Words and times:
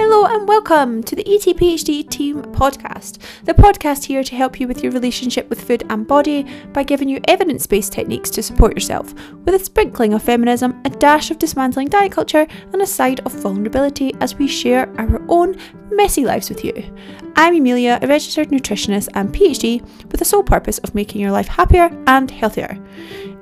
Hello 0.00 0.26
and 0.26 0.46
welcome 0.46 1.02
to 1.02 1.16
the 1.16 1.24
ETPHD 1.24 2.08
Team 2.08 2.40
Podcast, 2.40 3.18
the 3.42 3.52
podcast 3.52 4.04
here 4.04 4.22
to 4.22 4.36
help 4.36 4.60
you 4.60 4.68
with 4.68 4.80
your 4.80 4.92
relationship 4.92 5.50
with 5.50 5.60
food 5.60 5.84
and 5.90 6.06
body 6.06 6.46
by 6.72 6.84
giving 6.84 7.08
you 7.08 7.18
evidence 7.24 7.66
based 7.66 7.94
techniques 7.94 8.30
to 8.30 8.40
support 8.40 8.76
yourself, 8.76 9.12
with 9.44 9.56
a 9.56 9.58
sprinkling 9.58 10.14
of 10.14 10.22
feminism, 10.22 10.80
a 10.84 10.90
dash 10.90 11.32
of 11.32 11.40
dismantling 11.40 11.88
diet 11.88 12.12
culture, 12.12 12.46
and 12.72 12.80
a 12.80 12.86
side 12.86 13.18
of 13.26 13.32
vulnerability 13.32 14.14
as 14.20 14.36
we 14.36 14.46
share 14.46 14.88
our 15.00 15.20
own 15.28 15.58
messy 15.90 16.24
lives 16.24 16.48
with 16.48 16.64
you. 16.64 16.94
I'm 17.34 17.56
Emilia, 17.56 17.98
a 18.00 18.06
registered 18.06 18.50
nutritionist 18.50 19.08
and 19.14 19.34
PhD 19.34 19.82
with 20.12 20.20
the 20.20 20.24
sole 20.24 20.44
purpose 20.44 20.78
of 20.78 20.94
making 20.94 21.20
your 21.20 21.32
life 21.32 21.48
happier 21.48 21.90
and 22.06 22.30
healthier. 22.30 22.78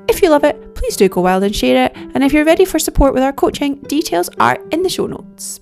If 0.08 0.22
you 0.22 0.30
love 0.30 0.44
it, 0.44 0.74
please 0.74 0.96
do 0.96 1.10
go 1.10 1.20
wild 1.20 1.44
and 1.44 1.54
share 1.54 1.84
it, 1.84 1.92
and 1.94 2.24
if 2.24 2.32
you're 2.32 2.46
ready 2.46 2.64
for 2.64 2.78
support 2.78 3.12
with 3.12 3.22
our 3.22 3.34
coaching, 3.34 3.74
details 3.82 4.30
are 4.40 4.58
in 4.70 4.82
the 4.82 4.88
show 4.88 5.06
notes. 5.06 5.60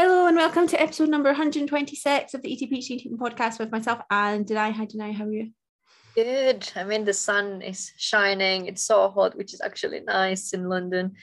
Hello 0.00 0.28
and 0.28 0.36
welcome 0.36 0.68
to 0.68 0.80
episode 0.80 1.08
number 1.08 1.30
126 1.30 2.32
of 2.32 2.40
the 2.40 2.56
ETPHD 2.56 3.02
Team 3.02 3.18
podcast 3.18 3.58
with 3.58 3.72
myself 3.72 3.98
and 4.12 4.46
Denai. 4.46 4.70
Hi 4.70 4.86
Denai, 4.86 5.12
how 5.12 5.24
are 5.24 5.32
you? 5.32 5.50
Good. 6.14 6.70
I 6.76 6.84
mean, 6.84 7.04
the 7.04 7.12
sun 7.12 7.62
is 7.62 7.90
shining. 7.96 8.66
It's 8.66 8.84
so 8.84 9.08
hot, 9.10 9.36
which 9.36 9.52
is 9.52 9.60
actually 9.60 10.02
nice 10.02 10.52
in 10.52 10.68
London. 10.68 11.14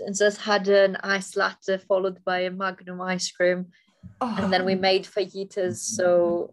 And 0.00 0.16
so 0.16 0.26
I 0.26 0.30
just 0.30 0.40
had 0.40 0.66
an 0.66 0.96
ice 1.04 1.36
latte 1.36 1.78
followed 1.78 2.18
by 2.24 2.40
a 2.40 2.50
Magnum 2.50 3.00
ice 3.00 3.30
cream. 3.30 3.66
Oh. 4.20 4.34
And 4.36 4.52
then 4.52 4.64
we 4.64 4.74
oh. 4.74 4.80
made 4.80 5.04
fajitas. 5.04 5.76
So 5.76 6.52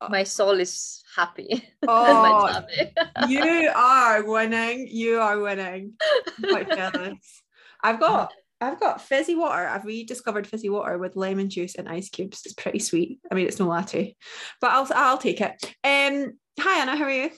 oh. 0.00 0.08
my 0.08 0.24
soul 0.24 0.58
is 0.58 1.04
happy. 1.14 1.62
Oh, 1.86 2.60
you 3.28 3.70
are 3.72 4.24
winning. 4.24 4.88
You 4.90 5.20
are 5.20 5.38
winning. 5.38 5.92
I'm 6.26 6.50
quite 6.50 6.68
jealous. 6.70 7.42
I've 7.84 8.00
got 8.00 8.32
I've 8.60 8.80
got 8.80 9.00
fizzy 9.00 9.34
water. 9.34 9.66
I've 9.66 9.84
rediscovered 9.84 10.46
fizzy 10.46 10.68
water 10.68 10.98
with 10.98 11.16
lemon 11.16 11.48
juice 11.48 11.76
and 11.76 11.88
ice 11.88 12.10
cubes. 12.10 12.42
It's 12.44 12.54
pretty 12.54 12.80
sweet. 12.80 13.20
I 13.30 13.34
mean, 13.34 13.46
it's 13.46 13.58
no 13.58 13.68
latte, 13.68 14.16
but 14.60 14.70
I'll 14.70 14.88
I'll 14.94 15.18
take 15.18 15.40
it. 15.40 15.74
Um, 15.84 16.32
hi 16.58 16.80
Anna, 16.80 16.96
how 16.96 17.04
are 17.04 17.10
you? 17.10 17.30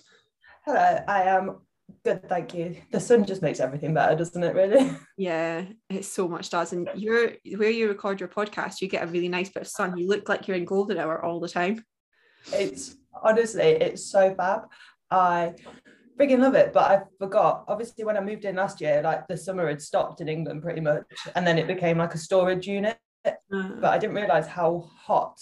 Hello, 0.65 0.99
I 1.07 1.23
am 1.25 1.59
good, 2.05 2.29
thank 2.29 2.55
you. 2.55 2.77
The 2.91 3.01
sun 3.01 3.25
just 3.25 3.43
makes 3.43 3.61
everything 3.61 3.95
better, 3.95 4.17
doesn't 4.17 4.43
it? 4.43 4.55
Really? 4.55 4.91
Yeah, 5.17 5.65
it 5.91 6.07
so 6.07 6.29
much 6.29 6.49
does. 6.49 6.73
And 6.73 6.89
you're 6.95 7.33
where 7.57 7.69
you 7.69 7.89
record 7.89 8.21
your 8.21 8.29
podcast, 8.31 8.81
you 8.81 8.89
get 8.89 9.05
a 9.05 9.07
really 9.07 9.29
nice 9.29 9.51
bit 9.51 9.63
of 9.63 9.69
sun. 9.69 9.99
You 9.99 10.09
look 10.09 10.29
like 10.29 10.49
you're 10.49 10.57
in 10.57 10.65
golden 10.65 10.97
hour 10.97 11.23
all 11.23 11.41
the 11.41 11.49
time. 11.49 11.85
It's 12.55 12.97
honestly, 13.23 13.63
it's 13.63 14.11
so 14.11 14.35
fab. 14.35 14.63
I 15.11 15.55
freaking 16.21 16.41
love 16.41 16.55
it. 16.55 16.73
But 16.73 16.91
I 16.91 17.03
forgot, 17.19 17.65
obviously, 17.69 18.05
when 18.05 18.17
I 18.17 18.21
moved 18.21 18.45
in 18.45 18.57
last 18.57 18.81
year, 18.81 19.01
like 19.03 19.27
the 19.27 19.37
summer 19.37 19.69
had 19.69 19.81
stopped 19.81 20.21
in 20.21 20.29
England 20.29 20.63
pretty 20.63 20.81
much. 20.81 21.05
And 21.35 21.47
then 21.47 21.59
it 21.59 21.67
became 21.67 21.99
like 21.99 22.15
a 22.15 22.19
storage 22.19 22.67
unit. 22.67 22.99
Mm. 23.53 23.81
But 23.81 23.93
I 23.93 23.99
didn't 23.99 24.17
realize 24.17 24.47
how 24.47 24.91
hot. 24.97 25.39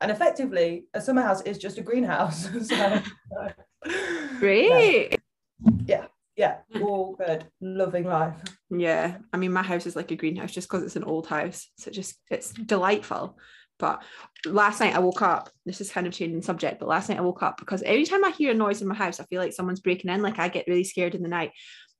And 0.00 0.10
effectively, 0.10 0.84
a 0.94 1.00
summer 1.00 1.22
house 1.22 1.42
is 1.42 1.58
just 1.58 1.78
a 1.78 1.82
greenhouse. 1.82 2.48
so, 2.68 3.02
Great. 4.38 5.16
Yeah. 5.86 6.06
yeah. 6.36 6.56
yeah. 6.74 6.80
All 6.82 7.16
good. 7.16 7.46
Loving 7.60 8.04
life. 8.04 8.36
Yeah. 8.70 9.18
I 9.32 9.36
mean, 9.36 9.52
my 9.52 9.62
house 9.62 9.86
is 9.86 9.96
like 9.96 10.10
a 10.10 10.16
greenhouse 10.16 10.52
just 10.52 10.68
because 10.68 10.84
it's 10.84 10.96
an 10.96 11.04
old 11.04 11.26
house. 11.26 11.68
So 11.78 11.90
just, 11.90 12.16
it's 12.30 12.52
delightful. 12.52 13.36
But 13.78 14.02
last 14.46 14.80
night 14.80 14.94
I 14.94 14.98
woke 14.98 15.22
up. 15.22 15.50
This 15.64 15.80
is 15.80 15.90
kind 15.90 16.06
of 16.06 16.12
changing 16.12 16.42
subject, 16.42 16.78
but 16.78 16.88
last 16.88 17.08
night 17.08 17.18
I 17.18 17.22
woke 17.22 17.42
up 17.42 17.58
because 17.58 17.82
every 17.82 18.04
time 18.04 18.24
I 18.24 18.30
hear 18.30 18.52
a 18.52 18.54
noise 18.54 18.82
in 18.82 18.88
my 18.88 18.94
house, 18.94 19.20
I 19.20 19.24
feel 19.24 19.40
like 19.40 19.52
someone's 19.52 19.80
breaking 19.80 20.10
in. 20.10 20.22
Like 20.22 20.38
I 20.38 20.48
get 20.48 20.66
really 20.68 20.84
scared 20.84 21.14
in 21.14 21.22
the 21.22 21.28
night. 21.28 21.52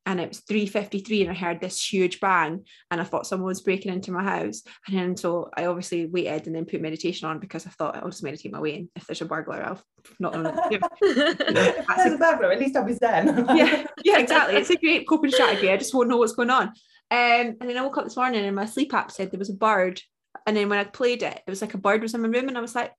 And 0.06 0.20
it 0.20 0.28
was 0.28 0.40
3:53, 0.40 1.20
and 1.20 1.30
I 1.30 1.34
heard 1.34 1.60
this 1.60 1.84
huge 1.84 2.18
bang, 2.18 2.64
and 2.90 2.98
I 2.98 3.04
thought 3.04 3.26
someone 3.26 3.48
was 3.48 3.60
breaking 3.60 3.92
into 3.92 4.10
my 4.10 4.22
house. 4.22 4.62
And 4.86 4.96
then 4.96 5.16
so 5.18 5.50
I 5.54 5.66
obviously 5.66 6.06
waited 6.06 6.46
and 6.46 6.56
then 6.56 6.64
put 6.64 6.80
meditation 6.80 7.28
on 7.28 7.40
because 7.40 7.66
I 7.66 7.70
thought 7.70 7.94
I'll 7.94 8.08
just 8.08 8.22
meditate 8.22 8.50
my 8.50 8.60
way 8.60 8.74
in. 8.74 8.88
If 8.96 9.06
there's 9.06 9.20
a 9.20 9.26
burglar, 9.26 9.62
I'll 9.62 9.82
not 10.18 10.32
know. 10.32 10.54
if 10.70 11.86
there's 11.86 12.14
a 12.14 12.16
burglar, 12.16 12.52
at 12.52 12.58
least 12.58 12.74
I'll 12.74 12.86
be 12.86 12.94
zen. 12.94 13.44
yeah, 13.54 13.86
yeah, 14.02 14.18
exactly. 14.18 14.56
It's 14.56 14.70
a 14.70 14.76
great 14.76 15.06
coping 15.06 15.30
strategy. 15.30 15.70
I 15.70 15.76
just 15.76 15.92
won't 15.92 16.08
know 16.08 16.16
what's 16.16 16.32
going 16.32 16.48
on. 16.48 16.68
Um, 17.10 17.56
and 17.60 17.68
then 17.68 17.76
I 17.76 17.82
woke 17.82 17.98
up 17.98 18.04
this 18.04 18.16
morning 18.16 18.46
and 18.46 18.56
my 18.56 18.64
sleep 18.64 18.94
app 18.94 19.10
said 19.10 19.30
there 19.30 19.38
was 19.38 19.50
a 19.50 19.54
bird 19.54 20.00
and 20.48 20.56
then 20.56 20.70
when 20.70 20.78
I 20.78 20.84
played 20.84 21.22
it, 21.22 21.42
it 21.46 21.50
was 21.50 21.60
like 21.60 21.74
a 21.74 21.78
bird 21.78 22.00
was 22.00 22.14
in 22.14 22.22
my 22.22 22.28
room, 22.28 22.48
and 22.48 22.56
I 22.56 22.62
was 22.62 22.74
like, 22.74 22.94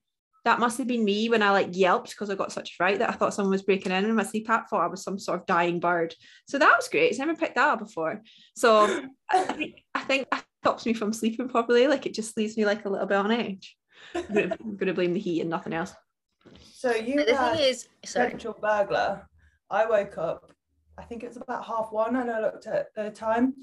that 0.45 0.59
must 0.59 0.77
have 0.77 0.85
been 0.85 1.03
me 1.03 1.29
when 1.29 1.41
I 1.41 1.49
like 1.49 1.69
yelped 1.71 2.11
because 2.11 2.29
I 2.29 2.35
got 2.35 2.51
such 2.51 2.69
a 2.69 2.75
fright 2.75 2.99
that 2.99 3.09
I 3.09 3.13
thought 3.13 3.33
someone 3.33 3.53
was 3.53 3.63
breaking 3.63 3.91
in, 3.91 4.05
and 4.05 4.15
my 4.15 4.21
sleep 4.21 4.47
app 4.51 4.69
thought 4.69 4.83
I 4.83 4.87
was 4.87 5.03
some 5.03 5.17
sort 5.17 5.39
of 5.39 5.47
dying 5.47 5.79
bird. 5.79 6.13
So 6.47 6.59
that 6.59 6.75
was 6.77 6.87
great. 6.89 7.09
It's 7.09 7.17
never 7.17 7.35
picked 7.35 7.55
that 7.55 7.67
up 7.67 7.79
before. 7.79 8.21
So 8.55 9.03
I 9.31 9.45
think 9.45 9.81
I 9.95 10.01
think 10.01 10.29
that 10.29 10.45
stops 10.61 10.85
me 10.85 10.93
from 10.93 11.11
sleeping 11.11 11.49
properly. 11.49 11.87
Like 11.87 12.05
it 12.05 12.13
just 12.13 12.37
leaves 12.37 12.55
me 12.55 12.67
like 12.67 12.85
a 12.85 12.89
little 12.89 13.07
bit 13.07 13.17
on 13.17 13.31
edge. 13.31 13.75
I'm 14.13 14.27
gonna, 14.31 14.57
I'm 14.63 14.77
gonna 14.77 14.93
blame 14.93 15.13
the 15.13 15.19
heat 15.19 15.41
and 15.41 15.49
nothing 15.49 15.73
else. 15.73 15.95
So 16.61 16.93
you 16.93 17.25
the 17.25 17.35
thing 17.35 17.59
is, 17.61 17.87
central 18.05 18.55
burglar. 18.61 19.27
I 19.71 19.87
woke 19.87 20.19
up. 20.19 20.51
I 20.99 21.03
think 21.03 21.23
it 21.23 21.29
was 21.29 21.37
about 21.37 21.65
half 21.65 21.87
one, 21.89 22.15
and 22.15 22.29
I 22.29 22.41
looked 22.41 22.67
at 22.67 22.93
the 22.93 23.09
time. 23.09 23.55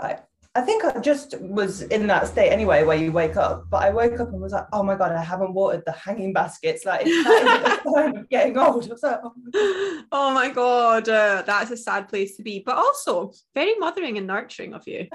I 0.00 0.18
I 0.54 0.62
think 0.62 0.84
I 0.84 0.98
just 1.00 1.38
was 1.40 1.82
in 1.82 2.06
that 2.08 2.26
state 2.26 2.50
anyway 2.50 2.82
where 2.82 2.96
you 2.96 3.12
wake 3.12 3.36
up, 3.36 3.66
but 3.70 3.82
I 3.82 3.90
woke 3.90 4.18
up 4.18 4.32
and 4.32 4.40
was 4.40 4.52
like, 4.52 4.66
oh 4.72 4.82
my 4.82 4.96
God, 4.96 5.12
I 5.12 5.22
haven't 5.22 5.52
watered 5.52 5.84
the 5.86 5.92
hanging 5.92 6.32
baskets. 6.32 6.84
Like 6.84 7.02
it's 7.04 8.26
getting 8.30 8.56
old. 8.58 8.88
Like, 8.88 9.20
oh, 9.22 10.02
oh 10.10 10.34
my 10.34 10.48
God, 10.48 11.08
uh, 11.08 11.42
that's 11.46 11.70
a 11.70 11.76
sad 11.76 12.08
place 12.08 12.36
to 12.36 12.42
be, 12.42 12.62
but 12.64 12.76
also 12.76 13.32
very 13.54 13.74
mothering 13.76 14.16
and 14.18 14.26
nurturing 14.26 14.74
of 14.74 14.88
you. 14.88 15.06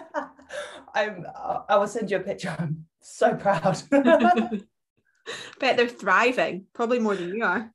I'm, 0.96 1.26
I 1.68 1.78
will 1.78 1.88
send 1.88 2.12
you 2.12 2.18
a 2.18 2.22
picture. 2.22 2.56
I'm 2.58 2.86
so 3.02 3.36
proud. 3.36 3.82
Bet 5.60 5.78
they're 5.78 5.88
thriving, 5.90 6.66
probably 6.74 7.00
more 7.00 7.16
than 7.16 7.36
you 7.36 7.44
are. 7.44 7.74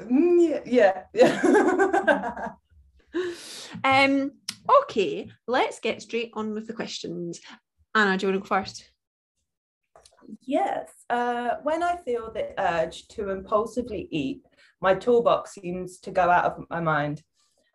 Mm, 0.00 0.62
yeah. 0.66 1.04
yeah. 1.14 2.50
um, 3.82 4.32
Okay, 4.82 5.30
let's 5.46 5.80
get 5.80 6.02
straight 6.02 6.30
on 6.34 6.52
with 6.52 6.66
the 6.66 6.72
questions. 6.72 7.40
Anna, 7.94 8.16
do 8.16 8.26
you 8.26 8.32
want 8.32 8.44
to 8.44 8.48
go 8.48 8.56
first? 8.56 8.90
Yes. 10.42 10.90
Uh, 11.08 11.56
when 11.62 11.82
I 11.82 11.96
feel 11.96 12.32
the 12.32 12.52
urge 12.60 13.08
to 13.08 13.30
impulsively 13.30 14.08
eat, 14.10 14.42
my 14.80 14.94
toolbox 14.94 15.54
seems 15.54 15.98
to 16.00 16.10
go 16.10 16.30
out 16.30 16.44
of 16.44 16.64
my 16.68 16.80
mind. 16.80 17.22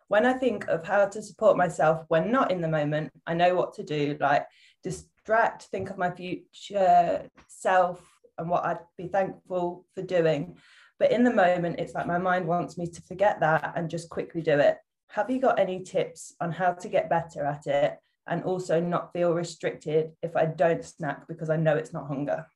When 0.08 0.26
I 0.26 0.34
think 0.34 0.68
of 0.68 0.86
how 0.86 1.06
to 1.06 1.22
support 1.22 1.56
myself 1.56 2.04
when 2.08 2.30
not 2.30 2.50
in 2.50 2.60
the 2.60 2.68
moment, 2.68 3.10
I 3.26 3.34
know 3.34 3.54
what 3.54 3.72
to 3.74 3.82
do, 3.82 4.16
like 4.20 4.46
distract, 4.82 5.64
think 5.64 5.88
of 5.88 5.96
my 5.96 6.10
future 6.10 7.28
self 7.48 8.06
and 8.36 8.50
what 8.50 8.64
I'd 8.64 8.78
be 8.98 9.08
thankful 9.08 9.86
for 9.94 10.02
doing. 10.02 10.58
But 10.98 11.12
in 11.12 11.24
the 11.24 11.32
moment, 11.34 11.80
it's 11.80 11.94
like 11.94 12.06
my 12.06 12.18
mind 12.18 12.46
wants 12.46 12.76
me 12.76 12.86
to 12.86 13.02
forget 13.02 13.40
that 13.40 13.72
and 13.76 13.88
just 13.88 14.10
quickly 14.10 14.42
do 14.42 14.58
it 14.58 14.76
have 15.12 15.30
you 15.30 15.38
got 15.38 15.58
any 15.58 15.82
tips 15.82 16.34
on 16.40 16.50
how 16.50 16.72
to 16.72 16.88
get 16.88 17.10
better 17.10 17.44
at 17.44 17.66
it 17.66 17.98
and 18.26 18.42
also 18.44 18.80
not 18.80 19.12
feel 19.12 19.34
restricted 19.34 20.12
if 20.22 20.34
I 20.34 20.46
don't 20.46 20.82
snack 20.84 21.28
because 21.28 21.50
I 21.50 21.56
know 21.56 21.76
it's 21.76 21.92
not 21.92 22.08
hunger? 22.08 22.46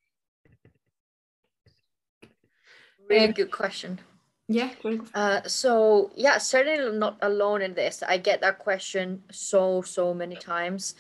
Really 3.09 3.33
good 3.33 3.51
question. 3.51 4.01
Yeah. 4.49 4.71
Uh, 5.15 5.43
so 5.47 6.11
yeah, 6.15 6.39
certainly 6.39 6.97
not 6.99 7.19
alone 7.21 7.61
in 7.61 7.75
this. 7.75 8.03
I 8.03 8.17
get 8.17 8.41
that 8.41 8.59
question 8.59 9.23
so 9.31 9.83
so 9.83 10.15
many 10.15 10.37
times, 10.37 10.95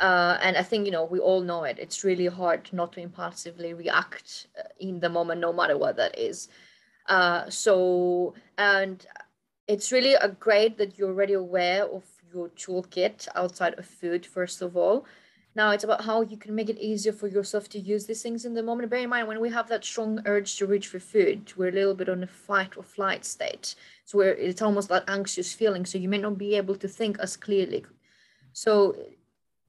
uh, 0.00 0.38
and 0.42 0.56
I 0.56 0.62
think 0.62 0.86
you 0.86 0.92
know 0.92 1.04
we 1.04 1.18
all 1.18 1.40
know 1.40 1.64
it. 1.64 1.78
It's 1.78 2.04
really 2.04 2.26
hard 2.26 2.68
not 2.72 2.92
to 2.94 3.00
impulsively 3.00 3.74
react 3.74 4.48
uh, 4.58 4.68
in 4.80 5.00
the 5.00 5.08
moment, 5.10 5.40
no 5.40 5.52
matter 5.52 5.78
what 5.78 5.96
that 5.96 6.18
is. 6.18 6.48
Uh, 7.06 7.48
so 7.48 8.34
and 8.58 9.06
it's 9.68 9.92
really 9.92 10.14
a 10.14 10.28
great 10.28 10.78
that 10.78 10.98
you're 10.98 11.10
already 11.10 11.34
aware 11.34 11.84
of 11.84 12.04
your 12.32 12.48
toolkit 12.50 13.28
outside 13.34 13.78
of 13.78 13.86
food 13.86 14.24
first 14.24 14.62
of 14.62 14.76
all. 14.76 15.06
Now 15.54 15.70
it's 15.70 15.84
about 15.84 16.04
how 16.04 16.20
you 16.20 16.36
can 16.36 16.54
make 16.54 16.68
it 16.68 16.78
easier 16.78 17.12
for 17.12 17.28
yourself 17.28 17.68
to 17.70 17.78
use 17.78 18.04
these 18.04 18.22
things 18.22 18.44
in 18.44 18.52
the 18.52 18.62
moment. 18.62 18.90
Bear 18.90 19.00
in 19.00 19.08
mind 19.08 19.26
when 19.26 19.40
we 19.40 19.48
have 19.50 19.68
that 19.68 19.84
strong 19.84 20.20
urge 20.26 20.56
to 20.56 20.66
reach 20.66 20.88
for 20.88 21.00
food 21.00 21.52
we're 21.56 21.68
a 21.68 21.72
little 21.72 21.94
bit 21.94 22.08
on 22.08 22.22
a 22.22 22.26
fight 22.26 22.76
or 22.76 22.82
flight 22.82 23.24
state. 23.24 23.74
So 24.04 24.20
it's 24.20 24.62
almost 24.62 24.88
that 24.90 25.04
anxious 25.08 25.52
feeling 25.52 25.86
so 25.86 25.98
you 25.98 26.08
may 26.08 26.18
not 26.18 26.38
be 26.38 26.54
able 26.56 26.76
to 26.76 26.88
think 26.88 27.18
as 27.18 27.36
clearly. 27.36 27.84
So 28.52 28.96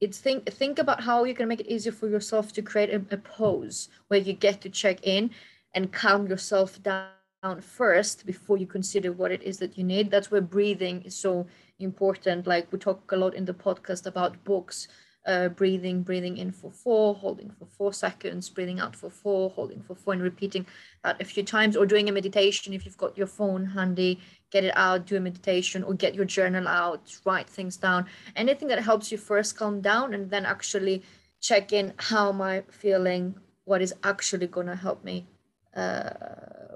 it's 0.00 0.18
think 0.18 0.46
think 0.46 0.78
about 0.78 1.02
how 1.02 1.24
you 1.24 1.34
can 1.34 1.48
make 1.48 1.60
it 1.60 1.66
easier 1.66 1.92
for 1.92 2.08
yourself 2.08 2.52
to 2.52 2.62
create 2.62 2.90
a, 2.90 3.02
a 3.10 3.16
pose 3.16 3.88
where 4.08 4.20
you 4.20 4.32
get 4.32 4.60
to 4.60 4.70
check 4.70 4.98
in 5.02 5.30
and 5.74 5.92
calm 5.92 6.26
yourself 6.28 6.80
down 6.82 7.08
down 7.42 7.60
first 7.60 8.26
before 8.26 8.56
you 8.56 8.66
consider 8.66 9.12
what 9.12 9.30
it 9.30 9.42
is 9.42 9.58
that 9.58 9.78
you 9.78 9.84
need. 9.84 10.10
That's 10.10 10.30
where 10.30 10.40
breathing 10.40 11.02
is 11.02 11.16
so 11.16 11.46
important. 11.78 12.46
Like 12.46 12.72
we 12.72 12.78
talk 12.78 13.12
a 13.12 13.16
lot 13.16 13.34
in 13.34 13.44
the 13.44 13.54
podcast 13.54 14.06
about 14.06 14.42
books, 14.44 14.88
uh, 15.26 15.48
breathing, 15.50 16.02
breathing 16.02 16.38
in 16.38 16.50
for 16.50 16.72
four, 16.72 17.14
holding 17.14 17.50
for 17.50 17.66
four 17.66 17.92
seconds, 17.92 18.48
breathing 18.48 18.80
out 18.80 18.96
for 18.96 19.08
four, 19.08 19.50
holding 19.50 19.82
for 19.82 19.94
four, 19.94 20.14
and 20.14 20.22
repeating 20.22 20.66
that 21.04 21.20
a 21.20 21.24
few 21.24 21.44
times, 21.44 21.76
or 21.76 21.86
doing 21.86 22.08
a 22.08 22.12
meditation 22.12 22.72
if 22.72 22.84
you've 22.84 22.96
got 22.96 23.16
your 23.16 23.26
phone 23.26 23.64
handy, 23.66 24.18
get 24.50 24.64
it 24.64 24.76
out, 24.76 25.06
do 25.06 25.16
a 25.16 25.20
meditation, 25.20 25.84
or 25.84 25.94
get 25.94 26.14
your 26.14 26.24
journal 26.24 26.66
out, 26.66 27.16
write 27.24 27.48
things 27.48 27.76
down. 27.76 28.06
Anything 28.34 28.68
that 28.68 28.82
helps 28.82 29.12
you 29.12 29.18
first 29.18 29.56
calm 29.56 29.80
down 29.80 30.14
and 30.14 30.30
then 30.30 30.44
actually 30.44 31.02
check 31.40 31.72
in 31.72 31.94
how 31.98 32.30
am 32.30 32.42
I 32.42 32.64
feeling, 32.68 33.36
what 33.64 33.80
is 33.82 33.94
actually 34.02 34.48
going 34.48 34.66
to 34.66 34.74
help 34.74 35.04
me 35.04 35.26
uh, 35.74 36.10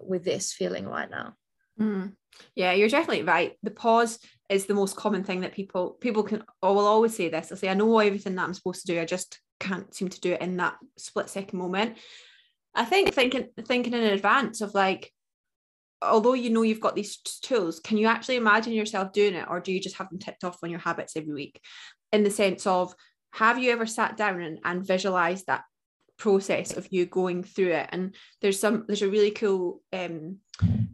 with 0.03 0.25
this 0.25 0.53
feeling 0.53 0.87
right 0.87 1.11
now. 1.11 1.35
Mm. 1.81 2.13
Yeah, 2.55 2.73
you're 2.73 2.89
definitely 2.89 3.25
right. 3.25 3.57
The 3.63 3.71
pause 3.71 4.19
is 4.49 4.67
the 4.67 4.75
most 4.75 4.97
common 4.97 5.25
thing 5.25 5.41
that 5.41 5.53
people 5.53 5.91
people 6.01 6.23
can 6.23 6.43
or 6.61 6.75
will 6.75 6.87
always 6.87 7.17
say 7.17 7.29
this. 7.29 7.53
I 7.53 7.57
say 7.57 7.69
I 7.69 7.75
know 7.75 7.99
everything 7.99 8.35
that 8.37 8.45
I'm 8.45 8.55
supposed 8.55 8.87
to 8.87 8.93
do. 8.93 9.01
I 9.01 9.05
just 9.05 9.41
can't 9.61 9.95
seem 9.95 10.09
to 10.09 10.21
do 10.21 10.33
it 10.33 10.41
in 10.41 10.57
that 10.59 10.77
split 10.99 11.31
second 11.31 11.59
moment. 11.59 11.99
I 12.75 12.85
think 12.85 13.15
thinking 13.15 13.49
thinking 13.67 13.95
in 13.95 14.03
advance 14.03 14.61
of 14.61 14.75
like, 14.75 15.13
although 16.01 16.35
you 16.35 16.51
know 16.51 16.63
you've 16.63 16.81
got 16.81 16.97
these 16.97 17.17
tools, 17.19 17.81
can 17.81 17.99
you 17.99 18.07
actually 18.07 18.37
imagine 18.37 18.73
yourself 18.73 19.13
doing 19.13 19.35
it, 19.35 19.47
or 19.49 19.61
do 19.61 19.73
you 19.73 19.81
just 19.81 19.97
have 19.97 20.09
them 20.09 20.19
ticked 20.19 20.45
off 20.45 20.59
on 20.63 20.71
your 20.71 20.81
habits 20.81 21.17
every 21.17 21.35
week? 21.35 21.61
In 22.13 22.25
the 22.25 22.31
sense 22.31 22.67
of, 22.67 22.95
have 23.33 23.59
you 23.59 23.71
ever 23.73 23.87
sat 23.87 24.17
down 24.17 24.41
and, 24.43 24.59
and 24.65 24.87
visualized 24.87 25.47
that 25.47 25.65
process 26.23 26.77
of 26.77 26.87
you 26.93 27.05
going 27.05 27.43
through 27.43 27.73
it. 27.73 27.89
And 27.91 28.15
there's 28.41 28.61
some 28.61 28.85
there's 28.87 29.03
a 29.03 29.11
really 29.11 29.33
cool 29.33 29.83
um, 29.93 30.39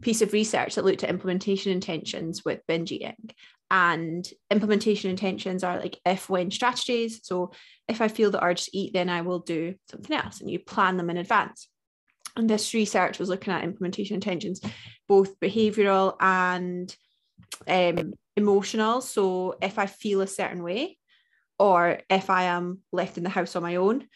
piece 0.01 0.23
of 0.23 0.33
research 0.33 0.73
that 0.73 0.83
looked 0.83 1.03
at 1.03 1.11
implementation 1.11 1.71
intentions 1.71 2.43
with 2.43 2.65
binge 2.67 2.91
eating 2.91 3.29
and 3.69 4.27
implementation 4.49 5.11
intentions 5.11 5.63
are 5.63 5.79
like 5.79 5.99
if 6.03 6.29
when 6.31 6.49
strategies. 6.49 7.19
So 7.21 7.51
if 7.87 8.01
i 8.01 8.07
feel 8.07 8.31
the 8.31 8.43
urge 8.43 8.65
to 8.65 8.77
eat 8.77 8.93
then 8.93 9.09
i 9.09 9.21
will 9.21 9.39
do 9.39 9.75
something 9.91 10.15
else 10.15 10.41
and 10.41 10.49
you 10.49 10.57
plan 10.57 10.97
them 10.97 11.11
in 11.11 11.17
advance. 11.17 11.67
And 12.35 12.49
this 12.49 12.73
research 12.73 13.19
was 13.19 13.29
looking 13.29 13.53
at 13.53 13.63
implementation 13.63 14.15
intentions 14.15 14.61
both 15.07 15.39
behavioral 15.39 16.15
and 16.19 16.95
um, 17.67 18.13
emotional. 18.35 19.01
So 19.01 19.57
if 19.61 19.77
i 19.77 19.85
feel 19.85 20.21
a 20.21 20.35
certain 20.39 20.63
way 20.63 20.97
or 21.59 21.99
if 22.09 22.31
i 22.31 22.43
am 22.43 22.79
left 22.91 23.19
in 23.19 23.23
the 23.23 23.37
house 23.37 23.55
on 23.55 23.61
my 23.61 23.75
own 23.75 24.07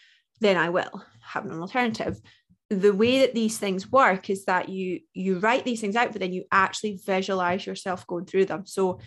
then 0.43 0.57
I 0.57 0.69
will 0.69 1.03
have 1.21 1.45
an 1.45 1.59
alternative. 1.59 2.19
The 2.69 2.93
way 2.93 3.19
that 3.19 3.33
these 3.33 3.57
things 3.57 3.91
work 3.91 4.29
is 4.29 4.45
that 4.45 4.69
you 4.69 5.01
you 5.13 5.39
write 5.39 5.63
these 5.65 5.81
things 5.81 5.95
out, 5.95 6.11
but 6.11 6.21
then 6.21 6.33
you 6.33 6.45
actually 6.51 6.99
visualize 7.05 7.65
yourself 7.65 8.07
going 8.07 8.25
through 8.25 8.45
them. 8.45 8.65
So 8.65 8.99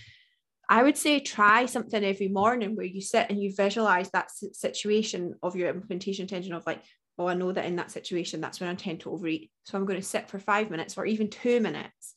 I 0.69 0.83
would 0.83 0.97
say 0.97 1.21
try 1.21 1.67
something 1.67 2.05
every 2.05 2.29
morning 2.29 2.75
where 2.75 2.87
you 2.87 3.01
sit 3.01 3.27
and 3.31 3.41
you 3.41 3.55
visualize 3.55 4.11
that 4.11 4.31
situation 4.53 5.35
of 5.43 5.55
your 5.55 5.69
implementation 5.69 6.23
intention 6.23 6.55
of 6.55 6.67
like, 6.67 6.83
oh, 7.19 7.29
I 7.29 7.35
know 7.35 7.53
that 7.53 7.65
in 7.65 7.77
that 7.77 7.93
situation, 7.93 8.41
that's 8.41 8.61
when 8.61 8.69
I 8.69 8.75
tend 8.75 9.01
to 9.01 9.11
overeat. 9.11 9.51
So 9.65 9.79
I'm 9.79 9.87
going 9.87 10.01
to 10.01 10.07
sit 10.07 10.29
for 10.29 10.39
five 10.39 10.71
minutes 10.71 10.99
or 10.99 11.07
even 11.07 11.31
two 11.31 11.61
minutes 11.61 12.15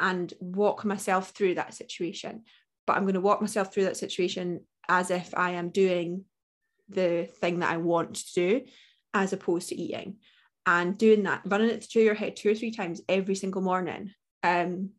and 0.00 0.32
walk 0.40 0.84
myself 0.84 1.30
through 1.30 1.54
that 1.56 1.74
situation. 1.74 2.44
But 2.86 2.96
I'm 2.96 3.04
going 3.04 3.14
to 3.14 3.20
walk 3.20 3.40
myself 3.40 3.72
through 3.72 3.84
that 3.84 3.98
situation 3.98 4.60
as 4.88 5.10
if 5.10 5.36
I 5.36 5.52
am 5.52 5.68
doing 5.68 6.24
the 6.88 7.28
thing 7.40 7.60
that 7.60 7.70
I 7.70 7.76
want 7.76 8.16
to 8.16 8.34
do 8.34 8.64
as 9.14 9.32
opposed 9.32 9.68
to 9.68 9.76
eating. 9.76 10.16
And 10.66 10.98
doing 10.98 11.22
that, 11.22 11.42
running 11.46 11.70
it 11.70 11.84
through 11.84 12.02
your 12.02 12.14
head 12.14 12.36
two 12.36 12.50
or 12.50 12.54
three 12.54 12.72
times 12.72 13.00
every 13.08 13.34
single 13.34 13.62
morning. 13.62 14.12
Um, 14.42 14.90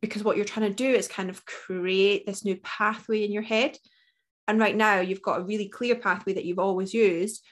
because 0.00 0.24
what 0.24 0.36
you're 0.36 0.46
trying 0.46 0.70
to 0.70 0.74
do 0.74 0.88
is 0.88 1.08
kind 1.08 1.28
of 1.28 1.44
create 1.44 2.26
this 2.26 2.44
new 2.44 2.56
pathway 2.56 3.24
in 3.24 3.32
your 3.32 3.42
head. 3.42 3.76
And 4.48 4.58
right 4.58 4.76
now, 4.76 5.00
you've 5.00 5.22
got 5.22 5.40
a 5.40 5.44
really 5.44 5.68
clear 5.68 5.96
pathway 5.96 6.34
that 6.34 6.44
you've 6.44 6.58
always 6.58 6.94
used. 6.94 7.44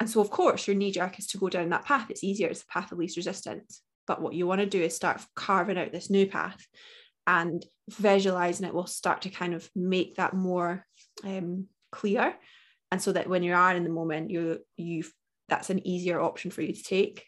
And 0.00 0.08
so, 0.08 0.20
of 0.20 0.30
course, 0.30 0.66
your 0.66 0.76
knee 0.76 0.92
jerk 0.92 1.18
is 1.18 1.26
to 1.28 1.38
go 1.38 1.48
down 1.48 1.68
that 1.70 1.84
path. 1.84 2.10
It's 2.10 2.24
easier, 2.24 2.48
it's 2.48 2.60
the 2.60 2.66
path 2.68 2.90
of 2.92 2.98
least 2.98 3.16
resistance. 3.16 3.82
But 4.06 4.22
what 4.22 4.34
you 4.34 4.46
want 4.46 4.60
to 4.60 4.66
do 4.66 4.82
is 4.82 4.96
start 4.96 5.20
carving 5.36 5.78
out 5.78 5.92
this 5.92 6.08
new 6.08 6.26
path 6.26 6.66
and 7.26 7.64
visualizing 7.90 8.66
it 8.66 8.74
will 8.74 8.86
start 8.86 9.22
to 9.22 9.30
kind 9.30 9.54
of 9.54 9.68
make 9.76 10.16
that 10.16 10.32
more 10.32 10.86
um, 11.24 11.66
clear 11.92 12.34
and 12.90 13.00
so 13.02 13.12
that 13.12 13.28
when 13.28 13.42
you 13.42 13.54
are 13.54 13.74
in 13.74 13.84
the 13.84 13.90
moment 13.90 14.30
you 14.30 14.60
you 14.76 15.04
that's 15.48 15.70
an 15.70 15.86
easier 15.86 16.20
option 16.20 16.50
for 16.50 16.62
you 16.62 16.72
to 16.72 16.82
take 16.82 17.26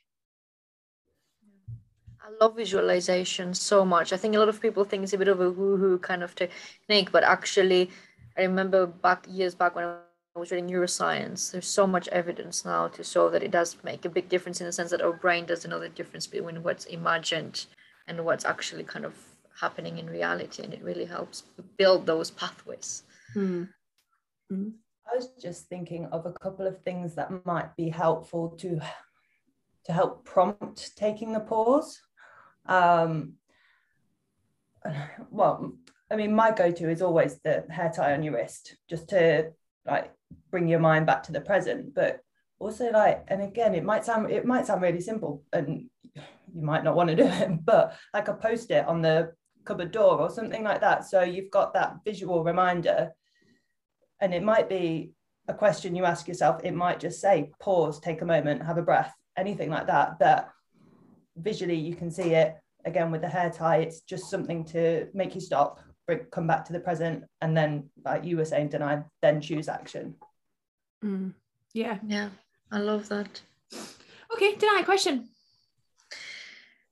I 2.23 2.45
love 2.45 2.57
visualization 2.57 3.55
so 3.55 3.85
much. 3.85 4.13
I 4.13 4.17
think 4.17 4.35
a 4.35 4.39
lot 4.39 4.49
of 4.49 4.61
people 4.61 4.85
think 4.85 5.03
it's 5.03 5.13
a 5.13 5.19
bit 5.19 5.29
of 5.29 5.41
a 5.41 5.51
woo-hoo 5.51 5.99
kind 5.99 6.23
of 6.23 6.35
technique, 6.35 7.11
but 7.11 7.25
actually, 7.25 7.91
I 8.37 8.43
remember 8.43 8.87
back 8.87 9.27
years 9.29 9.55
back 9.55 9.75
when 9.75 9.85
I 9.85 10.39
was 10.39 10.51
reading 10.53 10.71
neuroscience. 10.71 11.51
There's 11.51 11.67
so 11.67 11.87
much 11.87 12.09
evidence 12.09 12.65
now 12.65 12.89
to 12.89 13.03
show 13.03 13.31
that 13.31 13.43
it 13.43 13.51
does 13.51 13.77
make 13.83 14.05
a 14.05 14.11
big 14.11 14.29
difference 14.29 14.61
in 14.61 14.67
the 14.67 14.73
sense 14.73 14.91
that 14.91 15.03
our 15.03 15.13
brain 15.13 15.47
does 15.47 15.67
know 15.67 15.81
the 15.81 15.89
difference 15.89 16.27
between 16.27 16.63
what's 16.63 16.85
imagined 16.85 17.67
and 18.07 18.25
what's 18.25 18.45
actually 18.45 18.85
kind 18.85 19.05
of 19.05 19.15
happening 19.61 19.99
in 19.99 20.09
reality, 20.09 20.63
and 20.63 20.73
it 20.73 20.83
really 20.83 21.07
helps 21.07 21.43
build 21.77 22.07
those 22.07 22.31
pathways. 22.31 23.03
Mm. 23.35 23.69
Mm. 24.53 24.73
I 25.11 25.17
was 25.17 25.29
just 25.41 25.69
thinking 25.69 26.07
of 26.07 26.27
a 26.27 26.33
couple 26.33 26.67
of 26.67 26.83
things 26.83 27.15
that 27.15 27.45
might 27.45 27.75
be 27.77 27.89
helpful 27.89 28.51
to 28.59 28.81
to 29.85 29.93
help 29.93 30.25
prompt 30.25 30.95
taking 30.97 31.33
the 31.33 31.41
pause. 31.41 32.01
Um, 32.67 33.35
well, 35.31 35.75
I 36.11 36.17
mean, 36.17 36.35
my 36.35 36.51
go-to 36.51 36.91
is 36.91 37.03
always 37.03 37.41
the 37.41 37.65
hair 37.71 37.91
tie 37.95 38.13
on 38.13 38.23
your 38.23 38.35
wrist, 38.35 38.77
just 38.89 39.09
to 39.09 39.53
like 39.87 40.13
bring 40.51 40.69
your 40.69 40.81
mind 40.81 41.07
back 41.07 41.23
to 41.25 41.33
the 41.33 41.41
present. 41.41 41.95
But 41.95 42.21
also, 42.59 42.91
like, 42.91 43.25
and 43.29 43.43
again, 43.43 43.75
it 43.75 43.85
might 43.85 44.05
sound 44.05 44.31
it 44.31 44.45
might 44.45 44.67
sound 44.67 44.83
really 44.83 45.01
simple, 45.01 45.43
and 45.53 45.89
you 46.15 46.63
might 46.63 46.85
not 46.85 46.95
want 46.95 47.11
to 47.11 47.17
do 47.17 47.25
it, 47.25 47.51
but 47.65 47.97
like 48.13 48.29
a 48.29 48.35
post-it 48.35 48.87
on 48.87 49.03
the 49.03 49.33
cupboard 49.65 49.93
door 49.93 50.21
or 50.21 50.31
something 50.31 50.63
like 50.63 50.81
that. 50.83 51.05
So 51.05 51.23
you've 51.23 51.51
got 51.51 51.75
that 51.75 51.97
visual 52.05 52.45
reminder 52.45 53.13
and 54.21 54.35
it 54.35 54.43
might 54.43 54.69
be 54.69 55.13
a 55.49 55.55
question 55.55 55.97
you 55.97 56.05
ask 56.05 56.29
yourself. 56.29 56.61
It 56.65 56.75
might 56.75 57.01
just 57.01 57.21
say 57.21 57.51
pause 57.61 58.01
take 58.01 58.23
a 58.23 58.27
moment 58.27 58.65
have 58.65 58.79
a 58.79 58.83
breath 58.83 59.13
anything 59.37 59.71
like 59.71 59.87
that 59.87 60.19
that 60.19 60.51
visually 61.37 61.75
you 61.75 61.95
can 61.95 62.11
see 62.11 62.35
it 62.35 62.57
again 62.85 63.11
with 63.11 63.23
the 63.23 63.29
hair 63.29 63.51
tie. 63.51 63.79
It's 63.79 64.01
just 64.01 64.31
something 64.31 64.65
to 64.67 65.09
make 65.15 65.35
you 65.35 65.41
stop 65.41 65.81
bring, 66.07 66.21
come 66.31 66.47
back 66.47 66.65
to 66.67 66.73
the 66.73 66.81
present 66.81 67.25
and 67.41 67.57
then 67.57 67.91
like 68.05 68.25
you 68.25 68.37
were 68.37 68.45
saying 68.45 68.69
deny 68.69 69.03
then 69.23 69.41
choose 69.41 69.69
action. 69.69 70.15
Mm. 71.05 71.35
yeah. 71.73 71.99
Yeah 72.07 72.29
i 72.73 72.79
love 72.79 73.09
that. 73.09 73.41
Okay 74.33 74.55
deny 74.57 74.83
question. 74.85 75.29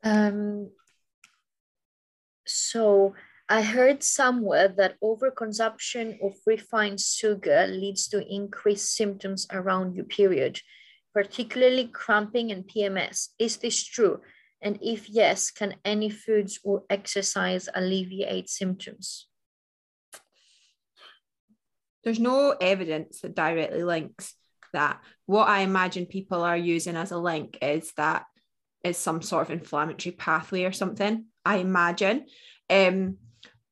Um 0.02 0.70
so 2.46 3.14
I 3.50 3.62
heard 3.62 4.02
somewhere 4.02 4.68
that 4.76 5.00
overconsumption 5.02 6.22
of 6.22 6.34
refined 6.46 7.00
sugar 7.00 7.66
leads 7.66 8.06
to 8.08 8.26
increased 8.28 8.94
symptoms 8.94 9.46
around 9.50 9.94
your 9.94 10.04
period, 10.04 10.60
particularly 11.14 11.88
cramping 11.88 12.52
and 12.52 12.64
PMS. 12.64 13.28
Is 13.38 13.56
this 13.56 13.82
true? 13.82 14.20
And 14.60 14.78
if 14.82 15.08
yes, 15.08 15.50
can 15.50 15.76
any 15.82 16.10
foods 16.10 16.60
or 16.62 16.82
exercise 16.90 17.70
alleviate 17.74 18.50
symptoms? 18.50 19.28
There's 22.04 22.20
no 22.20 22.54
evidence 22.60 23.20
that 23.20 23.34
directly 23.34 23.82
links 23.82 24.34
that. 24.74 25.00
What 25.24 25.48
I 25.48 25.60
imagine 25.60 26.04
people 26.04 26.42
are 26.42 26.56
using 26.56 26.96
as 26.96 27.12
a 27.12 27.18
link 27.18 27.58
is 27.62 27.92
that 27.96 28.26
is 28.84 28.98
some 28.98 29.22
sort 29.22 29.46
of 29.46 29.50
inflammatory 29.50 30.14
pathway 30.14 30.64
or 30.64 30.72
something. 30.72 31.26
I 31.44 31.56
imagine. 31.56 32.26
Um, 32.68 33.16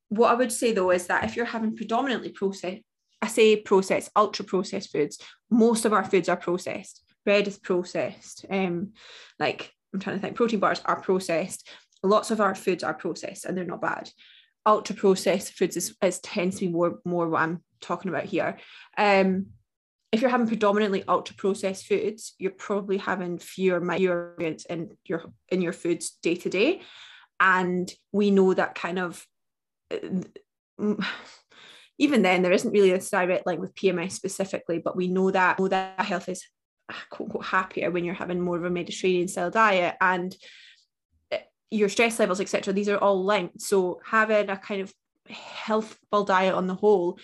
what 0.09 0.31
I 0.31 0.35
would 0.35 0.51
say 0.51 0.71
though 0.71 0.91
is 0.91 1.07
that 1.07 1.23
if 1.23 1.35
you're 1.35 1.45
having 1.45 1.75
predominantly 1.75 2.29
processed, 2.29 2.81
I 3.21 3.27
say 3.27 3.55
processed, 3.57 4.11
ultra 4.15 4.45
processed 4.45 4.91
foods, 4.91 5.19
most 5.49 5.85
of 5.85 5.93
our 5.93 6.03
foods 6.03 6.29
are 6.29 6.37
processed. 6.37 7.03
Bread 7.25 7.47
is 7.47 7.57
processed. 7.57 8.45
Um, 8.49 8.93
like 9.39 9.73
I'm 9.93 9.99
trying 9.99 10.17
to 10.17 10.21
think, 10.21 10.35
protein 10.35 10.59
bars 10.59 10.81
are 10.85 11.01
processed. 11.01 11.67
Lots 12.03 12.31
of 12.31 12.39
our 12.39 12.55
foods 12.55 12.83
are 12.83 12.93
processed 12.93 13.45
and 13.45 13.57
they're 13.57 13.65
not 13.65 13.81
bad. 13.81 14.09
Ultra 14.65 14.95
processed 14.95 15.53
foods 15.53 15.77
is, 15.77 15.95
is 16.01 16.19
tends 16.19 16.59
to 16.59 16.65
be 16.65 16.71
more 16.71 16.99
more 17.05 17.27
what 17.27 17.41
I'm 17.41 17.63
talking 17.81 18.09
about 18.09 18.25
here. 18.25 18.57
Um, 18.97 19.47
if 20.11 20.21
you're 20.21 20.29
having 20.29 20.47
predominantly 20.47 21.03
ultra 21.07 21.35
processed 21.35 21.85
foods, 21.85 22.33
you're 22.37 22.51
probably 22.51 22.97
having 22.97 23.39
fewer 23.39 23.81
micronutrients 23.81 24.65
in 24.67 24.95
your 25.05 25.25
in 25.49 25.61
your 25.61 25.73
foods 25.73 26.11
day 26.21 26.35
to 26.35 26.49
day, 26.49 26.81
and 27.39 27.91
we 28.11 28.31
know 28.31 28.53
that 28.53 28.75
kind 28.75 28.99
of 28.99 29.25
even 31.99 32.21
then 32.21 32.41
there 32.41 32.51
isn't 32.51 32.71
really 32.71 32.91
a 32.91 32.99
direct 32.99 33.47
link 33.47 33.59
with 33.59 33.75
PMS 33.75 34.11
specifically, 34.11 34.79
but 34.79 34.95
we 34.95 35.07
know 35.07 35.31
that 35.31 35.59
know 35.59 35.67
that 35.67 35.99
health 35.99 36.29
is 36.29 36.45
quote, 37.09 37.27
unquote, 37.27 37.45
happier 37.45 37.91
when 37.91 38.05
you're 38.05 38.13
having 38.13 38.39
more 38.39 38.57
of 38.57 38.63
a 38.63 38.69
Mediterranean 38.69 39.27
style 39.27 39.51
diet 39.51 39.95
and 39.99 40.35
eh, 41.31 41.39
your 41.71 41.89
stress 41.89 42.19
levels, 42.19 42.39
etc. 42.39 42.73
These 42.73 42.89
are 42.89 42.97
all 42.97 43.25
linked. 43.25 43.61
So 43.61 43.99
having 44.05 44.49
a 44.49 44.57
kind 44.57 44.81
of 44.81 44.93
healthful 45.27 46.23
diet 46.23 46.53
on 46.53 46.67
the 46.67 46.75
whole 46.75 47.19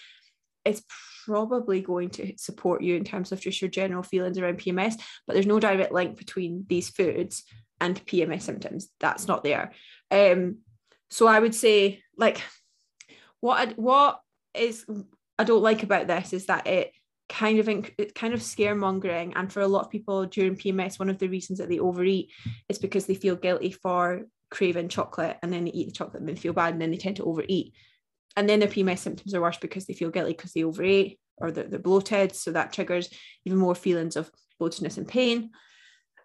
it's 0.66 0.84
probably 1.26 1.82
going 1.82 2.10
to 2.10 2.34
support 2.38 2.82
you 2.82 2.96
in 2.96 3.04
terms 3.04 3.32
of 3.32 3.40
just 3.40 3.62
your 3.62 3.70
general 3.70 4.04
feelings 4.04 4.38
around 4.38 4.60
PMS, 4.60 4.96
but 5.28 5.34
there's 5.34 5.46
no 5.46 5.60
direct 5.60 5.92
link 5.92 6.18
between 6.18 6.66
these 6.68 6.90
foods 6.90 7.44
and 7.82 8.06
PMS 8.06 8.44
symptoms. 8.44 8.90
That's 9.00 9.28
not 9.28 9.44
there. 9.44 9.74
Um, 10.10 10.60
so 11.14 11.28
I 11.28 11.40
would 11.40 11.56
say, 11.56 12.02
like, 12.18 12.42
what 13.40 13.70
I, 13.70 13.72
what 13.74 14.20
is 14.54 14.86
I 15.38 15.44
don't 15.44 15.62
like 15.62 15.84
about 15.84 16.08
this 16.08 16.34
is 16.34 16.48
that 16.48 16.68
it 16.68 16.92
kind 17.30 17.60
of 17.60 17.70
it 17.70 18.16
kind 18.16 18.34
of 18.34 18.40
scaremongering, 18.40 19.34
and 19.36 19.52
for 19.52 19.62
a 19.62 19.68
lot 19.68 19.86
of 19.86 19.92
people 19.92 20.26
during 20.26 20.56
PMS, 20.56 21.00
one 21.00 21.10
of 21.10 21.20
the 21.20 21.30
reasons 21.30 21.60
that 21.60 21.70
they 21.70 21.80
overeat 21.80 22.32
is 22.70 22.80
because 22.80 23.06
they 23.06 23.16
feel 23.16 23.36
guilty 23.36 23.72
for 23.72 24.24
craving 24.50 24.90
chocolate, 24.90 25.38
and 25.42 25.52
then 25.52 25.66
they 25.66 25.72
eat 25.72 25.86
the 25.88 25.94
chocolate 25.94 26.22
and 26.22 26.30
then 26.30 26.36
feel 26.36 26.54
bad, 26.54 26.74
and 26.74 26.82
then 26.82 26.92
they 26.92 26.98
tend 26.98 27.18
to 27.18 27.26
overeat 27.26 27.74
and 28.36 28.50
then 28.50 28.60
their 28.60 28.70
PMS 28.70 29.00
symptoms 29.00 29.34
are 29.34 29.42
worse 29.42 29.58
because 29.58 29.86
they 29.86 29.94
feel 29.94 30.10
guilty 30.10 30.34
because 30.34 30.54
they 30.54 30.64
overate 30.64 31.20
or 31.38 31.52
they're, 31.52 31.66
they're 31.66 31.80
bloated. 31.80 32.36
So 32.36 32.52
that 32.52 32.74
triggers 32.74 33.10
even 33.46 33.60
more 33.60 33.76
feelings 33.76 34.16
of 34.16 34.32
bloatedness 34.60 34.98
and 34.98 35.08
pain. 35.08 35.52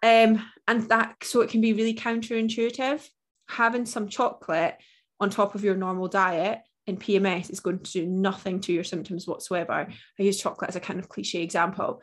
Um, 0.01 0.43
and 0.67 0.89
that 0.89 1.15
so 1.23 1.41
it 1.41 1.49
can 1.49 1.61
be 1.61 1.73
really 1.73 1.93
counterintuitive. 1.93 3.07
Having 3.49 3.85
some 3.85 4.07
chocolate 4.07 4.77
on 5.19 5.29
top 5.29 5.55
of 5.55 5.63
your 5.63 5.75
normal 5.75 6.07
diet 6.07 6.61
in 6.87 6.97
PMS 6.97 7.51
is 7.51 7.59
going 7.59 7.79
to 7.79 7.91
do 7.91 8.05
nothing 8.05 8.59
to 8.61 8.73
your 8.73 8.83
symptoms 8.83 9.27
whatsoever. 9.27 9.87
I 10.19 10.23
use 10.23 10.41
chocolate 10.41 10.69
as 10.69 10.75
a 10.75 10.79
kind 10.79 10.99
of 10.99 11.09
cliche 11.09 11.43
example. 11.43 12.01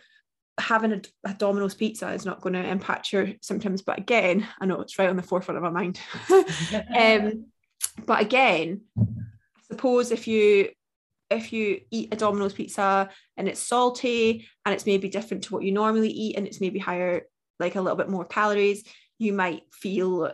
Having 0.58 0.92
a, 0.92 1.02
a 1.24 1.34
Domino's 1.34 1.74
pizza 1.74 2.10
is 2.10 2.24
not 2.24 2.40
going 2.40 2.54
to 2.54 2.64
impact 2.64 3.12
your 3.12 3.28
symptoms, 3.42 3.82
but 3.82 3.98
again, 3.98 4.46
I 4.60 4.66
know 4.66 4.80
it's 4.80 4.98
right 4.98 5.08
on 5.08 5.16
the 5.16 5.22
forefront 5.22 5.56
of 5.56 5.64
my 5.64 5.70
mind. 5.70 6.00
um, 6.96 7.46
but 8.06 8.20
again, 8.20 8.82
suppose 9.68 10.12
if 10.12 10.26
you 10.28 10.70
if 11.28 11.52
you 11.52 11.80
eat 11.90 12.12
a 12.12 12.16
Domino's 12.16 12.52
pizza 12.52 13.10
and 13.36 13.48
it's 13.48 13.60
salty 13.60 14.46
and 14.64 14.72
it's 14.72 14.86
maybe 14.86 15.08
different 15.08 15.42
to 15.44 15.54
what 15.54 15.64
you 15.64 15.72
normally 15.72 16.10
eat 16.10 16.36
and 16.36 16.46
it's 16.46 16.60
maybe 16.60 16.78
higher, 16.78 17.22
like 17.58 17.74
a 17.74 17.80
little 17.80 17.96
bit 17.96 18.08
more 18.08 18.24
calories, 18.24 18.84
you 19.18 19.32
might 19.32 19.62
feel 19.72 20.32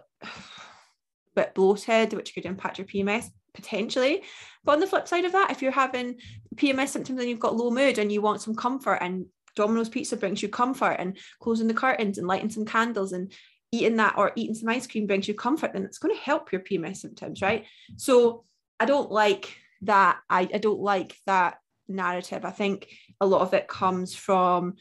bit 1.35 1.55
bloated, 1.55 2.13
which 2.13 2.35
could 2.35 2.45
impact 2.45 2.79
your 2.79 2.87
PMS 2.87 3.27
potentially. 3.55 4.23
But 4.65 4.73
on 4.73 4.81
the 4.81 4.87
flip 4.87 5.09
side 5.09 5.25
of 5.25 5.33
that, 5.33 5.51
if 5.51 5.63
you're 5.63 5.73
having 5.73 6.17
PMS 6.57 6.89
symptoms 6.89 7.21
and 7.21 7.29
you've 7.29 7.41
got 7.41 7.57
low 7.57 7.71
mood 7.71 7.99
and 7.99 8.11
you 8.11 8.23
want 8.23 8.41
some 8.41 8.55
comfort 8.55 8.99
and 9.01 9.27
Domino's 9.55 9.89
pizza 9.89 10.17
brings 10.17 10.43
you 10.43 10.49
comfort 10.49 10.97
and 10.99 11.19
closing 11.41 11.69
the 11.69 11.75
curtains 11.75 12.19
and 12.19 12.27
lighting 12.27 12.51
some 12.51 12.65
candles 12.65 13.13
and 13.13 13.33
eating 13.71 13.97
that 13.97 14.15
or 14.17 14.33
eating 14.37 14.55
some 14.55 14.69
ice 14.69 14.87
cream 14.87 15.07
brings 15.07 15.29
you 15.29 15.35
comfort, 15.35 15.73
then 15.73 15.85
it's 15.85 15.99
going 15.99 16.15
to 16.15 16.21
help 16.21 16.53
your 16.53 16.61
PMS 16.61 16.99
symptoms, 16.99 17.43
right? 17.43 17.67
So 17.97 18.45
I 18.79 18.85
don't 18.85 19.11
like 19.11 19.57
that. 19.83 20.21
I, 20.29 20.49
I 20.53 20.59
don't 20.59 20.81
like 20.81 21.17
that 21.27 21.59
narrative. 21.89 22.45
I 22.45 22.51
think 22.51 22.89
a 23.21 23.27
lot 23.27 23.43
of 23.43 23.55
it 23.55 23.69
comes 23.69 24.15
from 24.15 24.75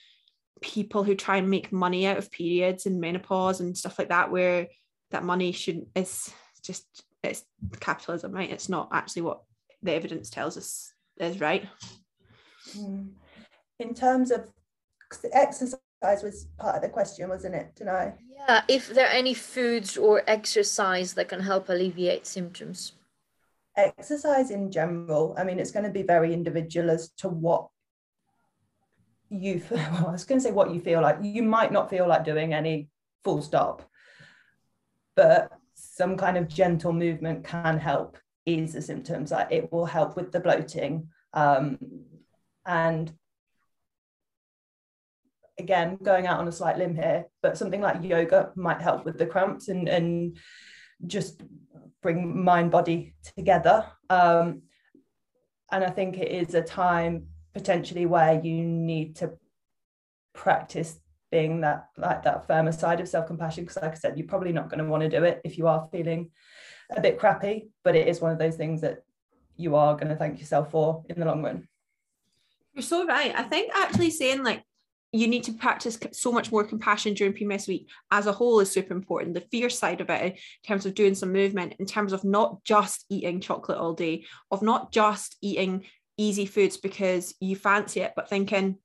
people 0.62 1.04
who 1.04 1.16
try 1.16 1.38
and 1.38 1.50
make 1.50 1.72
money 1.72 2.06
out 2.06 2.18
of 2.18 2.32
periods 2.32 2.86
and 2.86 3.02
menopause 3.02 3.62
and 3.62 3.78
stuff 3.78 3.98
like 3.98 4.10
that, 4.10 4.32
where 4.32 4.68
that 5.12 5.24
money 5.24 5.52
shouldn't 5.52 5.88
is 5.96 6.32
just 6.64 6.86
it's 7.24 7.44
capitalism, 7.80 8.32
right? 8.32 8.50
It's 8.50 8.70
not 8.70 8.90
actually 8.92 9.24
what 9.24 9.42
the 9.84 9.94
evidence 9.94 10.30
tells 10.30 10.58
us 10.58 10.94
is 11.18 11.40
right. 11.40 11.68
Hmm. 12.74 13.10
In 13.80 13.94
terms 13.94 14.32
of 14.32 14.50
exercise 15.34 15.80
was 16.24 16.48
part 16.58 16.78
of 16.78 16.82
the 16.82 16.90
question, 16.90 17.30
wasn't 17.30 17.56
it, 17.56 17.76
tonight? 17.76 18.16
Yeah, 18.38 18.64
if 18.68 18.90
there 18.90 19.06
are 19.06 19.12
any 19.12 19.34
foods 19.34 19.98
or 19.98 20.24
exercise 20.28 21.14
that 21.14 21.30
can 21.30 21.42
help 21.42 21.70
alleviate 21.70 22.26
symptoms 22.26 22.94
exercise 23.76 24.52
in 24.52 24.72
general, 24.72 25.36
I 25.38 25.44
mean, 25.44 25.60
it's 25.60 25.72
going 25.72 25.86
to 25.86 25.92
be 25.92 26.04
very 26.04 26.34
individual 26.34 26.90
as 26.90 27.10
to 27.18 27.30
what 27.30 27.68
you 29.30 29.62
well, 29.72 30.08
I 30.08 30.12
was 30.12 30.26
going 30.26 30.40
to 30.40 30.44
say 30.44 30.52
what 30.52 30.74
you 30.74 30.82
feel 30.82 31.02
like. 31.02 31.18
You 31.22 31.44
might 31.44 31.72
not 31.72 31.90
feel 31.90 32.08
like 32.08 32.26
doing 32.26 32.54
any 32.54 32.90
full 33.24 33.42
stop, 33.42 33.90
but 35.16 35.52
some 35.74 36.18
kind 36.18 36.38
of 36.38 36.48
gentle 36.48 36.94
movement 36.94 37.46
can 37.46 37.78
help 37.78 38.18
ease 38.46 38.74
the 38.74 38.82
symptoms. 38.82 39.32
Like 39.32 39.52
it 39.52 39.72
will 39.72 39.86
help 39.86 40.16
with 40.16 40.32
the 40.32 40.40
bloating. 40.40 41.10
Um, 41.34 41.78
and 42.66 43.12
again, 45.58 45.98
going 46.02 46.28
out 46.28 46.40
on 46.40 46.48
a 46.48 46.52
slight 46.52 46.78
limb 46.78 46.96
here, 46.96 47.26
but 47.42 47.58
something 47.58 47.82
like 47.82 48.04
yoga 48.04 48.52
might 48.56 48.82
help 48.82 49.06
with 49.06 49.18
the 49.18 49.26
cramps 49.26 49.68
and 49.68 49.88
and 49.88 50.38
just 51.08 51.42
bring 52.02 52.44
mind 52.44 52.72
body 52.72 53.14
together 53.36 53.86
um, 54.10 54.62
and 55.72 55.84
i 55.84 55.90
think 55.90 56.18
it 56.18 56.32
is 56.32 56.54
a 56.54 56.62
time 56.62 57.28
potentially 57.54 58.06
where 58.06 58.42
you 58.44 58.64
need 58.64 59.16
to 59.16 59.32
practice 60.34 61.00
being 61.32 61.62
that 61.62 61.88
like 61.98 62.24
that 62.24 62.46
firmer 62.46 62.72
side 62.72 63.00
of 63.00 63.08
self-compassion 63.08 63.64
because 63.64 63.82
like 63.82 63.92
i 63.92 63.96
said 63.96 64.18
you're 64.18 64.28
probably 64.28 64.52
not 64.52 64.70
going 64.70 64.84
to 64.84 64.90
want 64.90 65.02
to 65.02 65.10
do 65.10 65.24
it 65.24 65.42
if 65.44 65.58
you 65.58 65.68
are 65.68 65.88
feeling 65.92 66.30
a 66.96 67.02
bit 67.02 67.18
crappy 67.18 67.70
but 67.84 67.96
it 67.96 68.08
is 68.08 68.20
one 68.20 68.32
of 68.32 68.38
those 68.38 68.56
things 68.56 68.82
that 68.82 69.04
you 69.56 69.76
are 69.76 69.96
going 69.96 70.10
to 70.10 70.16
thank 70.16 70.40
yourself 70.40 70.72
for 70.72 71.04
in 71.10 71.20
the 71.20 71.26
long 71.26 71.42
run 71.42 71.68
you're 72.74 72.84
so 72.84 73.06
right 73.06 73.34
i 73.36 73.44
think 73.44 73.72
actually 73.76 74.10
saying 74.10 74.44
like 74.44 74.64
you 75.14 75.28
need 75.28 75.44
to 75.44 75.54
practice 75.54 76.00
so 76.14 76.32
much 76.32 76.52
more 76.52 76.64
compassion 76.64 77.14
during 77.14 77.34
PMS 77.34 77.68
week 77.68 77.90
as 78.12 78.28
a 78.28 78.32
whole 78.32 78.62
is 78.62 78.72
super 78.72 78.94
important. 78.94 79.34
The 79.34 79.42
fear 79.42 79.70
side 79.70 80.00
of 80.00 80.10
it, 80.10 80.24
in 80.24 80.38
terms 80.66 80.86
of 80.86 80.96
doing 80.96 81.16
some 81.16 81.34
movement, 81.34 81.74
in 81.80 81.86
terms 81.86 82.14
of 82.14 82.24
not 82.24 82.64
just 82.64 83.06
eating 83.10 83.42
chocolate 83.42 83.78
all 83.78 83.94
day, 83.94 84.26
of 84.52 84.62
not 84.62 84.94
just 84.94 85.36
eating 85.42 85.84
easy 86.18 86.46
foods 86.46 86.78
because 86.78 87.36
you 87.42 87.58
fancy 87.58 88.00
it, 88.00 88.14
but 88.16 88.30
thinking, 88.30 88.78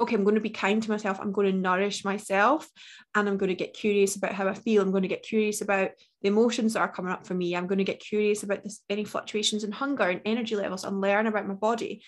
okay, 0.00 0.14
I'm 0.14 0.24
going 0.24 0.34
to 0.34 0.40
be 0.40 0.50
kind 0.50 0.82
to 0.82 0.90
myself. 0.90 1.18
I'm 1.20 1.32
going 1.32 1.50
to 1.50 1.56
nourish 1.56 2.04
myself 2.04 2.68
and 3.14 3.28
I'm 3.28 3.36
going 3.36 3.48
to 3.48 3.54
get 3.54 3.74
curious 3.74 4.16
about 4.16 4.32
how 4.32 4.48
I 4.48 4.54
feel. 4.54 4.82
I'm 4.82 4.90
going 4.90 5.02
to 5.02 5.08
get 5.08 5.22
curious 5.22 5.60
about 5.60 5.90
the 6.22 6.28
emotions 6.28 6.74
that 6.74 6.80
are 6.80 6.92
coming 6.92 7.12
up 7.12 7.26
for 7.26 7.34
me. 7.34 7.54
I'm 7.54 7.66
going 7.66 7.78
to 7.78 7.84
get 7.84 8.00
curious 8.00 8.42
about 8.42 8.62
this, 8.62 8.80
any 8.90 9.04
fluctuations 9.04 9.64
in 9.64 9.72
hunger 9.72 10.04
and 10.04 10.20
energy 10.24 10.56
levels 10.56 10.84
and 10.84 11.00
learn 11.00 11.26
about 11.26 11.48
my 11.48 11.54
body. 11.54 12.02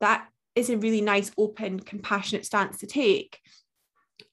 That 0.00 0.26
is 0.54 0.70
a 0.70 0.78
really 0.78 1.00
nice, 1.00 1.30
open, 1.38 1.80
compassionate 1.80 2.46
stance 2.46 2.78
to 2.78 2.86
take. 2.86 3.38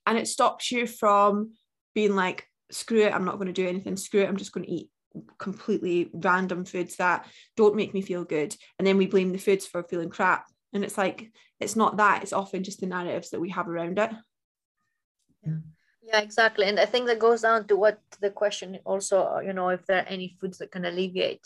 And 0.05 0.17
it 0.17 0.27
stops 0.27 0.71
you 0.71 0.87
from 0.87 1.53
being 1.93 2.15
like, 2.15 2.47
screw 2.71 3.01
it, 3.01 3.13
I'm 3.13 3.25
not 3.25 3.35
going 3.35 3.47
to 3.47 3.53
do 3.53 3.67
anything, 3.67 3.95
screw 3.97 4.21
it, 4.21 4.27
I'm 4.27 4.37
just 4.37 4.51
going 4.51 4.65
to 4.65 4.71
eat 4.71 4.89
completely 5.37 6.09
random 6.13 6.65
foods 6.65 6.97
that 6.97 7.25
don't 7.55 7.75
make 7.75 7.93
me 7.93 8.01
feel 8.01 8.23
good. 8.23 8.55
And 8.77 8.85
then 8.85 8.97
we 8.97 9.07
blame 9.07 9.31
the 9.31 9.37
foods 9.37 9.65
for 9.65 9.83
feeling 9.83 10.09
crap. 10.09 10.45
And 10.73 10.83
it's 10.83 10.97
like, 10.97 11.31
it's 11.65 11.75
not 11.75 11.97
that, 11.97 12.23
it's 12.23 12.33
often 12.41 12.63
just 12.63 12.79
the 12.79 12.87
narratives 12.87 13.29
that 13.31 13.41
we 13.41 13.49
have 13.49 13.67
around 13.67 13.99
it. 13.99 14.11
Yeah. 15.43 15.59
Yeah, 16.07 16.19
exactly. 16.19 16.65
And 16.67 16.79
I 16.79 16.85
think 16.85 17.07
that 17.07 17.17
goes 17.27 17.41
down 17.41 17.67
to 17.67 17.75
what 17.75 17.99
the 18.21 18.29
question 18.29 18.77
also, 18.85 19.39
you 19.39 19.53
know, 19.53 19.69
if 19.69 19.85
there 19.85 20.01
are 20.03 20.07
any 20.07 20.37
foods 20.39 20.59
that 20.59 20.71
can 20.71 20.85
alleviate 20.85 21.41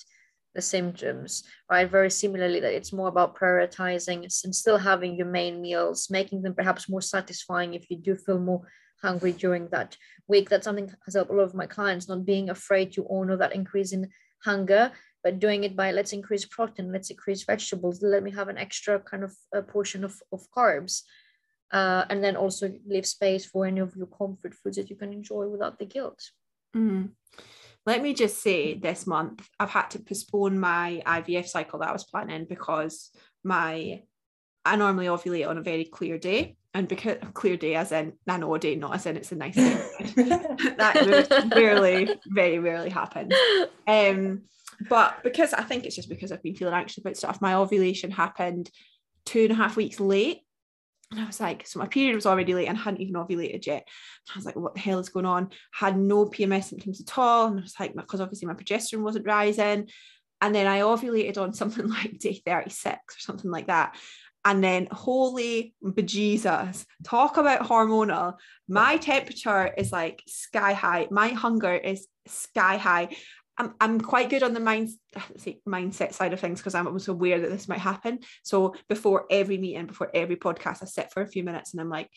the 0.53 0.61
symptoms, 0.61 1.43
right? 1.71 1.89
Very 1.89 2.11
similarly, 2.11 2.59
that 2.59 2.73
it's 2.73 2.91
more 2.91 3.07
about 3.07 3.37
prioritizing 3.37 4.19
and 4.43 4.55
still 4.55 4.77
having 4.77 5.15
your 5.15 5.27
main 5.27 5.61
meals, 5.61 6.09
making 6.09 6.41
them 6.41 6.55
perhaps 6.55 6.89
more 6.89 7.01
satisfying 7.01 7.73
if 7.73 7.89
you 7.89 7.97
do 7.97 8.15
feel 8.15 8.39
more 8.39 8.67
hungry 9.01 9.31
during 9.31 9.69
that 9.69 9.95
week. 10.27 10.49
That's 10.49 10.65
something 10.65 10.91
has 11.05 11.15
helped 11.15 11.31
a 11.31 11.33
lot 11.33 11.43
of 11.43 11.55
my 11.55 11.65
clients, 11.65 12.09
not 12.09 12.25
being 12.25 12.49
afraid 12.49 12.91
to 12.93 13.07
honor 13.09 13.37
that 13.37 13.55
increase 13.55 13.93
in 13.93 14.09
hunger, 14.43 14.91
but 15.23 15.39
doing 15.39 15.63
it 15.63 15.75
by 15.75 15.91
let's 15.91 16.13
increase 16.13 16.45
protein, 16.45 16.91
let's 16.91 17.09
increase 17.09 17.43
vegetables, 17.43 18.01
let 18.01 18.23
me 18.23 18.31
have 18.31 18.47
an 18.47 18.57
extra 18.57 18.99
kind 18.99 19.23
of 19.23 19.35
a 19.53 19.61
portion 19.61 20.03
of, 20.03 20.15
of 20.31 20.49
carbs. 20.55 21.03
Uh, 21.71 22.03
and 22.09 22.23
then 22.23 22.35
also 22.35 22.73
leave 22.87 23.05
space 23.05 23.45
for 23.45 23.67
any 23.67 23.79
of 23.79 23.95
your 23.95 24.07
comfort 24.07 24.55
foods 24.55 24.75
that 24.75 24.89
you 24.89 24.95
can 24.95 25.13
enjoy 25.13 25.47
without 25.47 25.77
the 25.77 25.85
guilt. 25.85 26.19
Mm. 26.75 27.11
Let 27.85 28.01
me 28.01 28.13
just 28.13 28.41
say 28.41 28.73
this 28.73 29.05
month, 29.05 29.47
I've 29.59 29.69
had 29.69 29.89
to 29.91 29.99
postpone 29.99 30.59
my 30.59 31.01
IVF 31.05 31.47
cycle 31.47 31.79
that 31.79 31.89
I 31.89 31.93
was 31.93 32.03
planning 32.03 32.45
because 32.49 33.11
my 33.43 34.01
I 34.65 34.75
normally 34.75 35.07
ovulate 35.07 35.47
on 35.47 35.57
a 35.57 35.63
very 35.63 35.85
clear 35.85 36.17
day. 36.17 36.55
And 36.75 36.87
because 36.87 37.17
a 37.23 37.31
clear 37.33 37.57
day 37.57 37.73
as 37.73 37.91
in 37.91 38.13
an 38.27 38.43
odd 38.43 38.61
day, 38.61 38.75
not 38.75 38.93
as 38.93 39.07
in 39.07 39.17
it's 39.17 39.31
a 39.31 39.35
nice 39.35 39.55
day. 39.55 39.73
that 40.77 41.51
rarely, 41.55 42.15
very 42.27 42.59
rarely 42.59 42.91
happens. 42.91 43.33
Um, 43.87 44.43
but 44.87 45.23
because 45.23 45.53
I 45.53 45.63
think 45.63 45.85
it's 45.85 45.95
just 45.95 46.09
because 46.09 46.31
I've 46.31 46.43
been 46.43 46.55
feeling 46.55 46.73
anxious 46.73 46.99
about 46.99 47.17
stuff, 47.17 47.41
my 47.41 47.55
ovulation 47.55 48.11
happened 48.11 48.69
two 49.25 49.43
and 49.43 49.51
a 49.51 49.55
half 49.55 49.75
weeks 49.75 49.99
late. 49.99 50.41
And 51.11 51.19
I 51.19 51.25
was 51.25 51.39
like, 51.39 51.65
so 51.65 51.79
my 51.79 51.87
period 51.87 52.15
was 52.15 52.27
already 52.27 52.53
late 52.53 52.67
and 52.67 52.77
I 52.77 52.81
hadn't 52.81 53.01
even 53.01 53.15
ovulated 53.15 53.65
yet. 53.65 53.87
And 54.27 54.35
I 54.35 54.37
was 54.37 54.45
like, 54.45 54.55
what 54.55 54.75
the 54.75 54.79
hell 54.79 54.99
is 54.99 55.09
going 55.09 55.25
on? 55.25 55.49
Had 55.73 55.97
no 55.97 56.27
PMS 56.27 56.65
symptoms 56.65 57.01
at 57.01 57.17
all. 57.17 57.47
And 57.47 57.59
I 57.59 57.63
was 57.63 57.75
like, 57.79 57.95
because 57.95 58.21
obviously 58.21 58.47
my 58.47 58.53
progesterone 58.53 59.01
wasn't 59.01 59.25
rising. 59.25 59.89
And 60.41 60.55
then 60.55 60.67
I 60.67 60.81
ovulated 60.81 61.37
on 61.37 61.53
something 61.53 61.87
like 61.87 62.19
day 62.19 62.41
36 62.45 62.95
or 62.95 63.19
something 63.19 63.49
like 63.49 63.67
that. 63.67 63.97
And 64.45 64.63
then, 64.63 64.87
holy 64.89 65.73
bejesus, 65.83 66.85
talk 67.03 67.35
about 67.35 67.67
hormonal. 67.67 68.35
My 68.69 68.95
temperature 68.97 69.73
is 69.77 69.91
like 69.91 70.23
sky 70.27 70.71
high. 70.71 71.07
My 71.11 71.29
hunger 71.29 71.73
is 71.73 72.07
sky 72.25 72.77
high. 72.77 73.09
I'm, 73.59 73.73
I'm 73.81 73.99
quite 73.99 74.29
good 74.29 74.41
on 74.41 74.53
the 74.53 74.59
mind, 74.61 74.89
say, 75.37 75.59
mindset 75.67 76.13
side 76.13 76.33
of 76.33 76.39
things 76.39 76.59
because 76.59 76.73
I'm 76.73 76.87
also 76.87 77.11
aware 77.11 77.39
that 77.39 77.51
this 77.51 77.67
might 77.67 77.79
happen. 77.79 78.19
So 78.43 78.73
before 78.87 79.25
every 79.29 79.57
meeting, 79.57 79.85
before 79.85 80.09
every 80.13 80.37
podcast, 80.37 80.81
I 80.81 80.85
sit 80.85 81.11
for 81.11 81.21
a 81.21 81.27
few 81.27 81.43
minutes 81.43 81.73
and 81.73 81.81
I'm 81.81 81.89
like, 81.89 82.09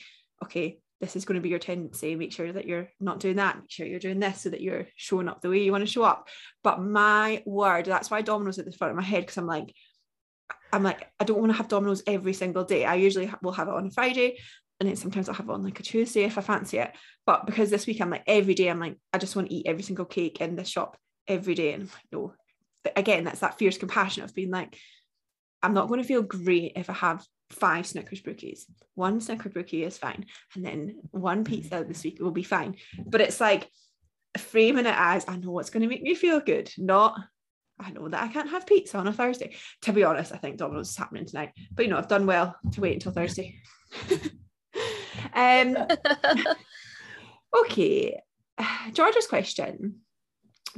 okay, 0.44 0.78
this 1.00 1.16
is 1.16 1.24
going 1.24 1.34
to 1.34 1.42
be 1.42 1.48
your 1.48 1.58
tendency. 1.58 2.14
Make 2.14 2.32
sure 2.32 2.52
that 2.52 2.66
you're 2.66 2.88
not 3.00 3.18
doing 3.18 3.36
that. 3.36 3.56
Make 3.56 3.70
sure 3.70 3.86
you're 3.86 3.98
doing 3.98 4.20
this 4.20 4.42
so 4.42 4.50
that 4.50 4.60
you're 4.60 4.86
showing 4.94 5.28
up 5.28 5.40
the 5.40 5.50
way 5.50 5.58
you 5.58 5.72
want 5.72 5.82
to 5.82 5.90
show 5.90 6.04
up. 6.04 6.28
But 6.62 6.80
my 6.80 7.42
word, 7.44 7.86
that's 7.86 8.10
why 8.10 8.22
Domino's 8.22 8.60
at 8.60 8.64
the 8.64 8.72
front 8.72 8.92
of 8.92 8.96
my 8.96 9.02
head 9.02 9.22
because 9.22 9.36
I'm 9.36 9.46
like, 9.46 9.74
I'm 10.72 10.84
like, 10.84 11.10
I 11.18 11.24
don't 11.24 11.40
want 11.40 11.50
to 11.50 11.56
have 11.56 11.68
Domino's 11.68 12.04
every 12.06 12.32
single 12.32 12.64
day. 12.64 12.84
I 12.84 12.94
usually 12.94 13.30
will 13.42 13.52
have 13.52 13.66
it 13.66 13.74
on 13.74 13.88
a 13.88 13.90
Friday 13.90 14.38
and 14.78 14.88
then 14.88 14.96
sometimes 14.96 15.28
I'll 15.28 15.34
have 15.34 15.48
it 15.48 15.52
on 15.52 15.62
like 15.62 15.80
a 15.80 15.82
Tuesday 15.82 16.22
if 16.22 16.38
I 16.38 16.40
fancy 16.40 16.78
it. 16.78 16.92
But 17.26 17.46
because 17.46 17.70
this 17.70 17.86
week 17.86 18.00
I'm 18.00 18.10
like 18.10 18.24
every 18.26 18.54
day, 18.54 18.68
I'm 18.68 18.80
like, 18.80 18.96
I 19.12 19.18
just 19.18 19.34
want 19.34 19.48
to 19.48 19.54
eat 19.54 19.66
every 19.66 19.82
single 19.82 20.04
cake 20.04 20.40
in 20.40 20.54
this 20.54 20.68
shop 20.68 20.96
every 21.28 21.54
day. 21.54 21.72
And 21.72 21.82
I'm 21.82 21.88
like, 21.88 22.12
no. 22.12 22.34
But 22.84 22.98
again, 22.98 23.24
that's 23.24 23.40
that 23.40 23.58
fierce 23.58 23.78
compassion 23.78 24.24
of 24.24 24.34
being 24.34 24.50
like, 24.50 24.78
I'm 25.62 25.74
not 25.74 25.88
going 25.88 26.00
to 26.00 26.06
feel 26.06 26.22
great 26.22 26.72
if 26.76 26.90
I 26.90 26.94
have 26.94 27.24
five 27.50 27.86
Snickers 27.86 28.20
brookies. 28.20 28.62
One 28.94 29.20
Snicker 29.20 29.48
brookie 29.48 29.84
is 29.84 29.98
fine. 29.98 30.26
And 30.54 30.64
then 30.64 30.96
one 31.10 31.44
pizza 31.44 31.84
this 31.86 32.02
week 32.02 32.18
will 32.20 32.32
be 32.32 32.42
fine. 32.42 32.76
But 33.06 33.20
it's 33.20 33.40
like 33.40 33.68
framing 34.36 34.86
it 34.86 34.94
as 34.96 35.24
I 35.28 35.36
know 35.36 35.50
what's 35.50 35.70
going 35.70 35.82
to 35.82 35.88
make 35.88 36.02
me 36.02 36.14
feel 36.14 36.40
good, 36.40 36.70
not 36.78 37.20
I 37.80 37.90
know 37.90 38.08
that 38.08 38.22
I 38.22 38.28
can't 38.28 38.50
have 38.50 38.66
pizza 38.66 38.98
on 38.98 39.08
a 39.08 39.12
Thursday. 39.12 39.56
To 39.82 39.92
be 39.92 40.04
honest, 40.04 40.32
I 40.32 40.36
think 40.36 40.56
Domino's 40.56 40.90
is 40.90 40.96
happening 40.96 41.26
tonight. 41.26 41.50
But 41.72 41.84
you 41.84 41.90
know, 41.90 41.98
I've 41.98 42.08
done 42.08 42.26
well 42.26 42.56
to 42.72 42.80
wait 42.80 42.94
until 42.94 43.12
Thursday. 43.12 43.60
um 45.34 45.76
okay. 47.64 48.20
George's 48.92 49.26
question. 49.26 50.00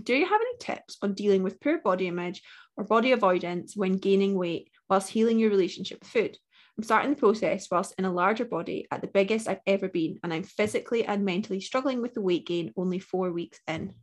Do 0.03 0.15
you 0.15 0.27
have 0.27 0.41
any 0.41 0.57
tips 0.59 0.97
on 1.03 1.15
dealing 1.15 1.43
with 1.43 1.61
poor 1.61 1.79
body 1.79 2.09
image 2.09 2.43
or 2.77 2.85
body 2.85 3.13
avoidance 3.13 3.77
when 3.77 3.99
gaining 3.99 4.35
weight 4.35 4.71
whilst 4.89 5.11
healing 5.11 5.39
your 5.39 5.51
relationship 5.51 6.01
with 6.01 6.09
food? 6.09 6.39
I'm 6.77 6.83
starting 6.83 7.11
the 7.11 7.17
process 7.17 7.69
whilst 7.71 7.95
in 7.99 8.05
a 8.05 8.13
larger 8.13 8.45
body 8.45 8.89
at 8.91 9.01
the 9.01 9.07
biggest 9.07 9.49
I've 9.49 9.61
ever 9.67 9.89
been, 9.89 10.19
and 10.25 10.35
I'm 10.35 10.43
physically 10.43 11.05
and 11.05 11.25
mentally 11.25 11.61
struggling 11.61 12.03
with 12.03 12.15
the 12.15 12.21
weight 12.21 12.47
gain 12.47 12.73
only 12.77 12.99
four 12.99 13.31
weeks 13.31 13.61
in. 13.69 13.95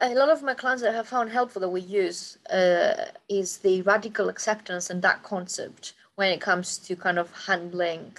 A 0.00 0.14
lot 0.14 0.28
of 0.28 0.42
my 0.44 0.54
clients 0.54 0.82
that 0.82 0.94
have 0.94 1.08
found 1.08 1.30
helpful 1.30 1.60
that 1.60 1.68
we 1.68 1.80
use 1.80 2.38
uh, 2.50 3.06
is 3.28 3.58
the 3.58 3.82
radical 3.82 4.28
acceptance 4.28 4.90
and 4.90 5.02
that 5.02 5.24
concept 5.24 5.94
when 6.14 6.30
it 6.30 6.40
comes 6.40 6.78
to 6.78 6.94
kind 6.94 7.18
of 7.18 7.32
handling 7.46 8.16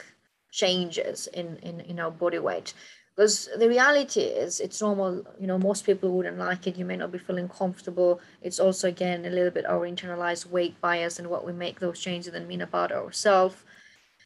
changes 0.52 1.28
in, 1.28 1.58
in, 1.58 1.82
in 1.82 2.00
our 2.00 2.12
body 2.12 2.40
weight. 2.40 2.74
Because 3.16 3.50
the 3.58 3.68
reality 3.68 4.22
is 4.22 4.62
it's 4.62 4.82
normal 4.82 5.26
you 5.40 5.46
know 5.46 5.58
most 5.58 5.86
people 5.86 6.10
wouldn't 6.12 6.38
like 6.38 6.68
it. 6.68 6.78
You 6.78 6.86
may 6.86 6.96
not 6.96 7.12
be 7.12 7.18
feeling 7.18 7.50
comfortable. 7.50 8.22
It's 8.42 8.60
also 8.60 8.88
again 8.88 9.26
a 9.26 9.30
little 9.30 9.52
bit 9.52 9.66
our 9.66 9.88
internalized 9.88 10.46
weight 10.48 10.80
bias 10.80 11.20
and 11.20 11.30
what 11.30 11.46
we 11.46 11.52
make 11.52 11.80
those 11.80 12.00
changes 12.00 12.34
and 12.34 12.48
mean 12.48 12.62
about 12.62 12.92
ourselves 12.92 13.58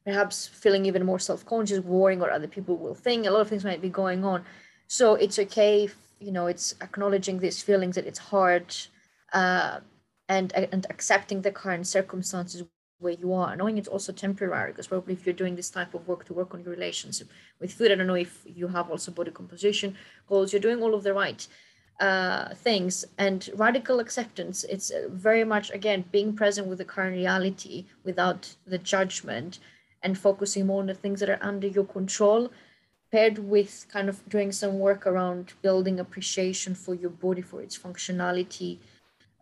perhaps 0.06 0.48
feeling 0.48 0.86
even 0.86 1.06
more 1.06 1.20
self-conscious 1.20 1.80
worrying 1.80 2.20
what 2.20 2.30
other 2.30 2.48
people 2.48 2.75
will 2.75 2.94
think. 2.96 3.25
A 3.25 3.32
lot 3.32 3.42
of 3.42 3.48
things 3.48 3.63
might 3.63 3.82
be 3.82 3.89
going 3.89 4.25
on. 4.25 4.44
So 4.88 5.15
it's 5.15 5.39
okay 5.39 5.86
if, 5.86 5.96
you 6.20 6.32
know 6.32 6.48
it's 6.48 6.74
acknowledging 6.82 7.39
these 7.39 7.62
feelings 7.62 7.96
that 7.96 8.08
it's 8.08 8.20
hard 8.20 8.74
uh, 9.34 9.80
and 10.30 10.53
and 10.53 10.86
accepting 10.89 11.42
the 11.42 11.51
current 11.51 11.86
circumstances 11.86 12.63
where 13.03 13.13
you 13.13 13.33
are, 13.33 13.55
knowing 13.55 13.77
it's 13.77 13.88
also 13.88 14.12
temporary, 14.12 14.72
because 14.72 14.88
probably 14.88 15.13
if 15.13 15.25
you're 15.25 15.41
doing 15.43 15.55
this 15.55 15.69
type 15.69 15.93
of 15.93 16.07
work 16.07 16.25
to 16.25 16.33
work 16.33 16.53
on 16.53 16.63
your 16.63 16.74
relationship 16.74 17.27
with 17.60 17.74
food, 17.74 17.91
I 17.91 17.95
don't 17.95 18.07
know 18.07 18.15
if 18.15 18.41
you 18.45 18.67
have 18.69 18.89
also 18.89 19.12
body 19.12 19.31
composition 19.31 19.95
goals, 20.27 20.51
you're 20.51 20.67
doing 20.67 20.81
all 20.81 20.95
of 20.95 21.03
the 21.03 21.13
right 21.13 21.45
uh, 22.00 22.55
things 22.55 23.05
and 23.17 23.50
radical 23.55 24.00
acceptance. 24.00 24.63
It's 24.63 24.89
uh, 24.91 25.07
very 25.12 25.43
much, 25.43 25.69
again, 25.72 26.05
being 26.12 26.36
present 26.36 26.67
with 26.67 26.79
the 26.79 26.86
current 26.86 27.15
reality 27.15 27.86
without 28.03 28.55
the 28.65 28.79
judgment 28.79 29.60
and 30.01 30.17
focusing 30.17 30.65
more 30.65 30.81
on 30.81 30.88
the 30.88 30.93
things 30.93 31.19
that 31.19 31.29
are 31.29 31.39
under 31.41 31.67
your 31.67 31.86
control 31.86 32.50
paired 33.12 33.38
with 33.38 33.86
kind 33.91 34.10
of 34.10 34.27
doing 34.27 34.51
some 34.51 34.79
work 34.79 35.05
around 35.05 35.53
building 35.62 36.00
appreciation 36.00 36.74
for 36.74 36.95
your 36.95 37.12
body 37.12 37.41
for 37.41 37.62
its 37.62 37.77
functionality 37.77 38.79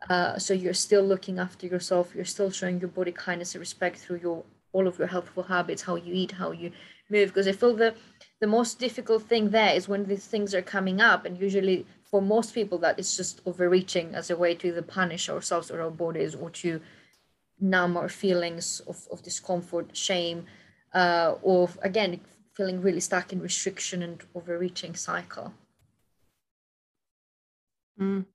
uh, 0.09 0.37
so 0.37 0.53
you're 0.53 0.73
still 0.73 1.03
looking 1.03 1.39
after 1.39 1.67
yourself. 1.67 2.13
You're 2.15 2.25
still 2.25 2.51
showing 2.51 2.79
your 2.79 2.89
body 2.89 3.11
kindness 3.11 3.53
and 3.53 3.59
respect 3.59 3.97
through 3.99 4.19
your 4.19 4.43
all 4.73 4.87
of 4.87 4.97
your 4.97 5.07
healthful 5.07 5.43
habits, 5.43 5.81
how 5.81 5.95
you 5.95 6.13
eat, 6.13 6.31
how 6.31 6.51
you 6.51 6.71
move. 7.09 7.29
Because 7.29 7.47
I 7.47 7.51
feel 7.51 7.75
the 7.75 7.93
the 8.39 8.47
most 8.47 8.79
difficult 8.79 9.23
thing 9.23 9.49
there 9.49 9.75
is 9.75 9.87
when 9.87 10.05
these 10.05 10.25
things 10.25 10.55
are 10.55 10.61
coming 10.61 11.01
up, 11.01 11.25
and 11.25 11.39
usually 11.39 11.85
for 12.03 12.21
most 12.21 12.53
people 12.53 12.77
that 12.79 12.99
is 12.99 13.15
just 13.15 13.41
overreaching 13.45 14.15
as 14.15 14.29
a 14.29 14.37
way 14.37 14.55
to 14.55 14.69
either 14.69 14.81
punish 14.81 15.29
ourselves 15.29 15.69
or 15.69 15.81
our 15.81 15.91
bodies 15.91 16.35
or 16.35 16.49
to 16.49 16.81
numb 17.59 17.95
our 17.95 18.09
feelings 18.09 18.81
of, 18.87 19.07
of 19.11 19.21
discomfort, 19.21 19.95
shame, 19.95 20.45
uh, 20.93 21.35
or 21.43 21.69
again 21.83 22.19
feeling 22.53 22.81
really 22.81 22.99
stuck 22.99 23.31
in 23.31 23.39
restriction 23.39 24.01
and 24.01 24.23
overreaching 24.33 24.95
cycle. 24.95 25.53
Mm 27.99 28.25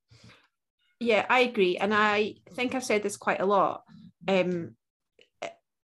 yeah, 1.00 1.26
I 1.28 1.40
agree. 1.40 1.76
And 1.76 1.94
I 1.94 2.36
think 2.54 2.74
I've 2.74 2.84
said 2.84 3.02
this 3.02 3.16
quite 3.16 3.40
a 3.40 3.46
lot 3.46 3.82
um, 4.28 4.74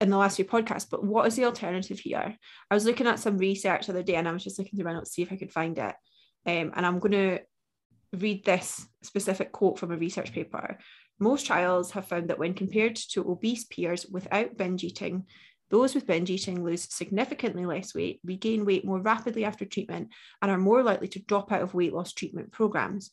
in 0.01 0.11
the 0.11 0.17
last 0.17 0.37
few 0.37 0.45
podcasts, 0.45 0.89
but 0.91 1.05
what 1.05 1.27
is 1.27 1.37
the 1.37 1.45
alternative 1.45 1.99
here? 1.99 2.37
I 2.71 2.75
was 2.75 2.85
looking 2.85 3.07
at 3.07 3.21
some 3.21 3.39
research 3.39 3.87
the 3.87 3.93
other 3.93 4.03
day 4.03 4.17
and 4.17 4.29
I 4.29 4.33
was 4.33 4.45
just 4.45 4.59
looking 4.59 4.77
through 4.77 4.85
my 4.85 4.93
notes 4.93 5.11
to 5.11 5.15
see 5.15 5.23
if 5.23 5.33
I 5.33 5.37
could 5.37 5.53
find 5.53 5.79
it. 5.79 5.95
Um, 6.45 6.73
and 6.75 6.85
I'm 6.85 6.99
going 6.99 7.13
to 7.13 7.39
read 8.13 8.45
this 8.45 8.87
specific 9.03 9.53
quote 9.53 9.79
from 9.79 9.93
a 9.93 9.97
research 9.97 10.33
paper. 10.33 10.79
Most 11.19 11.47
trials 11.47 11.93
have 11.93 12.07
found 12.07 12.29
that 12.29 12.39
when 12.39 12.55
compared 12.55 12.97
to 12.97 13.31
obese 13.31 13.65
peers 13.65 14.07
without 14.07 14.57
binge 14.57 14.85
eating, 14.85 15.25
those 15.71 15.95
with 15.95 16.07
binge 16.07 16.31
eating 16.31 16.63
lose 16.63 16.93
significantly 16.95 17.65
less 17.65 17.95
weight, 17.95 18.21
regain 18.23 18.65
weight 18.65 18.85
more 18.85 19.01
rapidly 19.01 19.45
after 19.45 19.65
treatment, 19.65 20.11
and 20.43 20.51
are 20.51 20.59
more 20.59 20.83
likely 20.83 21.09
to 21.09 21.23
drop 21.23 21.51
out 21.51 21.63
of 21.63 21.75
weight 21.75 21.93
loss 21.93 22.13
treatment 22.13 22.53
programs 22.53 23.11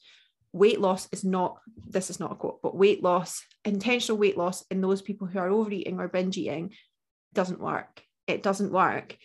weight 0.53 0.79
loss 0.79 1.09
is 1.11 1.23
not 1.23 1.57
this 1.87 2.09
is 2.09 2.19
not 2.19 2.31
a 2.31 2.35
quote 2.35 2.61
but 2.61 2.77
weight 2.77 3.01
loss 3.01 3.43
intentional 3.65 4.17
weight 4.17 4.37
loss 4.37 4.63
in 4.69 4.81
those 4.81 5.01
people 5.01 5.27
who 5.27 5.39
are 5.39 5.49
overeating 5.49 5.99
or 5.99 6.07
binge 6.07 6.37
eating 6.37 6.71
doesn't 7.33 7.59
work. 7.59 8.01
It 8.27 8.43
doesn't 8.43 8.71
work. 8.71 9.17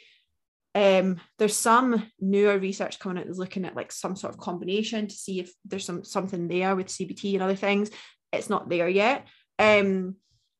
Um, 0.74 1.20
there's 1.38 1.56
some 1.56 2.10
newer 2.20 2.58
research 2.58 2.98
coming 2.98 3.18
out 3.18 3.26
that's 3.26 3.38
looking 3.38 3.64
at 3.64 3.76
like 3.76 3.90
some 3.90 4.16
sort 4.16 4.34
of 4.34 4.40
combination 4.40 5.08
to 5.08 5.14
see 5.14 5.40
if 5.40 5.52
there's 5.64 5.84
some 5.84 6.04
something 6.04 6.46
there 6.46 6.76
with 6.76 6.86
cbt 6.86 7.34
and 7.34 7.42
other 7.42 7.56
things. 7.56 7.90
It's 8.32 8.50
not 8.50 8.68
there 8.68 8.88
yet. 8.88 9.26
Um, 9.58 10.16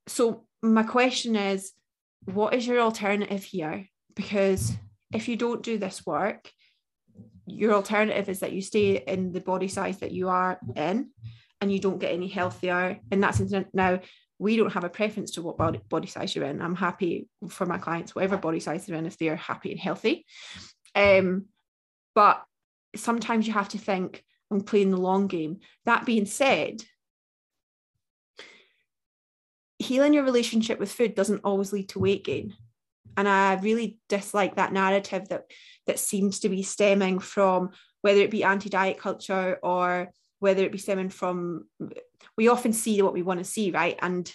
so 0.07 0.47
my 0.63 0.83
question 0.83 1.37
is 1.37 1.73
what 2.25 2.55
is 2.55 2.67
your 2.67 2.81
alternative 2.81 3.45
here? 3.45 3.87
Because 4.15 4.73
if 5.13 5.29
you 5.29 5.37
don't 5.37 5.63
do 5.63 5.79
this 5.79 6.05
work 6.05 6.51
your 7.51 7.75
alternative 7.75 8.29
is 8.29 8.41
that 8.41 8.53
you 8.53 8.63
stay 8.63 8.97
in 9.07 9.33
the 9.33 9.41
body 9.41 9.69
size 9.69 9.99
that 9.99 10.13
you 10.13 10.29
are 10.29 10.59
in 10.77 11.11
and 11.61 11.73
you 11.73 11.79
don't 11.79 11.99
get 11.99 12.13
any 12.13 12.29
healthier. 12.29 12.99
In 13.11 13.21
that 13.21 13.35
sense 13.35 13.53
now 13.73 14.01
we 14.39 14.57
don't 14.57 14.73
have 14.73 14.85
a 14.85 14.89
preference 14.89 15.33
to 15.33 15.43
what 15.43 15.59
body, 15.59 15.81
body 15.89 16.07
size 16.07 16.35
you're 16.35 16.45
in. 16.45 16.63
I'm 16.63 16.77
happy 16.77 17.29
for 17.49 17.67
my 17.67 17.79
clients 17.79 18.15
whatever 18.15 18.37
body 18.37 18.61
size 18.61 18.87
they're 18.87 18.97
in 18.97 19.07
if 19.07 19.19
they're 19.19 19.37
happy 19.37 19.73
and 19.73 19.81
healthy. 19.81 20.27
Um, 20.95 21.47
but 22.15 22.43
sometimes 22.97 23.47
you 23.47 23.53
have 23.53 23.69
to 23.69 23.79
think 23.79 24.25
i'm 24.51 24.63
playing 24.63 24.91
the 24.91 24.97
long 24.97 25.27
game. 25.27 25.59
That 25.85 26.07
being 26.07 26.27
said 26.27 26.83
healing 29.79 30.13
your 30.13 30.25
relationship 30.25 30.79
with 30.79 30.91
food 30.91 31.15
doesn't 31.15 31.43
always 31.45 31.73
lead 31.73 31.89
to 31.91 32.01
weight 32.01 32.25
gain 32.25 32.55
and 33.19 33.29
i 33.29 33.55
really 33.57 33.99
dislike 34.09 34.57
that 34.57 34.73
narrative 34.73 35.29
that 35.29 35.45
that 35.87 35.99
seems 35.99 36.41
to 36.41 36.49
be 36.49 36.63
stemming 36.63 37.19
from 37.19 37.71
whether 38.01 38.21
it 38.21 38.31
be 38.31 38.45
anti-diet 38.45 38.99
culture 38.99 39.59
or 39.63 40.09
whether 40.39 40.65
it 40.65 40.73
be 40.73 40.79
stemming 40.79 41.11
from 41.11 41.67
we 42.37 42.49
often 42.49 42.73
see 42.73 43.03
what 43.03 43.13
we 43.13 43.23
want 43.23 43.41
to 43.41 43.45
see 43.45 43.71
right? 43.71 43.99
And 44.01 44.33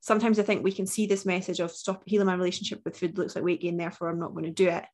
sometimes 0.00 0.38
i 0.38 0.42
think 0.42 0.64
we 0.64 0.72
can 0.72 0.86
see 0.86 1.06
this 1.06 1.26
message 1.26 1.60
of 1.60 1.70
stop 1.70 2.02
healing 2.06 2.26
my 2.26 2.34
relationship 2.34 2.80
with 2.84 2.96
food 2.96 3.18
looks 3.18 3.34
like 3.34 3.44
weight 3.44 3.60
gain 3.60 3.76
therefore 3.76 4.08
i'm 4.08 4.18
not 4.18 4.32
going 4.32 4.46
to 4.46 4.50
do 4.50 4.66
it 4.68 4.84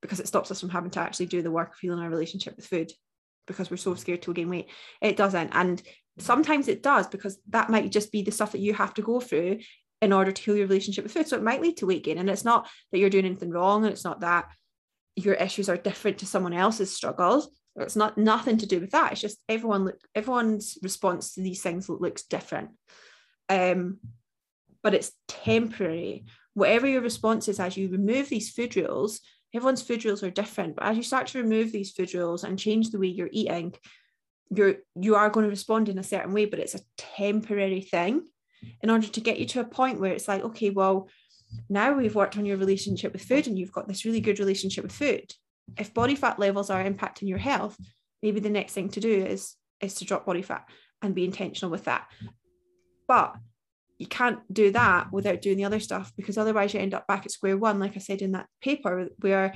because 0.00 0.20
it 0.20 0.28
stops 0.28 0.50
us 0.50 0.60
from 0.60 0.70
having 0.70 0.90
to 0.90 1.00
actually 1.00 1.26
do 1.26 1.42
the 1.42 1.50
work 1.50 1.74
of 1.74 1.78
healing 1.80 1.98
our 1.98 2.08
relationship 2.08 2.56
with 2.56 2.66
food 2.66 2.90
because 3.46 3.70
we're 3.70 3.76
so 3.76 3.94
scared 3.94 4.22
to 4.22 4.34
gain 4.34 4.48
weight. 4.48 4.68
It 5.00 5.16
doesn't. 5.16 5.50
And 5.54 5.82
sometimes 6.18 6.68
it 6.68 6.82
does 6.82 7.06
because 7.06 7.38
that 7.50 7.70
might 7.70 7.90
just 7.90 8.12
be 8.12 8.22
the 8.22 8.30
stuff 8.30 8.52
that 8.52 8.60
you 8.60 8.74
have 8.74 8.94
to 8.94 9.02
go 9.02 9.20
through 9.20 9.60
in 10.04 10.12
order 10.12 10.32
to 10.32 10.42
heal 10.42 10.56
your 10.56 10.66
relationship 10.66 11.04
with 11.04 11.12
food. 11.12 11.28
So 11.28 11.36
it 11.36 11.42
might 11.42 11.60
lead 11.60 11.76
to 11.78 11.86
weight 11.86 12.04
gain. 12.04 12.18
And 12.18 12.30
it's 12.30 12.44
not 12.44 12.68
that 12.92 12.98
you're 12.98 13.10
doing 13.10 13.24
anything 13.24 13.50
wrong 13.50 13.84
and 13.84 13.92
it's 13.92 14.04
not 14.04 14.20
that 14.20 14.46
your 15.16 15.34
issues 15.34 15.68
are 15.68 15.76
different 15.76 16.18
to 16.18 16.26
someone 16.26 16.52
else's 16.52 16.94
struggles. 16.94 17.48
It's 17.76 17.96
not 17.96 18.16
nothing 18.16 18.58
to 18.58 18.66
do 18.66 18.80
with 18.80 18.92
that. 18.92 19.12
It's 19.12 19.20
just 19.20 19.42
everyone 19.48 19.86
look 19.86 19.98
everyone's 20.14 20.78
response 20.82 21.34
to 21.34 21.40
these 21.40 21.62
things 21.62 21.88
looks 21.88 22.22
different. 22.22 22.70
Um, 23.48 23.98
but 24.82 24.94
it's 24.94 25.12
temporary. 25.26 26.26
Whatever 26.54 26.86
your 26.86 27.02
response 27.02 27.48
is 27.48 27.58
as 27.58 27.76
you 27.76 27.88
remove 27.88 28.28
these 28.28 28.50
food 28.50 28.76
rules, 28.76 29.20
everyone's 29.54 29.82
food 29.82 30.04
rules 30.04 30.22
are 30.22 30.30
different 30.30 30.74
but 30.74 30.84
as 30.84 30.96
you 30.96 31.02
start 31.02 31.28
to 31.28 31.38
remove 31.38 31.70
these 31.70 31.92
food 31.92 32.12
rules 32.12 32.44
and 32.44 32.58
change 32.58 32.90
the 32.90 32.98
way 32.98 33.06
you're 33.06 33.28
eating 33.30 33.72
you're 34.50 34.76
you 35.00 35.14
are 35.14 35.30
going 35.30 35.44
to 35.44 35.50
respond 35.50 35.88
in 35.88 35.98
a 35.98 36.02
certain 36.02 36.32
way 36.32 36.44
but 36.44 36.58
it's 36.58 36.74
a 36.74 36.80
temporary 36.98 37.80
thing 37.80 38.22
in 38.82 38.90
order 38.90 39.06
to 39.06 39.20
get 39.20 39.38
you 39.38 39.46
to 39.46 39.60
a 39.60 39.64
point 39.64 40.00
where 40.00 40.12
it's 40.12 40.28
like 40.28 40.42
okay 40.42 40.70
well 40.70 41.08
now 41.68 41.92
we've 41.92 42.14
worked 42.14 42.36
on 42.36 42.44
your 42.44 42.56
relationship 42.56 43.12
with 43.12 43.22
food 43.22 43.46
and 43.46 43.58
you've 43.58 43.72
got 43.72 43.86
this 43.86 44.04
really 44.04 44.20
good 44.20 44.40
relationship 44.40 44.82
with 44.82 44.92
food. 44.92 45.32
If 45.78 45.94
body 45.94 46.16
fat 46.16 46.38
levels 46.38 46.68
are 46.68 46.82
impacting 46.82 47.28
your 47.28 47.38
health 47.38 47.76
maybe 48.22 48.40
the 48.40 48.50
next 48.50 48.72
thing 48.72 48.88
to 48.90 49.00
do 49.00 49.24
is 49.24 49.54
is 49.80 49.94
to 49.94 50.04
drop 50.04 50.26
body 50.26 50.42
fat 50.42 50.64
and 51.02 51.14
be 51.14 51.24
intentional 51.24 51.70
with 51.70 51.84
that. 51.84 52.06
But 53.06 53.36
you 53.98 54.06
can't 54.06 54.40
do 54.52 54.72
that 54.72 55.12
without 55.12 55.42
doing 55.42 55.56
the 55.56 55.64
other 55.64 55.80
stuff 55.80 56.12
because 56.16 56.38
otherwise 56.38 56.74
you 56.74 56.80
end 56.80 56.94
up 56.94 57.06
back 57.06 57.24
at 57.24 57.30
square 57.30 57.56
one 57.56 57.78
like 57.78 57.94
i 57.94 58.00
said 58.00 58.22
in 58.22 58.32
that 58.32 58.48
paper 58.60 59.08
where 59.20 59.54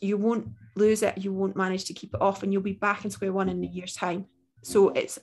you 0.00 0.16
won't 0.16 0.48
lose 0.76 1.02
it 1.02 1.18
you 1.18 1.32
won't 1.32 1.56
manage 1.56 1.84
to 1.84 1.94
keep 1.94 2.12
it 2.14 2.20
off 2.20 2.42
and 2.42 2.52
you'll 2.52 2.62
be 2.62 2.72
back 2.72 3.04
in 3.04 3.10
square 3.10 3.32
one 3.32 3.48
in 3.48 3.62
a 3.62 3.66
year's 3.66 3.94
time. 3.94 4.26
So 4.62 4.90
it's 4.90 5.18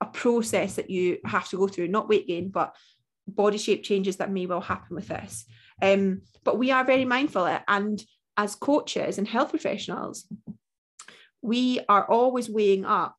a 0.00 0.06
process 0.06 0.74
that 0.76 0.90
you 0.90 1.18
have 1.24 1.48
to 1.48 1.56
go 1.56 1.68
through 1.68 1.88
not 1.88 2.08
weight 2.08 2.26
gain 2.26 2.48
but 2.48 2.74
body 3.28 3.58
shape 3.58 3.82
changes 3.82 4.16
that 4.16 4.30
may 4.30 4.46
well 4.46 4.60
happen 4.60 4.96
with 4.96 5.08
this 5.08 5.44
um, 5.82 6.22
but 6.44 6.58
we 6.58 6.70
are 6.70 6.84
very 6.84 7.04
mindful 7.04 7.46
and 7.68 8.02
as 8.36 8.54
coaches 8.54 9.18
and 9.18 9.28
health 9.28 9.50
professionals 9.50 10.26
we 11.42 11.80
are 11.88 12.04
always 12.08 12.50
weighing 12.50 12.84
up 12.84 13.16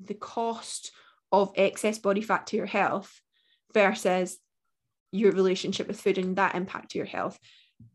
the 0.00 0.14
cost 0.14 0.92
of 1.30 1.52
excess 1.56 1.98
body 1.98 2.20
fat 2.20 2.46
to 2.48 2.56
your 2.56 2.66
health 2.66 3.20
versus 3.72 4.38
your 5.12 5.32
relationship 5.32 5.88
with 5.88 6.00
food 6.00 6.18
and 6.18 6.36
that 6.36 6.54
impact 6.54 6.90
to 6.90 6.98
your 6.98 7.06
health. 7.06 7.38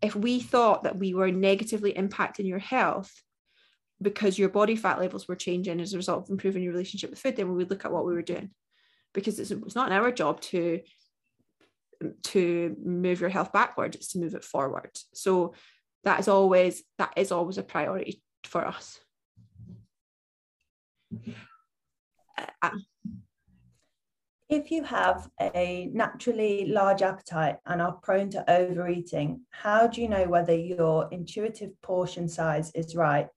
If 0.02 0.15
we 0.15 0.39
thought 0.39 0.84
that 0.84 0.98
we 0.98 1.13
were 1.13 1.32
negatively 1.32 1.93
impacting 1.93 2.48
your 2.48 2.60
health 2.60 3.12
because 4.01 4.38
your 4.38 4.49
body 4.49 4.75
fat 4.75 4.99
levels 4.99 5.27
were 5.27 5.36
changing 5.36 5.79
as 5.79 5.93
a 5.93 5.97
result 5.97 6.23
of 6.23 6.29
improving 6.29 6.63
your 6.63 6.73
relationship 6.73 7.10
with 7.10 7.19
food, 7.19 7.36
then 7.36 7.49
we 7.49 7.55
would 7.55 7.69
look 7.69 7.86
at 7.86 7.91
what 7.91 8.05
we 8.05 8.13
were 8.13 8.21
doing 8.21 8.51
because 9.13 9.39
it's, 9.39 9.51
it's 9.51 9.75
not 9.75 9.91
in 9.91 9.97
our 9.97 10.12
job 10.12 10.39
to 10.41 10.81
to 12.21 12.75
move 12.83 13.19
your 13.19 13.29
health 13.29 13.51
backwards 13.51 13.95
it's 13.95 14.10
to 14.10 14.19
move 14.19 14.36
it 14.36 14.43
forward 14.43 14.91
so 15.15 15.55
that 16.03 16.19
is 16.19 16.27
always 16.27 16.83
that 16.99 17.12
is 17.17 17.31
always 17.31 17.57
a 17.57 17.63
priority 17.63 18.21
for 18.43 18.63
us 18.63 18.99
uh, 22.62 22.69
if 24.49 24.71
you 24.71 24.83
have 24.83 25.29
a 25.41 25.89
naturally 25.91 26.67
large 26.67 27.01
appetite 27.01 27.57
and 27.65 27.81
are 27.81 27.93
prone 27.93 28.29
to 28.29 28.49
overeating, 28.49 29.41
how 29.49 29.88
do 29.88 30.01
you 30.01 30.07
know 30.07 30.23
whether 30.23 30.55
your 30.55 31.10
intuitive 31.12 31.71
portion 31.81 32.29
size 32.29 32.71
is 32.73 32.95
right? 32.95 33.27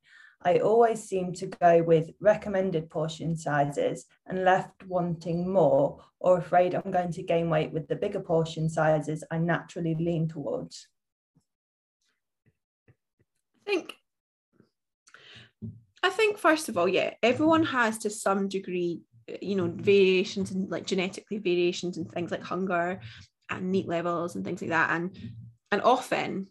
I 0.43 0.59
always 0.59 1.03
seem 1.03 1.35
to 1.35 1.47
go 1.47 1.83
with 1.83 2.11
recommended 2.19 2.89
portion 2.89 3.37
sizes 3.37 4.07
and 4.27 4.45
left 4.45 4.87
wanting 4.87 5.51
more 5.51 6.03
or 6.19 6.39
afraid 6.39 6.75
I'm 6.75 6.91
going 6.91 7.13
to 7.13 7.23
gain 7.23 7.51
weight 7.51 7.73
with 7.73 7.89
the 7.89 7.97
bigger 7.97 8.21
portion 8.21 8.71
sizes 8.71 9.23
I 9.31 9.39
naturally 9.39 9.95
lean 9.95 10.29
towards. 10.29 10.89
I 13.67 13.71
think 13.71 13.95
I 16.03 16.09
think 16.09 16.39
first 16.39 16.71
of 16.71 16.79
all, 16.79 16.89
yeah, 16.89 17.13
everyone 17.23 17.65
has 17.65 17.99
to 17.99 18.11
some 18.11 18.49
degree 18.49 19.01
uh, 19.31 19.37
you 19.43 19.57
know 19.57 19.69
variations 19.69 20.51
and 20.51 20.71
like 20.71 20.87
genetically 20.87 21.39
variations 21.39 21.99
and 21.99 22.11
things 22.11 22.31
like 22.31 22.43
hunger 22.43 23.01
and 23.51 23.71
NEAT 23.71 23.89
levels 23.89 24.35
and 24.35 24.45
things 24.45 24.63
like 24.63 24.71
that 24.71 24.91
and 24.91 25.19
and 25.71 25.83
often 25.83 26.47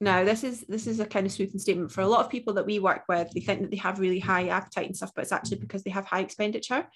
now 0.00 0.24
this 0.24 0.44
is 0.44 0.64
this 0.68 0.86
is 0.86 1.00
a 1.00 1.06
kind 1.06 1.26
of 1.26 1.32
sweeping 1.32 1.58
statement 1.58 1.90
for 1.90 2.02
a 2.02 2.06
lot 2.06 2.24
of 2.24 2.30
people 2.30 2.54
that 2.54 2.66
we 2.66 2.78
work 2.78 3.02
with 3.08 3.30
they 3.30 3.40
think 3.40 3.62
that 3.62 3.70
they 3.70 3.76
have 3.76 3.98
really 3.98 4.20
high 4.20 4.48
appetite 4.48 4.86
and 4.86 4.96
stuff 4.96 5.12
but 5.14 5.22
it's 5.22 5.32
actually 5.32 5.58
because 5.58 5.82
they 5.82 5.90
have 5.90 6.04
high 6.04 6.20
expenditure 6.20 6.86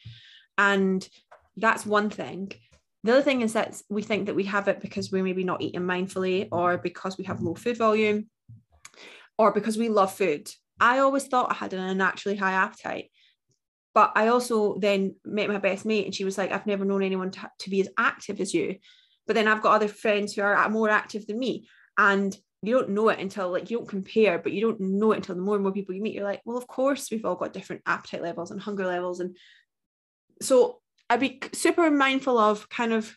and 0.59 1.09
that's 1.57 1.87
one 1.87 2.11
thing 2.11 2.53
the 3.03 3.13
other 3.13 3.23
thing 3.23 3.41
is 3.41 3.55
that 3.55 3.81
we 3.89 4.03
think 4.03 4.27
that 4.27 4.35
we 4.35 4.45
have 4.45 4.69
it 4.69 4.81
because 4.81 5.11
we're 5.11 5.25
maybe 5.25 5.45
not 5.45 5.63
eating 5.63 5.81
mindfully 5.81 6.49
or 6.53 6.77
because 6.77 7.17
we 7.17 7.25
have 7.25 7.41
low 7.41 7.55
food 7.55 7.79
volume 7.79 8.29
or 9.39 9.53
because 9.53 9.79
we 9.79 9.89
love 9.89 10.13
food 10.13 10.51
i 10.79 10.99
always 10.99 11.27
thought 11.27 11.51
i 11.51 11.55
had 11.55 11.73
an 11.73 11.81
unnaturally 11.81 12.37
high 12.37 12.53
appetite 12.53 13.11
but 13.95 14.13
I 14.15 14.29
also 14.29 14.79
then 14.79 15.17
met 15.25 15.49
my 15.49 15.59
best 15.59 15.85
mate 15.85 16.05
and 16.05 16.15
she 16.15 16.25
was 16.25 16.39
like, 16.39 16.53
I've 16.53 16.67
never 16.67 16.85
known 16.85 17.03
anyone 17.03 17.31
to, 17.33 17.51
to 17.61 17.71
be 17.71 17.81
as 17.81 17.89
active 17.99 18.41
as 18.41 18.55
you. 18.55 18.77
But 19.27 19.35
then 19.35 19.49
I've 19.49 19.63
got 19.63 19.75
other 19.75 19.89
friends 19.89 20.33
who 20.33 20.43
are 20.43 20.69
more 20.69 20.89
active 20.89 21.27
than 21.27 21.39
me. 21.39 21.69
And 21.99 22.37
you 22.63 22.75
don't 22.75 22.91
know 22.91 23.09
it 23.09 23.19
until 23.19 23.51
like 23.51 23.71
you 23.71 23.79
don't 23.79 23.89
compare, 23.89 24.39
but 24.39 24.53
you 24.53 24.61
don't 24.61 24.81
know 24.81 25.13
it 25.13 25.17
until 25.17 25.35
the 25.35 25.41
more 25.41 25.55
and 25.55 25.63
more 25.63 25.73
people 25.73 25.95
you 25.95 26.03
meet. 26.03 26.15
You're 26.15 26.25
like, 26.25 26.43
well, 26.45 26.59
of 26.59 26.67
course, 26.67 27.11
we've 27.11 27.25
all 27.25 27.37
got 27.37 27.53
different 27.53 27.83
appetite 27.87 28.23
levels 28.23 28.51
and 28.51 28.61
hunger 28.61 28.87
levels. 28.87 29.21
And 29.21 29.37
so 30.43 30.81
I'd 31.09 31.21
be 31.21 31.41
super 31.53 31.91
mindful 31.91 32.39
of 32.39 32.69
kind 32.69 32.93
of 32.93 33.17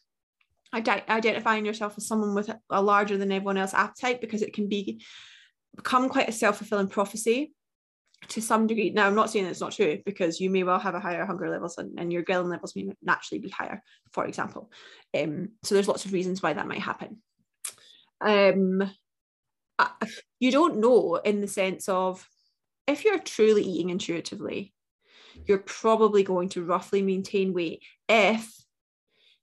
identifying 0.74 1.66
yourself 1.66 1.94
as 1.98 2.08
someone 2.08 2.34
with 2.34 2.50
a 2.70 2.82
larger 2.82 3.18
than 3.18 3.32
everyone 3.32 3.58
else 3.58 3.74
appetite 3.74 4.22
because 4.22 4.42
it 4.42 4.54
can 4.54 4.68
be 4.68 5.04
become 5.76 6.10
quite 6.10 6.30
a 6.30 6.32
self-fulfilling 6.32 6.88
prophecy 6.88 7.54
to 8.28 8.42
some 8.42 8.66
degree 8.66 8.90
now 8.90 9.06
i'm 9.06 9.16
not 9.16 9.30
saying 9.30 9.46
it's 9.46 9.60
not 9.60 9.72
true 9.72 10.00
because 10.06 10.40
you 10.40 10.50
may 10.50 10.64
well 10.64 10.80
have 10.80 10.96
a 10.96 11.00
higher 11.00 11.26
hunger 11.26 11.50
levels 11.50 11.78
and, 11.78 12.00
and 12.00 12.12
your 12.12 12.24
ghrelin 12.24 12.50
levels 12.50 12.76
may 12.76 12.88
naturally 13.04 13.40
be 13.40 13.50
higher 13.50 13.84
for 14.12 14.26
example 14.26 14.72
um, 15.16 15.50
so 15.64 15.76
there's 15.76 15.88
lots 15.88 16.06
of 16.06 16.14
reasons 16.14 16.42
why 16.42 16.54
that 16.54 16.68
might 16.68 16.80
happen 16.80 17.22
um, 18.22 18.90
you 20.40 20.52
don't 20.52 20.78
know 20.78 21.16
in 21.16 21.42
the 21.42 21.48
sense 21.48 21.88
of 21.90 22.28
if 22.88 23.06
you're 23.06 23.20
truly 23.20 23.64
eating 23.64 23.90
intuitively 23.90 24.74
you're 25.46 25.58
probably 25.58 26.24
going 26.24 26.50
to 26.50 26.64
roughly 26.64 27.02
maintain 27.02 27.54
weight 27.54 27.82
if 28.08 28.54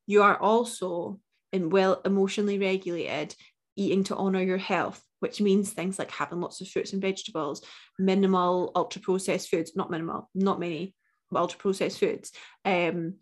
you 0.06 0.22
are 0.22 0.36
also 0.36 1.18
in 1.52 1.70
well 1.70 2.00
emotionally 2.04 2.58
regulated 2.58 3.34
eating 3.76 4.04
to 4.04 4.16
honor 4.16 4.42
your 4.42 4.58
health 4.58 5.02
which 5.20 5.40
means 5.40 5.70
things 5.70 5.98
like 5.98 6.10
having 6.10 6.40
lots 6.40 6.60
of 6.60 6.68
fruits 6.68 6.92
and 6.92 7.00
vegetables, 7.00 7.62
minimal 7.98 8.72
ultra 8.74 9.00
processed 9.00 9.48
foods, 9.48 9.72
not 9.76 9.90
minimal, 9.90 10.28
not 10.34 10.58
many 10.58 10.94
ultra 11.34 11.58
processed 11.58 12.00
foods, 12.00 12.32
um, 12.64 13.14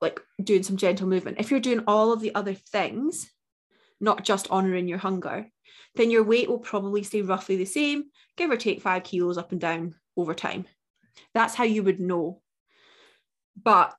like 0.00 0.20
doing 0.42 0.62
some 0.62 0.76
gentle 0.76 1.06
movement. 1.06 1.38
If 1.38 1.50
you're 1.50 1.60
doing 1.60 1.84
all 1.86 2.12
of 2.12 2.20
the 2.20 2.34
other 2.34 2.54
things, 2.54 3.30
not 4.00 4.24
just 4.24 4.50
honoring 4.50 4.88
your 4.88 4.98
hunger, 4.98 5.46
then 5.94 6.10
your 6.10 6.22
weight 6.22 6.48
will 6.48 6.58
probably 6.58 7.02
stay 7.02 7.22
roughly 7.22 7.56
the 7.56 7.64
same, 7.64 8.04
give 8.36 8.50
or 8.50 8.56
take 8.56 8.82
five 8.82 9.04
kilos 9.04 9.38
up 9.38 9.52
and 9.52 9.60
down 9.60 9.94
over 10.16 10.34
time. 10.34 10.66
That's 11.34 11.54
how 11.54 11.64
you 11.64 11.82
would 11.82 12.00
know. 12.00 12.42
But 13.62 13.96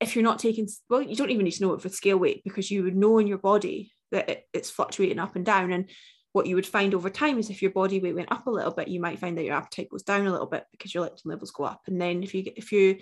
if 0.00 0.14
you're 0.14 0.24
not 0.24 0.38
taking, 0.38 0.68
well, 0.88 1.02
you 1.02 1.16
don't 1.16 1.30
even 1.30 1.44
need 1.44 1.52
to 1.52 1.62
know 1.62 1.74
it 1.74 1.82
for 1.82 1.88
scale 1.88 2.18
weight 2.18 2.42
because 2.44 2.70
you 2.70 2.84
would 2.84 2.96
know 2.96 3.18
in 3.18 3.26
your 3.26 3.38
body 3.38 3.92
that 4.12 4.30
it, 4.30 4.44
it's 4.52 4.70
fluctuating 4.70 5.18
up 5.18 5.36
and 5.36 5.44
down. 5.44 5.72
And 5.72 5.90
what 6.32 6.46
you 6.46 6.54
would 6.54 6.66
find 6.66 6.94
over 6.94 7.10
time 7.10 7.38
is 7.38 7.50
if 7.50 7.60
your 7.60 7.72
body 7.72 8.00
weight 8.00 8.14
went 8.14 8.32
up 8.32 8.46
a 8.46 8.50
little 8.50 8.72
bit, 8.72 8.88
you 8.88 9.00
might 9.00 9.18
find 9.18 9.36
that 9.36 9.44
your 9.44 9.56
appetite 9.56 9.90
goes 9.90 10.04
down 10.04 10.26
a 10.26 10.30
little 10.30 10.46
bit 10.46 10.64
because 10.70 10.94
your 10.94 11.06
leptin 11.06 11.26
levels 11.26 11.50
go 11.50 11.64
up. 11.64 11.82
And 11.86 12.00
then 12.00 12.22
if 12.22 12.34
you 12.34 12.44
if 12.56 12.72
you 12.72 12.98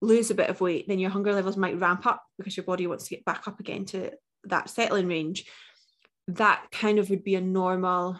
lose 0.00 0.30
a 0.30 0.34
bit 0.34 0.50
of 0.50 0.60
weight, 0.60 0.88
then 0.88 0.98
your 0.98 1.10
hunger 1.10 1.32
levels 1.32 1.56
might 1.56 1.78
ramp 1.78 2.06
up 2.06 2.22
because 2.38 2.56
your 2.56 2.64
body 2.64 2.86
wants 2.86 3.04
to 3.04 3.14
get 3.14 3.24
back 3.24 3.46
up 3.46 3.60
again 3.60 3.84
to 3.86 4.10
that 4.44 4.70
settling 4.70 5.08
range. 5.08 5.44
That 6.28 6.66
kind 6.70 6.98
of 6.98 7.10
would 7.10 7.24
be 7.24 7.34
a 7.34 7.40
normal, 7.40 8.18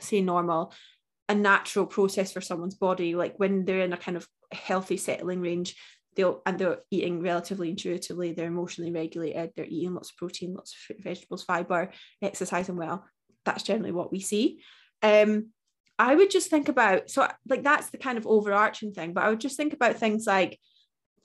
say 0.00 0.20
normal, 0.20 0.72
a 1.28 1.34
natural 1.34 1.86
process 1.86 2.32
for 2.32 2.40
someone's 2.40 2.74
body. 2.74 3.14
Like 3.14 3.38
when 3.38 3.64
they're 3.64 3.80
in 3.80 3.92
a 3.92 3.98
kind 3.98 4.16
of 4.16 4.28
healthy 4.52 4.96
settling 4.96 5.40
range, 5.40 5.76
they'll 6.16 6.42
and 6.46 6.58
they're 6.58 6.80
eating 6.90 7.22
relatively 7.22 7.70
intuitively 7.70 8.32
they're 8.32 8.46
emotionally 8.46 8.92
regulated 8.92 9.50
they're 9.56 9.66
eating 9.66 9.94
lots 9.94 10.10
of 10.10 10.16
protein 10.16 10.54
lots 10.54 10.72
of 10.72 10.78
fruit, 10.78 11.02
vegetables 11.02 11.44
fiber 11.44 11.90
exercising 12.22 12.76
well 12.76 13.04
that's 13.44 13.62
generally 13.62 13.92
what 13.92 14.12
we 14.12 14.20
see 14.20 14.60
um 15.02 15.48
i 15.98 16.14
would 16.14 16.30
just 16.30 16.50
think 16.50 16.68
about 16.68 17.10
so 17.10 17.28
like 17.48 17.62
that's 17.62 17.90
the 17.90 17.98
kind 17.98 18.18
of 18.18 18.26
overarching 18.26 18.92
thing 18.92 19.12
but 19.12 19.24
i 19.24 19.28
would 19.28 19.40
just 19.40 19.56
think 19.56 19.72
about 19.72 19.96
things 19.96 20.26
like 20.26 20.58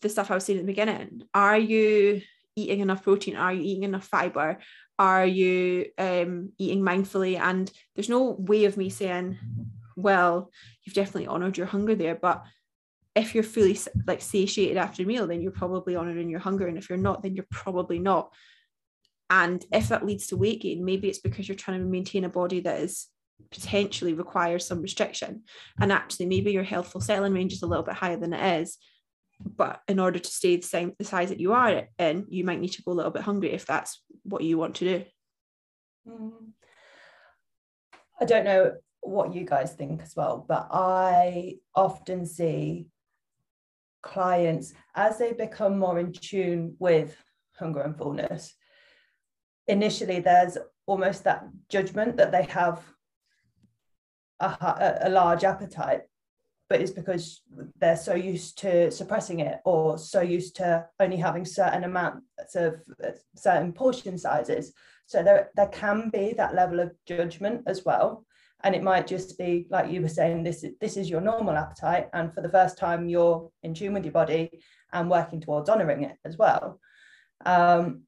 the 0.01 0.09
stuff 0.09 0.31
i 0.31 0.35
was 0.35 0.45
saying 0.45 0.59
at 0.59 0.65
the 0.65 0.71
beginning 0.71 1.21
are 1.33 1.57
you 1.57 2.21
eating 2.55 2.79
enough 2.79 3.03
protein 3.03 3.35
are 3.35 3.53
you 3.53 3.61
eating 3.61 3.83
enough 3.83 4.05
fiber 4.05 4.57
are 4.97 5.25
you 5.25 5.85
um, 5.97 6.51
eating 6.57 6.81
mindfully 6.81 7.39
and 7.39 7.71
there's 7.95 8.09
no 8.09 8.35
way 8.39 8.65
of 8.65 8.77
me 8.77 8.89
saying 8.89 9.37
well 9.95 10.51
you've 10.83 10.95
definitely 10.95 11.27
honored 11.27 11.57
your 11.57 11.67
hunger 11.67 11.95
there 11.95 12.15
but 12.15 12.43
if 13.15 13.33
you're 13.33 13.43
fully 13.43 13.77
like 14.07 14.21
satiated 14.21 14.77
after 14.77 15.03
a 15.03 15.05
meal, 15.05 15.27
then 15.27 15.41
you're 15.41 15.51
probably 15.51 15.95
honoring 15.95 16.29
your 16.29 16.39
hunger. 16.39 16.67
And 16.67 16.77
if 16.77 16.89
you're 16.89 16.97
not, 16.97 17.21
then 17.21 17.35
you're 17.35 17.47
probably 17.51 17.99
not. 17.99 18.31
And 19.29 19.63
if 19.71 19.89
that 19.89 20.05
leads 20.05 20.27
to 20.27 20.37
weight 20.37 20.61
gain, 20.61 20.85
maybe 20.85 21.07
it's 21.07 21.19
because 21.19 21.47
you're 21.47 21.55
trying 21.55 21.79
to 21.79 21.85
maintain 21.85 22.23
a 22.23 22.29
body 22.29 22.61
that 22.61 22.79
is 22.79 23.07
potentially 23.51 24.13
requires 24.13 24.65
some 24.65 24.81
restriction. 24.81 25.43
And 25.79 25.91
actually, 25.91 26.25
maybe 26.27 26.51
your 26.51 26.63
healthful 26.63 27.01
settling 27.01 27.33
range 27.33 27.53
is 27.53 27.61
a 27.61 27.67
little 27.67 27.83
bit 27.83 27.95
higher 27.95 28.17
than 28.17 28.33
it 28.33 28.61
is. 28.61 28.77
But 29.39 29.81
in 29.87 29.99
order 29.99 30.19
to 30.19 30.29
stay 30.29 30.57
the 30.57 30.67
same 30.67 30.93
the 30.97 31.05
size 31.05 31.29
that 31.29 31.39
you 31.39 31.53
are 31.53 31.87
in, 31.97 32.25
you 32.29 32.43
might 32.43 32.59
need 32.59 32.73
to 32.73 32.83
go 32.83 32.91
a 32.91 32.93
little 32.93 33.11
bit 33.11 33.21
hungry 33.23 33.51
if 33.51 33.65
that's 33.65 34.01
what 34.23 34.43
you 34.43 34.57
want 34.57 34.75
to 34.75 34.85
do. 34.85 35.05
Mm. 36.07 36.51
I 38.21 38.25
don't 38.25 38.43
know 38.43 38.73
what 39.01 39.33
you 39.33 39.45
guys 39.45 39.73
think 39.73 40.01
as 40.01 40.13
well, 40.15 40.45
but 40.47 40.67
I 40.71 41.55
often 41.73 42.25
see 42.25 42.87
clients 44.01 44.73
as 44.95 45.17
they 45.17 45.33
become 45.33 45.79
more 45.79 45.99
in 45.99 46.11
tune 46.11 46.75
with 46.79 47.15
hunger 47.57 47.81
and 47.81 47.97
fullness. 47.97 48.53
Initially, 49.67 50.19
there's 50.19 50.57
almost 50.85 51.23
that 51.23 51.47
judgment 51.69 52.17
that 52.17 52.31
they 52.31 52.43
have 52.43 52.81
a, 54.39 54.99
a 55.03 55.09
large 55.09 55.43
appetite, 55.43 56.01
but 56.69 56.81
it's 56.81 56.91
because 56.91 57.41
they're 57.79 57.97
so 57.97 58.13
used 58.13 58.59
to 58.59 58.91
suppressing 58.91 59.39
it 59.39 59.59
or 59.65 59.97
so 59.97 60.21
used 60.21 60.55
to 60.57 60.85
only 60.99 61.17
having 61.17 61.43
certain 61.43 61.83
amounts 61.83 62.55
of 62.55 62.79
certain 63.35 63.73
portion 63.73 64.17
sizes. 64.17 64.73
So 65.07 65.23
there, 65.23 65.49
there 65.55 65.67
can 65.67 66.09
be 66.11 66.33
that 66.37 66.53
level 66.53 66.79
of 66.79 66.91
judgment 67.07 67.63
as 67.65 67.83
well 67.83 68.25
and 68.63 68.75
it 68.75 68.83
might 68.83 69.07
just 69.07 69.37
be 69.37 69.67
like 69.69 69.91
you 69.91 70.01
were 70.01 70.07
saying 70.09 70.43
this 70.43 70.65
this 70.81 70.97
is 70.97 71.09
your 71.09 71.21
normal 71.21 71.55
appetite 71.55 72.09
and 72.13 72.33
for 72.33 72.41
the 72.41 72.49
first 72.49 72.77
time 72.77 73.07
you're 73.07 73.49
in 73.63 73.73
tune 73.73 73.93
with 73.93 74.03
your 74.03 74.11
body 74.11 74.49
and 74.91 75.09
working 75.09 75.39
towards 75.39 75.69
honoring 75.69 76.03
it 76.03 76.17
as 76.25 76.37
well 76.37 76.79
um, 77.45 78.01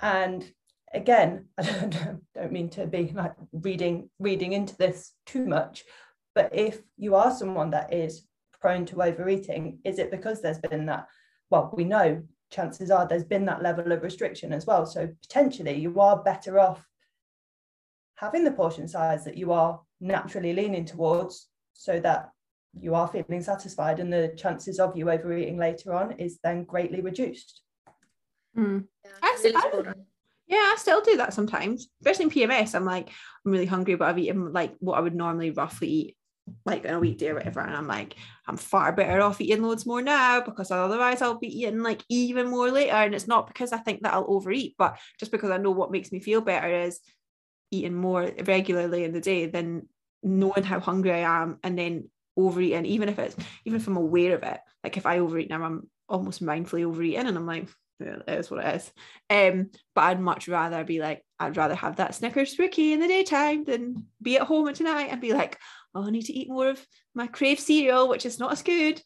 and 0.00 0.50
again 0.92 1.46
i 1.58 1.62
don't, 1.62 2.22
don't 2.34 2.52
mean 2.52 2.68
to 2.70 2.86
be 2.86 3.12
like 3.14 3.34
reading 3.52 4.08
reading 4.18 4.52
into 4.52 4.76
this 4.76 5.12
too 5.26 5.46
much 5.46 5.84
but 6.34 6.54
if 6.54 6.80
you 6.96 7.14
are 7.14 7.34
someone 7.34 7.70
that 7.70 7.92
is 7.92 8.26
prone 8.60 8.84
to 8.86 9.02
overeating 9.02 9.78
is 9.84 9.98
it 9.98 10.10
because 10.10 10.40
there's 10.40 10.58
been 10.58 10.86
that 10.86 11.06
well 11.50 11.72
we 11.76 11.84
know 11.84 12.22
chances 12.50 12.90
are 12.90 13.06
there's 13.06 13.24
been 13.24 13.44
that 13.44 13.62
level 13.62 13.92
of 13.92 14.02
restriction 14.02 14.52
as 14.52 14.66
well 14.66 14.86
so 14.86 15.08
potentially 15.22 15.78
you 15.78 16.00
are 16.00 16.22
better 16.22 16.58
off 16.58 16.86
having 18.16 18.44
the 18.44 18.50
portion 18.50 18.86
size 18.86 19.24
that 19.24 19.36
you 19.36 19.52
are 19.52 19.80
naturally 20.00 20.52
leaning 20.52 20.84
towards 20.84 21.48
so 21.72 21.98
that 22.00 22.30
you 22.80 22.94
are 22.94 23.08
feeling 23.08 23.42
satisfied 23.42 24.00
and 24.00 24.12
the 24.12 24.34
chances 24.36 24.78
of 24.78 24.96
you 24.96 25.10
overeating 25.10 25.58
later 25.58 25.94
on 25.94 26.12
is 26.12 26.38
then 26.42 26.64
greatly 26.64 27.00
reduced. 27.00 27.62
Mm. 28.56 28.84
Yeah, 29.04 29.10
I, 29.22 29.52
I, 29.56 29.94
yeah, 30.46 30.56
I 30.56 30.76
still 30.78 31.00
do 31.00 31.16
that 31.16 31.34
sometimes, 31.34 31.88
especially 32.00 32.24
in 32.24 32.30
PMS. 32.30 32.74
I'm 32.74 32.84
like, 32.84 33.10
I'm 33.44 33.52
really 33.52 33.66
hungry, 33.66 33.94
but 33.94 34.08
I've 34.08 34.18
eaten 34.18 34.52
like 34.52 34.74
what 34.78 34.98
I 34.98 35.00
would 35.00 35.14
normally 35.14 35.50
roughly 35.50 35.88
eat 35.88 36.16
like 36.66 36.84
in 36.84 36.94
a 36.94 37.00
weekday 37.00 37.28
or 37.28 37.34
whatever. 37.34 37.60
And 37.60 37.74
I'm 37.74 37.86
like, 37.86 38.16
I'm 38.46 38.56
far 38.56 38.92
better 38.92 39.20
off 39.20 39.40
eating 39.40 39.62
loads 39.62 39.86
more 39.86 40.02
now 40.02 40.40
because 40.40 40.70
otherwise 40.70 41.22
I'll 41.22 41.38
be 41.38 41.60
eating 41.60 41.82
like 41.82 42.02
even 42.08 42.50
more 42.50 42.70
later. 42.70 42.92
And 42.92 43.14
it's 43.14 43.28
not 43.28 43.46
because 43.46 43.72
I 43.72 43.78
think 43.78 44.02
that 44.02 44.14
I'll 44.14 44.26
overeat, 44.28 44.74
but 44.78 44.98
just 45.18 45.32
because 45.32 45.50
I 45.50 45.56
know 45.56 45.70
what 45.70 45.90
makes 45.90 46.12
me 46.12 46.20
feel 46.20 46.40
better 46.40 46.68
is 46.68 47.00
eating 47.70 47.94
more 47.94 48.30
regularly 48.44 49.04
in 49.04 49.12
the 49.12 49.20
day 49.20 49.46
than 49.46 49.88
knowing 50.22 50.62
how 50.62 50.80
hungry 50.80 51.12
I 51.12 51.42
am 51.42 51.58
and 51.62 51.78
then 51.78 52.10
overeating, 52.36 52.86
even 52.86 53.08
if 53.08 53.18
it's 53.18 53.36
even 53.64 53.80
if 53.80 53.86
I'm 53.86 53.96
aware 53.96 54.34
of 54.34 54.42
it. 54.42 54.60
Like 54.82 54.96
if 54.96 55.06
I 55.06 55.18
overeat 55.18 55.50
now, 55.50 55.62
I'm 55.62 55.88
almost 56.08 56.44
mindfully 56.44 56.84
overeating 56.84 57.26
and 57.26 57.36
I'm 57.36 57.46
like, 57.46 57.68
yeah, 58.00 58.16
it 58.26 58.38
is 58.38 58.50
what 58.50 58.64
it 58.64 58.74
is. 58.76 58.92
Um, 59.30 59.70
but 59.94 60.02
I'd 60.02 60.20
much 60.20 60.48
rather 60.48 60.84
be 60.84 61.00
like, 61.00 61.24
I'd 61.38 61.56
rather 61.56 61.74
have 61.74 61.96
that 61.96 62.14
Snickers 62.14 62.54
brookie 62.54 62.92
in 62.92 63.00
the 63.00 63.08
daytime 63.08 63.64
than 63.64 64.06
be 64.20 64.36
at 64.36 64.42
home 64.42 64.68
at 64.68 64.74
tonight 64.74 65.08
and 65.10 65.20
be 65.20 65.32
like, 65.32 65.58
oh, 65.94 66.06
I 66.06 66.10
need 66.10 66.26
to 66.26 66.32
eat 66.32 66.48
more 66.48 66.68
of 66.68 66.84
my 67.14 67.26
Krave 67.26 67.60
cereal, 67.60 68.08
which 68.08 68.26
is 68.26 68.38
not 68.38 68.52
as 68.52 68.62
good. 68.62 69.00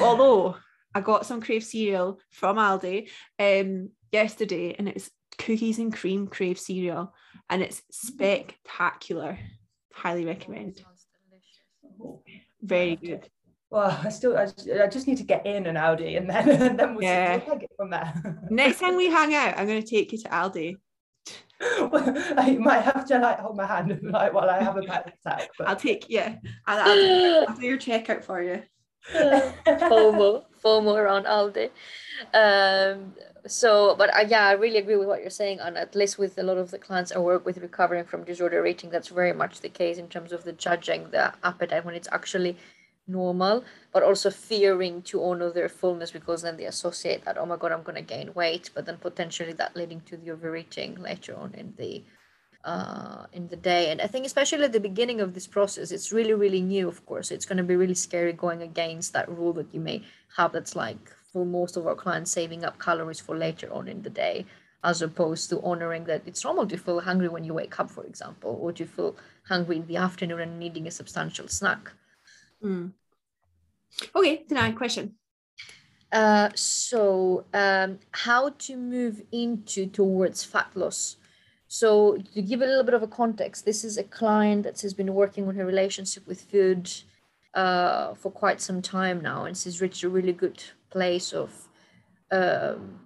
Although 0.00 0.56
I 0.94 1.00
got 1.00 1.26
some 1.26 1.40
Krave 1.40 1.64
cereal 1.64 2.20
from 2.30 2.56
Aldi 2.56 3.08
um 3.38 3.90
yesterday 4.12 4.74
and 4.78 4.88
it's 4.88 5.10
cookies 5.38 5.78
and 5.78 5.92
cream 5.92 6.28
Krave 6.28 6.58
cereal 6.58 7.14
and 7.48 7.62
it's 7.62 7.82
spectacular. 7.90 9.38
Highly 9.92 10.24
recommend. 10.24 10.82
Very 12.62 12.96
good. 12.96 13.28
Well, 13.70 14.00
I 14.02 14.08
still, 14.08 14.36
I 14.36 14.46
just, 14.46 14.68
I 14.68 14.88
just 14.88 15.06
need 15.06 15.18
to 15.18 15.24
get 15.24 15.46
in 15.46 15.66
an 15.66 15.76
Aldi 15.76 16.16
and 16.16 16.28
then, 16.28 16.48
and 16.62 16.78
then 16.78 16.94
we'll 16.94 17.04
yeah. 17.04 17.38
take 17.38 17.62
it 17.62 17.70
from 17.76 17.90
there. 17.90 18.40
Next 18.50 18.80
time 18.80 18.96
we 18.96 19.06
hang 19.10 19.34
out, 19.34 19.56
I'm 19.56 19.66
going 19.66 19.82
to 19.82 19.88
take 19.88 20.12
you 20.12 20.18
to 20.18 20.28
Aldi. 20.28 20.76
Well, 21.80 22.14
I 22.36 22.56
might 22.58 22.82
have 22.82 23.06
to 23.08 23.18
like 23.18 23.38
hold 23.38 23.56
my 23.56 23.66
hand 23.66 24.00
like 24.02 24.32
while 24.32 24.48
I 24.48 24.62
have 24.62 24.76
a 24.76 24.82
panic 24.82 25.14
attack. 25.24 25.50
But... 25.58 25.68
I'll 25.68 25.76
take 25.76 26.06
yeah, 26.08 26.36
I'll, 26.66 26.80
I'll, 26.90 27.48
I'll 27.48 27.56
do 27.56 27.66
your 27.66 27.78
checkout 27.78 28.24
for 28.24 28.42
you. 28.42 28.62
FOMO, 29.14 30.44
FOMO 30.62 30.94
around 30.94 31.24
Aldi. 31.24 31.70
Um, 32.34 33.14
so 33.46 33.94
but 33.96 34.12
I, 34.14 34.22
yeah 34.22 34.46
i 34.46 34.52
really 34.52 34.78
agree 34.78 34.96
with 34.96 35.08
what 35.08 35.20
you're 35.20 35.30
saying 35.30 35.60
and 35.60 35.76
at 35.76 35.94
least 35.94 36.18
with 36.18 36.36
a 36.38 36.42
lot 36.42 36.58
of 36.58 36.70
the 36.70 36.78
clients 36.78 37.12
i 37.12 37.18
work 37.18 37.44
with 37.46 37.58
recovering 37.58 38.04
from 38.04 38.24
disorder 38.24 38.66
eating 38.66 38.90
that's 38.90 39.08
very 39.08 39.32
much 39.32 39.60
the 39.60 39.68
case 39.68 39.98
in 39.98 40.08
terms 40.08 40.32
of 40.32 40.44
the 40.44 40.52
judging 40.52 41.10
the 41.10 41.32
appetite 41.42 41.84
when 41.84 41.94
it's 41.94 42.08
actually 42.12 42.56
normal 43.06 43.64
but 43.92 44.02
also 44.02 44.30
fearing 44.30 45.02
to 45.02 45.22
honor 45.22 45.50
their 45.50 45.68
fullness 45.68 46.10
because 46.10 46.42
then 46.42 46.56
they 46.56 46.64
associate 46.64 47.24
that 47.24 47.38
oh 47.38 47.46
my 47.46 47.56
god 47.56 47.72
i'm 47.72 47.82
going 47.82 47.96
to 47.96 48.02
gain 48.02 48.32
weight 48.34 48.70
but 48.74 48.86
then 48.86 48.96
potentially 48.98 49.52
that 49.52 49.74
leading 49.74 50.00
to 50.02 50.16
the 50.16 50.30
overeating 50.30 50.94
later 50.96 51.36
on 51.36 51.52
in 51.54 51.74
the 51.76 52.04
uh, 52.64 53.24
in 53.32 53.48
the 53.48 53.56
day. 53.56 53.90
And 53.90 54.00
i 54.00 54.06
think 54.06 54.26
especially 54.26 54.64
at 54.64 54.72
the 54.72 54.80
beginning 54.80 55.20
of 55.20 55.34
this 55.34 55.46
process 55.46 55.90
it's 55.90 56.12
really 56.12 56.34
really 56.34 56.60
new 56.60 56.88
of 56.88 57.04
course. 57.06 57.30
It's 57.30 57.46
going 57.46 57.56
to 57.58 57.64
be 57.64 57.76
really 57.76 57.94
scary 57.94 58.32
going 58.32 58.62
against 58.62 59.12
that 59.12 59.28
rule 59.28 59.52
that 59.54 59.72
you 59.74 59.80
may 59.80 60.02
have 60.36 60.52
that's 60.52 60.76
like 60.76 61.10
for 61.32 61.44
most 61.46 61.76
of 61.76 61.86
our 61.86 61.94
clients 61.94 62.30
saving 62.30 62.64
up 62.64 62.78
calories 62.78 63.20
for 63.20 63.36
later 63.36 63.72
on 63.72 63.88
in 63.88 64.02
the 64.02 64.10
day 64.10 64.46
as 64.82 65.02
opposed 65.02 65.50
to 65.50 65.60
honoring 65.62 66.04
that 66.04 66.22
it's 66.26 66.44
normal 66.44 66.66
to 66.66 66.76
feel 66.76 67.00
hungry 67.00 67.28
when 67.28 67.44
you 67.44 67.54
wake 67.54 67.78
up 67.78 67.90
for 67.90 68.04
example 68.04 68.58
or 68.60 68.72
to 68.72 68.86
feel 68.86 69.16
hungry 69.48 69.76
in 69.76 69.86
the 69.86 69.96
afternoon 69.96 70.40
and 70.40 70.58
needing 70.58 70.86
a 70.86 70.90
substantial 70.90 71.48
snack 71.48 71.92
mm. 72.62 72.92
okay 74.14 74.44
deny 74.48 74.70
question 74.72 75.14
uh, 76.12 76.50
so 76.56 77.44
um, 77.54 77.98
how 78.10 78.48
to 78.58 78.76
move 78.76 79.22
into 79.30 79.86
towards 79.86 80.42
fat 80.42 80.68
loss 80.74 81.16
so 81.68 82.16
to 82.34 82.42
give 82.42 82.62
a 82.62 82.66
little 82.66 82.82
bit 82.82 82.94
of 82.94 83.02
a 83.02 83.06
context 83.06 83.64
this 83.64 83.84
is 83.84 83.96
a 83.96 84.02
client 84.02 84.64
that 84.64 84.80
has 84.80 84.92
been 84.92 85.14
working 85.14 85.46
on 85.46 85.54
her 85.54 85.64
relationship 85.64 86.26
with 86.26 86.40
food 86.42 86.90
uh, 87.54 88.14
for 88.14 88.30
quite 88.30 88.60
some 88.60 88.82
time 88.82 89.20
now 89.20 89.44
and 89.44 89.56
she's 89.56 89.80
reached 89.80 90.02
a 90.02 90.08
really 90.08 90.32
good 90.32 90.62
place 90.90 91.32
of 91.32 91.68
um, 92.32 93.00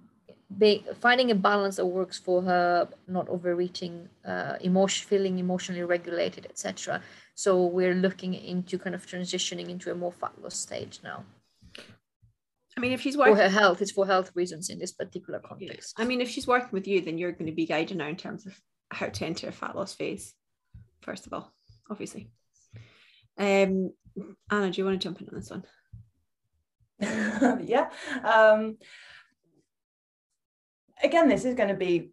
being, 0.57 0.83
finding 0.99 1.31
a 1.31 1.35
balance 1.35 1.77
that 1.77 1.85
works 1.85 2.17
for 2.17 2.41
her, 2.41 2.87
not 3.07 3.27
overreaching, 3.29 4.09
uh, 4.25 4.55
emotion, 4.61 5.07
feeling 5.07 5.39
emotionally 5.39 5.83
regulated, 5.83 6.45
etc. 6.49 7.01
So 7.33 7.65
we're 7.65 7.95
looking 7.95 8.33
into 8.33 8.77
kind 8.77 8.95
of 8.95 9.05
transitioning 9.05 9.69
into 9.69 9.91
a 9.91 9.95
more 9.95 10.11
fat 10.11 10.33
loss 10.41 10.55
stage 10.55 10.99
now. 11.03 11.25
I 12.77 12.81
mean, 12.81 12.91
if 12.91 13.01
she's 13.01 13.15
working 13.15 13.35
for 13.35 13.41
her 13.41 13.49
health, 13.49 13.81
it's 13.81 13.91
for 13.91 14.05
health 14.05 14.31
reasons 14.35 14.69
in 14.69 14.79
this 14.79 14.91
particular 14.91 15.39
context. 15.39 15.93
I 15.97 16.03
mean, 16.03 16.19
if 16.19 16.29
she's 16.29 16.45
working 16.45 16.69
with 16.71 16.87
you, 16.87 17.01
then 17.01 17.17
you're 17.17 17.31
going 17.31 17.45
to 17.45 17.53
be 17.53 17.65
guiding 17.65 17.99
her 17.99 18.07
in 18.07 18.17
terms 18.17 18.45
of 18.45 18.59
how 18.91 19.07
to 19.07 19.25
enter 19.25 19.47
a 19.47 19.51
fat 19.51 19.75
loss 19.75 19.93
phase. 19.93 20.33
First 21.01 21.25
of 21.25 21.33
all, 21.33 21.53
obviously. 21.89 22.29
Um, 23.37 23.93
Anna, 24.49 24.71
do 24.71 24.81
you 24.81 24.85
want 24.85 24.99
to 24.99 25.07
jump 25.07 25.21
in 25.21 25.29
on 25.29 25.35
this 25.35 25.49
one? 25.49 25.63
yeah. 27.65 27.89
Um, 28.23 28.77
again, 31.03 31.29
this 31.29 31.45
is 31.45 31.55
going 31.55 31.69
to 31.69 31.75
be 31.75 32.11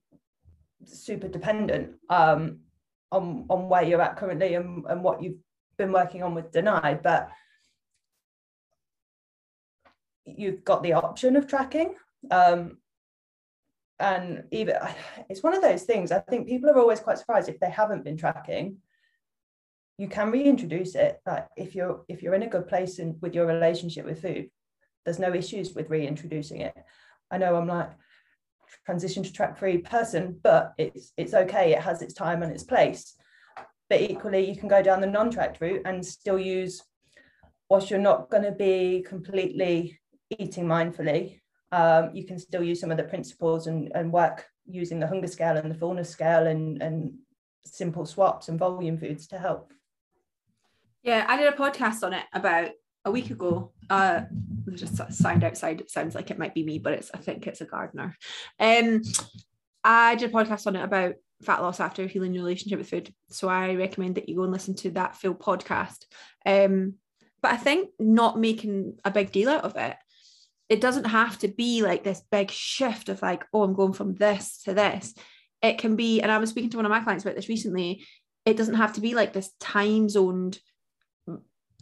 super 0.85 1.29
dependent 1.29 1.95
um, 2.09 2.61
on 3.11 3.47
on 3.49 3.69
where 3.69 3.83
you're 3.83 4.03
at 4.03 4.17
currently 4.17 4.55
and, 4.55 4.85
and 4.89 5.03
what 5.03 5.23
you've 5.23 5.39
been 5.79 5.93
working 5.93 6.23
on 6.23 6.35
with 6.35 6.53
Deny, 6.53 6.95
but 6.95 7.31
you've 10.25 10.65
got 10.65 10.83
the 10.83 10.93
option 10.95 11.37
of 11.37 11.47
tracking. 11.47 11.95
Um, 12.31 12.79
and 13.99 14.45
even 14.51 14.77
it's 15.29 15.43
one 15.43 15.55
of 15.55 15.63
those 15.63 15.85
things. 15.85 16.11
I 16.11 16.19
think 16.19 16.49
people 16.49 16.71
are 16.71 16.79
always 16.79 17.01
quite 17.01 17.19
surprised 17.19 17.49
if 17.49 17.61
they 17.61 17.71
haven't 17.71 18.05
been 18.05 18.17
tracking. 18.17 18.79
You 19.99 20.09
can 20.09 20.31
reintroduce 20.31 20.95
it. 20.95 21.21
Like 21.25 21.47
if 21.57 21.75
you're 21.75 22.05
if 22.09 22.23
you're 22.23 22.35
in 22.35 22.43
a 22.43 22.49
good 22.49 22.67
place 22.67 22.99
in, 22.99 23.17
with 23.21 23.35
your 23.35 23.47
relationship 23.47 24.05
with 24.05 24.23
food, 24.23 24.51
there's 25.05 25.19
no 25.19 25.33
issues 25.35 25.75
with 25.75 25.91
reintroducing 25.91 26.63
it. 26.63 26.75
I 27.31 27.39
know 27.39 27.55
I'm 27.55 27.69
like 27.69 27.91
transition 28.85 29.23
to 29.23 29.33
track 29.33 29.59
free 29.59 29.79
person, 29.79 30.39
but 30.43 30.73
it's 30.79 31.13
it's 31.17 31.35
okay. 31.35 31.73
It 31.73 31.81
has 31.81 32.03
its 32.03 32.15
time 32.15 32.43
and 32.43 32.53
its 32.53 32.65
place. 32.65 33.17
But 33.89 34.01
equally, 34.01 34.49
you 34.49 34.57
can 34.57 34.69
go 34.69 34.83
down 34.83 35.01
the 35.01 35.07
non-tracked 35.07 35.61
route 35.61 35.83
and 35.85 36.05
still 36.05 36.39
use, 36.39 36.83
whilst 37.69 37.91
you're 37.91 37.99
not 37.99 38.31
going 38.31 38.45
to 38.45 38.53
be 38.53 39.05
completely 39.07 40.01
eating 40.39 40.65
mindfully, 40.65 41.41
um, 41.73 42.11
you 42.15 42.25
can 42.25 42.39
still 42.39 42.63
use 42.63 42.81
some 42.81 42.91
of 42.91 42.97
the 42.97 43.05
principles 43.05 43.67
and, 43.67 43.91
and 43.95 44.13
work 44.13 44.47
using 44.67 45.01
the 45.01 45.07
hunger 45.07 45.27
scale 45.27 45.57
and 45.57 45.71
the 45.71 45.75
fullness 45.75 46.09
scale 46.09 46.47
and, 46.47 46.83
and 46.83 47.13
simple 47.65 48.07
swaps 48.07 48.49
and 48.49 48.59
volume 48.59 48.99
foods 48.99 49.27
to 49.29 49.39
help. 49.39 49.73
Yeah, 51.03 51.27
I 51.29 51.37
did 51.37 51.53
a 51.53 51.57
podcast 51.57 52.03
on 52.05 52.13
it 52.13 52.25
about 52.33 52.71
a 53.05 53.11
week 53.11 53.31
ago. 53.31 53.73
Uh, 53.91 54.23
just 54.75 54.97
sound 55.13 55.45
outside. 55.45 55.81
It 55.81 55.91
sounds 55.91 56.15
like 56.15 56.31
it 56.31 56.39
might 56.39 56.55
be 56.55 56.65
me, 56.65 56.79
but 56.79 56.95
it's 56.95 57.11
I 57.13 57.19
think 57.19 57.47
it's 57.47 57.61
a 57.61 57.67
gardener. 57.67 58.17
Um, 58.59 59.03
I 59.85 60.15
did 60.15 60.31
a 60.31 60.33
podcast 60.33 60.67
on 60.67 60.77
it 60.77 60.85
about 60.85 61.15
fat 61.43 61.61
loss 61.61 61.81
after 61.81 62.07
healing 62.07 62.35
your 62.35 62.45
relationship 62.45 62.79
with 62.79 62.89
food. 62.89 63.13
So 63.29 63.49
I 63.49 63.75
recommend 63.75 64.15
that 64.15 64.29
you 64.29 64.37
go 64.37 64.45
and 64.45 64.53
listen 64.53 64.75
to 64.77 64.91
that 64.93 65.17
full 65.17 65.35
podcast. 65.35 66.07
Um, 66.47 66.95
but 67.43 67.53
I 67.53 67.57
think 67.57 67.91
not 67.99 68.39
making 68.39 68.99
a 69.05 69.11
big 69.11 69.33
deal 69.33 69.49
out 69.49 69.65
of 69.65 69.77
it. 69.77 69.97
It 70.69 70.81
doesn't 70.81 71.07
have 71.07 71.39
to 71.41 71.49
be 71.49 71.83
like 71.83 72.05
this 72.05 72.23
big 72.31 72.51
shift 72.51 73.09
of 73.09 73.21
like, 73.21 73.45
oh, 73.53 73.63
I'm 73.63 73.75
going 73.75 73.93
from 73.93 74.15
this 74.15 74.63
to 74.63 74.75
this. 74.75 75.15
It 75.61 75.79
can 75.79 75.97
be, 75.97 76.21
and 76.23 76.31
I 76.31 76.39
was 76.39 76.51
speaking 76.51 76.71
to 76.71 76.77
one 76.77 76.87
of 76.87 76.91
my 76.91 77.01
clients 77.01 77.25
about 77.25 77.35
this 77.35 77.49
recently. 77.49 78.05
It 78.45 78.57
doesn't 78.57 78.75
have 78.75 78.95
to 78.95 79.01
be 79.01 79.15
like 79.15 79.33
this 79.33 79.51
time 79.61 80.09
zoned 80.09 80.59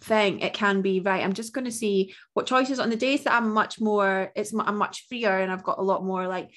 thing. 0.00 0.40
It 0.40 0.54
can 0.54 0.82
be 0.82 1.00
right. 1.00 1.22
I'm 1.22 1.32
just 1.32 1.52
going 1.52 1.64
to 1.64 1.72
see 1.72 2.14
what 2.34 2.46
choices 2.46 2.78
on 2.78 2.90
the 2.90 2.96
days 2.96 3.24
that 3.24 3.34
I'm 3.34 3.52
much 3.52 3.80
more. 3.80 4.32
It's 4.34 4.52
I'm 4.58 4.76
much 4.76 5.06
freer 5.08 5.38
and 5.38 5.52
I've 5.52 5.64
got 5.64 5.78
a 5.78 5.82
lot 5.82 6.04
more 6.04 6.26
like 6.26 6.50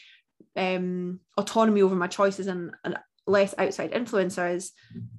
um 0.56 1.20
autonomy 1.38 1.82
over 1.82 1.96
my 1.96 2.08
choices 2.08 2.48
and, 2.48 2.72
and 2.84 2.98
less 3.26 3.56
outside 3.58 3.92
influencers 3.94 4.70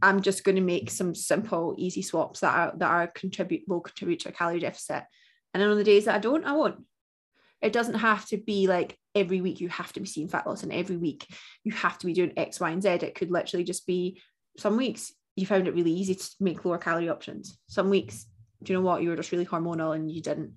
i'm 0.02 0.20
just 0.20 0.44
going 0.44 0.56
to 0.56 0.62
make 0.62 0.90
some 0.90 1.14
simple 1.14 1.74
easy 1.78 2.02
swaps 2.02 2.40
that 2.40 2.54
are 2.54 2.72
that 2.76 2.90
are 2.90 3.06
contribute 3.08 3.62
will 3.66 3.80
contribute 3.80 4.20
to 4.20 4.28
a 4.28 4.32
calorie 4.32 4.60
deficit 4.60 5.02
and 5.52 5.62
then 5.62 5.70
on 5.70 5.78
the 5.78 5.84
days 5.84 6.04
that 6.04 6.14
i 6.14 6.18
don't 6.18 6.44
i 6.44 6.52
won't 6.52 6.84
it 7.62 7.72
doesn't 7.72 7.94
have 7.94 8.26
to 8.26 8.36
be 8.36 8.66
like 8.66 8.98
every 9.14 9.40
week 9.40 9.60
you 9.60 9.68
have 9.68 9.92
to 9.92 10.00
be 10.00 10.06
seeing 10.06 10.28
fat 10.28 10.46
loss 10.46 10.62
and 10.62 10.72
every 10.72 10.96
week 10.96 11.26
you 11.62 11.72
have 11.72 11.98
to 11.98 12.06
be 12.06 12.12
doing 12.12 12.32
x 12.36 12.60
y 12.60 12.70
and 12.70 12.82
z 12.82 12.90
it 12.90 13.14
could 13.14 13.30
literally 13.30 13.64
just 13.64 13.86
be 13.86 14.20
some 14.58 14.76
weeks 14.76 15.12
you 15.36 15.46
found 15.46 15.66
it 15.66 15.74
really 15.74 15.92
easy 15.92 16.14
to 16.14 16.30
make 16.40 16.64
lower 16.64 16.78
calorie 16.78 17.08
options 17.08 17.58
some 17.68 17.90
weeks 17.90 18.26
do 18.62 18.72
you 18.72 18.78
know 18.78 18.84
what 18.84 19.02
you 19.02 19.08
were 19.08 19.16
just 19.16 19.32
really 19.32 19.46
hormonal 19.46 19.94
and 19.94 20.10
you 20.10 20.22
didn't 20.22 20.52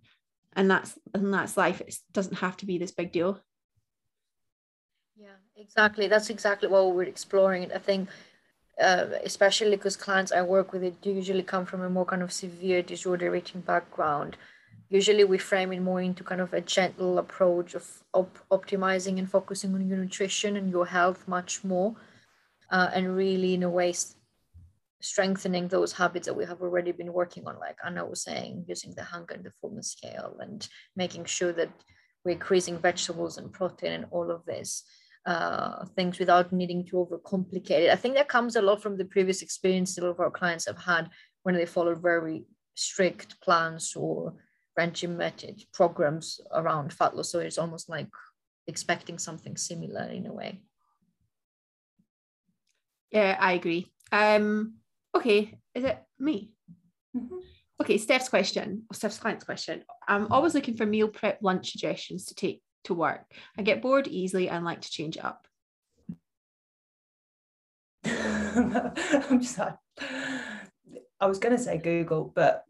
and 0.55 0.69
that's 0.69 0.97
and 1.13 1.33
that's 1.33 1.57
life 1.57 1.81
it 1.81 1.95
doesn't 2.13 2.37
have 2.37 2.55
to 2.57 2.65
be 2.65 2.77
this 2.77 2.91
big 2.91 3.11
deal 3.11 3.41
yeah, 5.19 5.37
exactly. 5.55 6.07
That's 6.07 6.29
exactly 6.29 6.69
what 6.69 6.93
we're 6.93 7.03
exploring. 7.03 7.71
I 7.73 7.79
think, 7.79 8.09
uh, 8.81 9.07
especially 9.23 9.71
because 9.71 9.97
clients 9.97 10.31
I 10.31 10.41
work 10.43 10.71
with, 10.73 10.83
it 10.83 10.95
usually 11.03 11.43
come 11.43 11.65
from 11.65 11.81
a 11.81 11.89
more 11.89 12.05
kind 12.05 12.21
of 12.21 12.31
severe 12.31 12.83
disorder 12.83 13.35
eating 13.35 13.61
background. 13.61 14.37
Usually, 14.89 15.23
we 15.23 15.39
frame 15.39 15.73
it 15.73 15.81
more 15.81 16.01
into 16.01 16.23
kind 16.23 16.39
of 16.39 16.53
a 16.53 16.61
gentle 16.61 17.17
approach 17.17 17.73
of 17.73 18.03
op- 18.13 18.45
optimizing 18.51 19.17
and 19.17 19.29
focusing 19.29 19.73
on 19.73 19.87
your 19.87 19.97
nutrition 19.97 20.55
and 20.55 20.69
your 20.69 20.85
health 20.85 21.27
much 21.27 21.63
more, 21.63 21.95
uh, 22.69 22.89
and 22.93 23.15
really, 23.15 23.55
in 23.55 23.63
a 23.63 23.69
way, 23.69 23.93
strengthening 25.01 25.67
those 25.67 25.93
habits 25.93 26.27
that 26.27 26.33
we 26.33 26.45
have 26.45 26.61
already 26.61 26.91
been 26.91 27.13
working 27.13 27.47
on. 27.47 27.59
Like 27.59 27.77
Anna 27.85 28.05
was 28.05 28.23
saying, 28.23 28.65
using 28.67 28.93
the 28.95 29.03
hunger 29.03 29.33
and 29.35 29.43
the 29.43 29.51
fullness 29.51 29.91
scale, 29.91 30.37
and 30.39 30.67
making 30.95 31.25
sure 31.25 31.53
that 31.53 31.69
we're 32.23 32.31
increasing 32.31 32.77
vegetables 32.77 33.37
and 33.37 33.53
protein 33.53 33.91
and 33.91 34.05
all 34.11 34.31
of 34.31 34.45
this 34.45 34.83
uh, 35.27 35.85
things 35.95 36.19
without 36.19 36.51
needing 36.53 36.85
to 36.85 36.95
overcomplicate 36.95 37.85
it. 37.85 37.91
I 37.91 37.95
think 37.95 38.15
that 38.15 38.29
comes 38.29 38.55
a 38.55 38.61
lot 38.61 38.81
from 38.81 38.97
the 38.97 39.05
previous 39.05 39.41
experience 39.41 39.93
that 39.95 40.03
a 40.03 40.05
lot 40.05 40.11
of 40.11 40.19
our 40.19 40.31
clients 40.31 40.65
have 40.67 40.79
had 40.79 41.09
when 41.43 41.53
they 41.53 41.65
followed 41.65 42.01
very 42.01 42.45
strict 42.75 43.39
plans 43.41 43.93
or 43.95 44.33
regimented 44.77 45.63
programs 45.73 46.39
around 46.53 46.93
fat 46.93 47.15
loss. 47.15 47.31
So 47.31 47.39
it's 47.39 47.57
almost 47.57 47.89
like 47.89 48.07
expecting 48.67 49.17
something 49.17 49.57
similar 49.57 50.03
in 50.03 50.27
a 50.27 50.33
way. 50.33 50.61
Yeah, 53.11 53.37
I 53.39 53.53
agree. 53.53 53.91
Um, 54.11 54.75
okay, 55.17 55.57
is 55.75 55.83
it 55.83 56.01
me? 56.19 56.51
Mm-hmm. 57.15 57.37
Okay, 57.81 57.97
Steph's 57.97 58.29
question, 58.29 58.83
or 58.89 58.95
Steph's 58.95 59.19
client's 59.19 59.45
question. 59.45 59.83
I'm 60.07 60.31
always 60.31 60.55
looking 60.55 60.75
for 60.75 60.85
meal 60.85 61.07
prep 61.07 61.39
lunch 61.41 61.71
suggestions 61.71 62.25
to 62.25 62.35
take 62.35 62.61
to 62.85 62.93
work. 62.93 63.25
I 63.57 63.61
get 63.61 63.81
bored 63.81 64.07
easily 64.07 64.49
and 64.49 64.65
like 64.65 64.81
to 64.81 64.89
change 64.89 65.17
it 65.17 65.25
up. 65.25 65.47
I'm 68.05 69.41
just 69.41 69.59
like, 69.59 69.75
I 71.19 71.25
was 71.25 71.39
going 71.39 71.55
to 71.55 71.61
say 71.61 71.77
Google, 71.77 72.31
but 72.33 72.63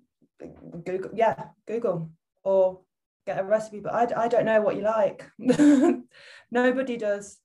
Google, 0.84 1.12
yeah, 1.14 1.46
Google 1.68 2.12
or 2.44 2.82
get 3.26 3.40
a 3.40 3.44
recipe, 3.44 3.80
but 3.80 3.94
I, 3.94 4.26
I 4.26 4.28
don't 4.28 4.46
know 4.46 4.62
what 4.62 4.76
you 4.76 4.82
like. 4.84 5.26
Nobody 6.52 6.98
does. 6.98 7.38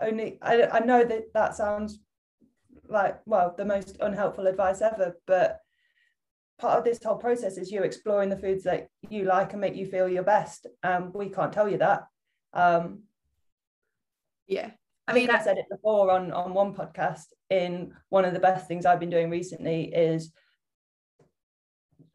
Only 0.00 0.38
I, 0.42 0.62
I 0.64 0.80
know 0.80 1.04
that 1.04 1.32
that 1.34 1.54
sounds 1.54 2.00
like, 2.88 3.20
well, 3.26 3.54
the 3.56 3.64
most 3.64 3.96
unhelpful 4.00 4.46
advice 4.46 4.80
ever, 4.80 5.16
but 5.26 5.60
part 6.58 6.78
of 6.78 6.84
this 6.84 7.02
whole 7.02 7.16
process 7.16 7.58
is 7.58 7.70
you 7.70 7.82
exploring 7.82 8.30
the 8.30 8.36
foods 8.36 8.64
that 8.64 8.88
you 9.08 9.24
like 9.24 9.52
and 9.52 9.60
make 9.60 9.76
you 9.76 9.86
feel 9.86 10.08
your 10.08 10.22
best. 10.22 10.66
Um, 10.82 11.12
we 11.14 11.28
can't 11.28 11.52
tell 11.52 11.68
you 11.68 11.78
that. 11.78 12.06
Um, 12.52 13.02
yeah. 14.46 14.70
I, 15.08 15.12
mean, 15.12 15.30
I 15.30 15.42
said 15.42 15.58
it 15.58 15.66
before 15.70 16.10
on, 16.10 16.32
on 16.32 16.54
one 16.54 16.74
podcast. 16.74 17.26
In 17.50 17.92
one 18.08 18.24
of 18.24 18.32
the 18.32 18.40
best 18.40 18.66
things 18.66 18.86
I've 18.86 18.98
been 18.98 19.10
doing 19.10 19.30
recently 19.30 19.92
is 19.94 20.32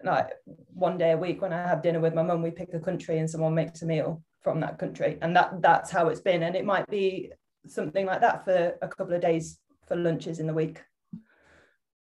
like 0.04 0.30
one 0.74 0.98
day 0.98 1.12
a 1.12 1.18
week 1.18 1.42
when 1.42 1.54
I 1.54 1.68
have 1.68 1.82
dinner 1.82 2.00
with 2.00 2.14
my 2.14 2.24
mum, 2.24 2.42
we 2.42 2.52
pick 2.52 2.74
a 2.74 2.80
country 2.80 3.20
and 3.20 3.30
someone 3.30 3.56
makes 3.56 3.82
a 3.82 3.86
meal 3.86 4.24
from 4.42 4.60
that 4.62 4.80
country, 4.80 5.18
and 5.22 5.36
that 5.36 5.62
that's 5.62 5.92
how 5.92 6.08
it's 6.08 6.20
been. 6.20 6.44
And 6.44 6.56
it 6.56 6.66
might 6.66 6.88
be 6.88 7.32
something 7.68 8.06
like 8.06 8.22
that 8.22 8.44
for 8.44 8.76
a 8.82 8.88
couple 8.88 9.14
of 9.14 9.22
days 9.22 9.60
for 9.92 9.98
lunches 9.98 10.40
in 10.40 10.48
the 10.48 10.54
week. 10.54 10.82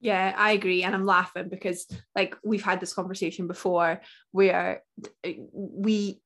Yeah, 0.02 0.34
I 0.38 0.52
agree. 0.52 0.84
And 0.84 0.94
I'm 0.94 1.06
laughing 1.06 1.48
because, 1.50 1.88
like, 2.16 2.36
we've 2.44 2.64
had 2.64 2.80
this 2.82 2.94
conversation 2.94 3.48
before 3.48 4.02
where 4.32 4.84
uh, 5.26 5.30
we 5.52 6.22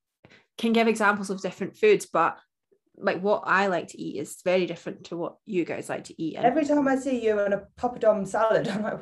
can 0.58 0.74
give 0.74 0.88
examples 0.88 1.30
of 1.30 1.42
different 1.42 1.78
foods, 1.78 2.08
but 2.12 2.38
like 3.02 3.22
what 3.22 3.44
I 3.46 3.68
like 3.68 3.88
to 3.90 4.02
eat 4.02 4.20
is 4.20 4.42
very 4.44 4.66
different 4.66 5.06
to 5.06 5.18
what 5.18 5.36
you 5.46 5.66
guys 5.66 5.90
like 5.90 6.06
to 6.06 6.22
eat. 6.22 6.36
And 6.36 6.46
Every 6.46 6.66
time 6.66 6.88
I 6.88 6.96
see 6.96 7.24
you 7.24 7.40
in 7.42 7.54
a 7.54 7.64
poppadom 7.78 8.28
salad, 8.28 8.68
I'm 8.68 8.84
like, 8.84 9.00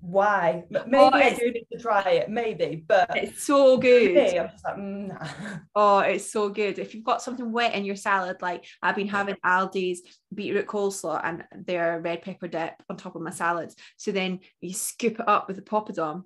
why? 0.00 0.64
Maybe 0.70 0.96
oh, 0.96 1.10
I 1.12 1.32
do 1.34 1.50
need 1.50 1.66
to 1.72 1.78
try 1.78 2.02
it, 2.02 2.28
maybe, 2.28 2.84
but 2.86 3.16
it's 3.16 3.42
so 3.44 3.78
good. 3.78 4.14
Me, 4.14 4.38
I'm 4.38 4.50
just 4.50 4.64
like, 4.64 4.76
mm, 4.76 5.08
nah. 5.08 5.28
Oh, 5.74 5.98
it's 6.00 6.30
so 6.30 6.48
good. 6.48 6.78
If 6.78 6.94
you've 6.94 7.04
got 7.04 7.22
something 7.22 7.50
wet 7.52 7.74
in 7.74 7.84
your 7.84 7.96
salad, 7.96 8.42
like 8.42 8.66
I've 8.82 8.96
been 8.96 9.08
having 9.08 9.36
Aldi's 9.44 10.02
beetroot 10.34 10.66
coleslaw 10.66 11.20
and 11.22 11.44
their 11.66 12.00
red 12.00 12.22
pepper 12.22 12.48
dip 12.48 12.74
on 12.88 12.96
top 12.96 13.16
of 13.16 13.22
my 13.22 13.30
salads. 13.30 13.76
So 13.96 14.12
then 14.12 14.40
you 14.60 14.74
scoop 14.74 15.20
it 15.20 15.28
up 15.28 15.48
with 15.48 15.56
the 15.56 15.62
poppadom. 15.62 16.24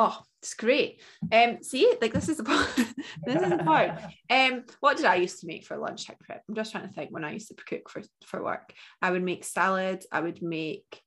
Oh, 0.00 0.22
it's 0.40 0.54
great. 0.54 1.02
Um, 1.32 1.58
see, 1.60 1.92
like 2.00 2.12
this 2.12 2.28
is 2.28 2.36
the 2.36 2.44
part. 2.44 2.68
this 3.26 3.42
is 3.42 3.50
the 3.50 3.58
part. 3.58 3.90
Um, 4.30 4.64
what 4.80 4.98
did 4.98 5.06
I 5.06 5.16
used 5.16 5.40
to 5.40 5.46
make 5.46 5.64
for 5.64 5.76
lunch 5.76 6.06
time 6.06 6.18
prep? 6.20 6.44
I'm 6.46 6.54
just 6.54 6.70
trying 6.70 6.86
to 6.86 6.92
think 6.92 7.10
when 7.10 7.24
I 7.24 7.32
used 7.32 7.48
to 7.48 7.54
cook 7.54 7.88
for 7.88 8.02
for 8.24 8.44
work. 8.44 8.72
I 9.02 9.10
would 9.10 9.24
make 9.24 9.42
salads. 9.42 10.06
I 10.12 10.20
would 10.20 10.40
make. 10.40 11.00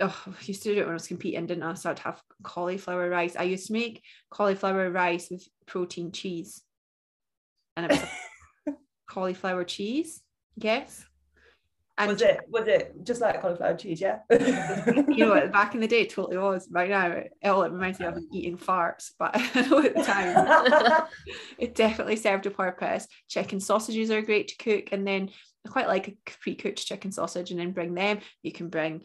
Oh, 0.00 0.22
I 0.26 0.32
used 0.42 0.64
to 0.64 0.74
do 0.74 0.80
it 0.80 0.84
when 0.84 0.90
I 0.90 0.94
was 0.94 1.06
competing, 1.06 1.46
didn't 1.46 1.62
I? 1.62 1.74
So 1.74 1.90
I'd 1.90 2.00
have 2.00 2.20
cauliflower 2.42 3.08
rice. 3.08 3.36
I 3.36 3.44
used 3.44 3.68
to 3.68 3.74
make 3.74 4.02
cauliflower 4.30 4.90
rice 4.90 5.28
with 5.30 5.46
protein 5.66 6.10
cheese, 6.10 6.62
and 7.76 7.92
it 7.92 8.00
was 8.00 8.74
cauliflower 9.08 9.62
cheese. 9.62 10.20
Yes. 10.56 11.04
And 11.98 12.10
was 12.10 12.20
it 12.20 12.40
was 12.48 12.66
it 12.66 12.94
just 13.04 13.22
like 13.22 13.40
cauliflower 13.40 13.74
cheese? 13.74 14.00
Yeah. 14.00 14.18
you 14.30 15.24
know? 15.24 15.48
Back 15.48 15.74
in 15.74 15.80
the 15.80 15.86
day, 15.86 16.02
it 16.02 16.10
totally 16.10 16.36
was. 16.36 16.68
Right 16.70 16.90
now, 16.90 17.06
it, 17.08 17.32
it 17.42 17.50
reminds 17.50 17.98
me 17.98 18.06
of 18.06 18.18
eating 18.32 18.58
farts, 18.58 19.12
but 19.18 19.30
I 19.34 19.60
know 19.68 19.78
at 19.78 19.94
the 19.94 20.02
time 20.02 21.06
it 21.58 21.74
definitely 21.74 22.16
served 22.16 22.44
a 22.46 22.50
purpose. 22.50 23.06
Chicken 23.28 23.60
sausages 23.60 24.10
are 24.10 24.20
great 24.20 24.48
to 24.48 24.56
cook, 24.56 24.92
and 24.92 25.06
then 25.06 25.30
I 25.66 25.70
quite 25.70 25.88
like 25.88 26.08
a 26.08 26.16
pre-cooked 26.42 26.84
chicken 26.84 27.12
sausage, 27.12 27.50
and 27.50 27.58
then 27.58 27.72
bring 27.72 27.94
them. 27.94 28.18
You 28.42 28.52
can 28.52 28.68
bring 28.68 29.02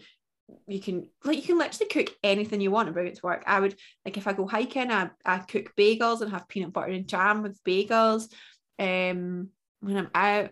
you 0.67 0.79
can 0.79 1.07
like 1.23 1.37
you 1.37 1.43
can 1.43 1.57
literally 1.57 1.89
cook 1.89 2.13
anything 2.23 2.61
you 2.61 2.71
want 2.71 2.87
and 2.87 2.93
bring 2.93 3.07
it 3.07 3.15
to 3.15 3.25
work. 3.25 3.43
I 3.47 3.59
would 3.59 3.75
like 4.05 4.17
if 4.17 4.27
I 4.27 4.33
go 4.33 4.47
hiking, 4.47 4.91
I, 4.91 5.09
I 5.25 5.39
cook 5.39 5.73
bagels 5.77 6.21
and 6.21 6.31
have 6.31 6.47
peanut 6.47 6.73
butter 6.73 6.91
and 6.91 7.07
jam 7.07 7.41
with 7.41 7.63
bagels. 7.63 8.31
Um, 8.79 9.49
when 9.79 9.97
I'm 9.97 10.09
out, 10.13 10.51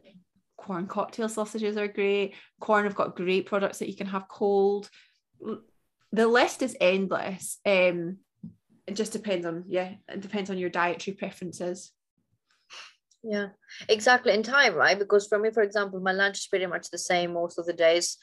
Quorn 0.59 0.87
cocktail 0.87 1.29
sausages 1.29 1.77
are 1.77 1.87
great. 1.87 2.35
Quorn 2.59 2.83
have 2.83 2.95
got 2.95 3.15
great 3.15 3.45
products 3.45 3.79
that 3.79 3.89
you 3.89 3.95
can 3.95 4.07
have 4.07 4.27
cold. 4.27 4.89
The 6.11 6.27
list 6.27 6.61
is 6.61 6.75
endless. 6.81 7.59
Um, 7.65 8.17
it 8.85 8.95
just 8.95 9.13
depends 9.13 9.45
on 9.45 9.65
yeah, 9.67 9.93
it 10.07 10.21
depends 10.21 10.49
on 10.49 10.57
your 10.57 10.69
dietary 10.69 11.15
preferences. 11.15 11.91
Yeah, 13.23 13.47
exactly. 13.87 14.33
In 14.33 14.43
time, 14.43 14.75
right? 14.75 14.99
Because 14.99 15.27
for 15.27 15.39
me, 15.39 15.49
for 15.49 15.63
example, 15.63 15.99
my 15.99 16.11
lunch 16.11 16.39
is 16.39 16.47
pretty 16.47 16.65
much 16.65 16.89
the 16.89 16.97
same 16.97 17.33
most 17.33 17.57
of 17.57 17.65
the 17.65 17.73
days. 17.73 18.17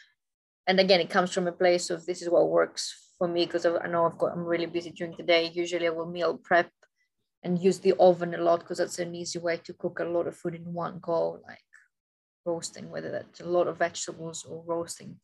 And 0.66 0.78
again, 0.80 1.00
it 1.00 1.10
comes 1.10 1.32
from 1.32 1.46
a 1.46 1.52
place 1.52 1.90
of 1.90 2.04
this 2.06 2.22
is 2.22 2.30
what 2.30 2.50
works 2.50 3.12
for 3.18 3.28
me 3.28 3.46
because 3.46 3.64
I 3.64 3.86
know 3.86 4.06
I've 4.06 4.18
got 4.18 4.32
I'm 4.32 4.44
really 4.44 4.66
busy 4.66 4.90
during 4.90 5.14
the 5.16 5.22
day. 5.22 5.50
Usually 5.52 5.86
I 5.86 5.90
will 5.90 6.10
meal 6.10 6.38
prep 6.42 6.70
and 7.42 7.62
use 7.62 7.78
the 7.78 7.94
oven 7.98 8.34
a 8.34 8.38
lot 8.38 8.60
because 8.60 8.78
that's 8.78 8.98
an 8.98 9.14
easy 9.14 9.38
way 9.38 9.58
to 9.64 9.72
cook 9.74 10.00
a 10.00 10.04
lot 10.04 10.26
of 10.26 10.36
food 10.36 10.54
in 10.54 10.72
one 10.72 10.98
go. 11.00 11.40
Like 11.46 11.65
roasting, 12.46 12.90
whether 12.90 13.10
that's 13.10 13.40
a 13.40 13.44
lot 13.44 13.66
of 13.66 13.78
vegetables 13.78 14.44
or 14.44 14.62
roasting 14.66 15.16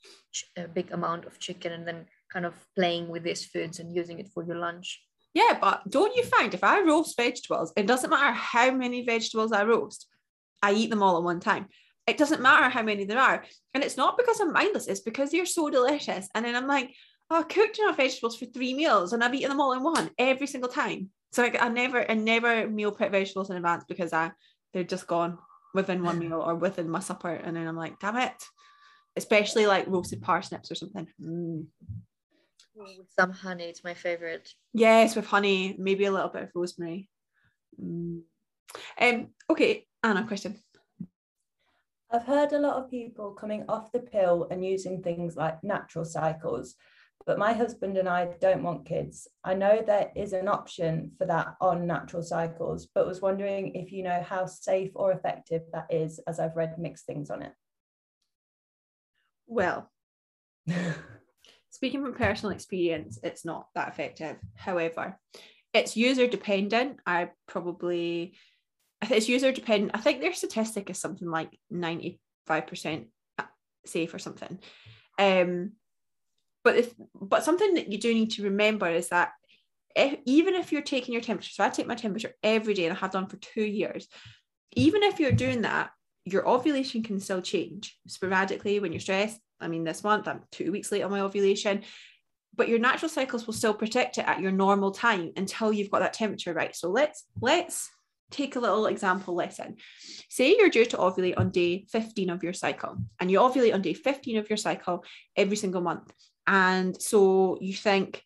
a 0.56 0.66
big 0.68 0.92
amount 0.92 1.24
of 1.24 1.38
chicken 1.38 1.72
and 1.72 1.86
then 1.86 2.06
kind 2.32 2.44
of 2.44 2.54
playing 2.74 3.08
with 3.08 3.22
these 3.22 3.44
foods 3.44 3.78
and 3.78 3.94
using 3.94 4.18
it 4.18 4.28
for 4.34 4.44
your 4.44 4.56
lunch. 4.56 5.00
Yeah, 5.34 5.56
but 5.60 5.88
don't 5.88 6.16
you 6.16 6.24
find 6.24 6.52
if 6.52 6.62
I 6.62 6.82
roast 6.82 7.16
vegetables, 7.16 7.72
it 7.76 7.86
doesn't 7.86 8.10
matter 8.10 8.32
how 8.32 8.70
many 8.70 9.04
vegetables 9.04 9.52
I 9.52 9.64
roast, 9.64 10.06
I 10.62 10.72
eat 10.72 10.90
them 10.90 11.02
all 11.02 11.16
at 11.16 11.22
one 11.22 11.40
time. 11.40 11.68
it 12.06 12.18
doesn't 12.18 12.42
matter 12.42 12.68
how 12.68 12.82
many 12.82 13.04
there 13.04 13.18
are. 13.18 13.44
And 13.74 13.84
it's 13.84 13.96
not 13.96 14.18
because 14.18 14.40
I'm 14.40 14.52
mindless, 14.52 14.88
it's 14.88 15.00
because 15.00 15.30
they're 15.30 15.46
so 15.46 15.70
delicious. 15.70 16.28
And 16.34 16.44
then 16.44 16.56
I'm 16.56 16.66
like, 16.66 16.90
oh, 17.30 17.40
I 17.40 17.42
cooked 17.44 17.78
enough 17.78 17.96
vegetables 17.96 18.36
for 18.36 18.46
three 18.46 18.74
meals 18.74 19.12
and 19.12 19.22
I've 19.22 19.34
eaten 19.34 19.50
them 19.50 19.60
all 19.60 19.72
in 19.72 19.82
one 19.82 20.10
every 20.18 20.46
single 20.46 20.70
time. 20.70 21.10
So 21.32 21.44
I, 21.44 21.56
I 21.58 21.68
never, 21.68 22.10
I 22.10 22.14
never 22.14 22.68
meal 22.68 22.92
prep 22.92 23.12
vegetables 23.12 23.50
in 23.50 23.56
advance 23.56 23.84
because 23.88 24.12
I 24.12 24.32
they're 24.72 24.84
just 24.84 25.06
gone 25.06 25.38
within 25.74 26.02
one 26.02 26.18
meal 26.18 26.40
or 26.40 26.54
within 26.54 26.88
my 26.88 27.00
supper. 27.00 27.30
And 27.30 27.56
then 27.56 27.66
I'm 27.66 27.76
like, 27.76 27.98
damn 27.98 28.16
it. 28.16 28.44
Especially 29.16 29.66
like 29.66 29.86
roasted 29.88 30.22
parsnips 30.22 30.70
or 30.70 30.74
something. 30.74 31.06
Mm. 31.20 31.66
with 32.74 33.10
some 33.18 33.30
honey, 33.30 33.64
it's 33.64 33.84
my 33.84 33.94
favorite. 33.94 34.48
Yes, 34.72 35.14
with 35.16 35.26
honey, 35.26 35.76
maybe 35.78 36.04
a 36.04 36.12
little 36.12 36.30
bit 36.30 36.44
of 36.44 36.50
rosemary. 36.54 37.10
Mm. 37.80 38.22
Um, 39.00 39.28
okay, 39.50 39.86
Anna, 40.02 40.26
question. 40.26 40.58
I've 42.10 42.24
heard 42.24 42.52
a 42.52 42.58
lot 42.58 42.76
of 42.76 42.90
people 42.90 43.32
coming 43.32 43.64
off 43.68 43.92
the 43.92 44.00
pill 44.00 44.46
and 44.50 44.64
using 44.64 45.02
things 45.02 45.34
like 45.36 45.64
natural 45.64 46.04
cycles, 46.04 46.74
but 47.26 47.38
my 47.38 47.52
husband 47.52 47.96
and 47.96 48.08
I 48.08 48.26
don't 48.40 48.62
want 48.62 48.86
kids. 48.86 49.28
I 49.44 49.54
know 49.54 49.82
there 49.84 50.10
is 50.16 50.32
an 50.32 50.48
option 50.48 51.12
for 51.18 51.26
that 51.26 51.54
on 51.60 51.86
natural 51.86 52.22
cycles, 52.22 52.88
but 52.94 53.06
was 53.06 53.20
wondering 53.20 53.74
if 53.74 53.92
you 53.92 54.02
know 54.02 54.22
how 54.26 54.46
safe 54.46 54.90
or 54.94 55.12
effective 55.12 55.62
that 55.72 55.86
is, 55.90 56.18
as 56.26 56.40
I've 56.40 56.56
read 56.56 56.78
mixed 56.78 57.06
things 57.06 57.30
on 57.30 57.42
it. 57.42 57.52
Well, 59.46 59.90
speaking 61.70 62.02
from 62.02 62.14
personal 62.14 62.54
experience, 62.54 63.18
it's 63.22 63.44
not 63.44 63.66
that 63.74 63.88
effective. 63.88 64.36
However, 64.54 65.18
it's 65.74 65.96
user 65.96 66.26
dependent. 66.26 66.98
I 67.06 67.30
probably, 67.46 68.34
I 69.00 69.06
think 69.06 69.18
it's 69.18 69.28
user 69.28 69.52
dependent. 69.52 69.92
I 69.94 70.00
think 70.00 70.20
their 70.20 70.34
statistic 70.34 70.90
is 70.90 70.98
something 70.98 71.28
like 71.28 71.58
95% 71.72 72.18
safe 73.86 74.14
or 74.14 74.18
something. 74.18 74.58
Um, 75.18 75.72
but 76.64 76.76
if 76.76 76.94
but 77.14 77.44
something 77.44 77.74
that 77.74 77.90
you 77.90 77.98
do 77.98 78.14
need 78.14 78.30
to 78.32 78.44
remember 78.44 78.88
is 78.88 79.08
that 79.08 79.32
if, 79.94 80.18
even 80.24 80.54
if 80.54 80.72
you're 80.72 80.82
taking 80.82 81.12
your 81.12 81.22
temperature, 81.22 81.52
so 81.52 81.64
I 81.64 81.68
take 81.68 81.86
my 81.86 81.94
temperature 81.94 82.32
every 82.42 82.74
day 82.74 82.86
and 82.86 82.96
I 82.96 83.00
have 83.00 83.10
done 83.10 83.26
for 83.26 83.36
two 83.36 83.64
years, 83.64 84.08
even 84.72 85.02
if 85.02 85.20
you're 85.20 85.32
doing 85.32 85.62
that, 85.62 85.90
your 86.24 86.48
ovulation 86.48 87.02
can 87.02 87.20
still 87.20 87.42
change 87.42 87.98
sporadically 88.06 88.80
when 88.80 88.92
you're 88.92 89.00
stressed. 89.00 89.40
I 89.60 89.68
mean, 89.68 89.84
this 89.84 90.04
month 90.04 90.28
I'm 90.28 90.42
two 90.50 90.72
weeks 90.72 90.90
late 90.90 91.02
on 91.02 91.10
my 91.10 91.20
ovulation, 91.20 91.82
but 92.54 92.68
your 92.68 92.78
natural 92.78 93.08
cycles 93.08 93.46
will 93.46 93.54
still 93.54 93.74
protect 93.74 94.18
it 94.18 94.26
at 94.26 94.40
your 94.40 94.52
normal 94.52 94.92
time 94.92 95.32
until 95.36 95.72
you've 95.72 95.90
got 95.90 96.00
that 96.00 96.12
temperature 96.12 96.54
right. 96.54 96.74
So 96.74 96.90
let's 96.90 97.24
let's 97.40 97.90
take 98.30 98.56
a 98.56 98.60
little 98.60 98.86
example 98.86 99.34
lesson. 99.34 99.76
Say 100.30 100.56
you're 100.56 100.70
due 100.70 100.86
to 100.86 100.96
ovulate 100.96 101.38
on 101.38 101.50
day 101.50 101.84
15 101.90 102.30
of 102.30 102.42
your 102.42 102.54
cycle, 102.54 102.96
and 103.20 103.30
you 103.30 103.38
ovulate 103.38 103.74
on 103.74 103.82
day 103.82 103.94
15 103.94 104.38
of 104.38 104.48
your 104.48 104.56
cycle 104.56 105.04
every 105.36 105.56
single 105.56 105.82
month. 105.82 106.12
And 106.52 107.00
so 107.00 107.56
you 107.62 107.72
think, 107.72 108.22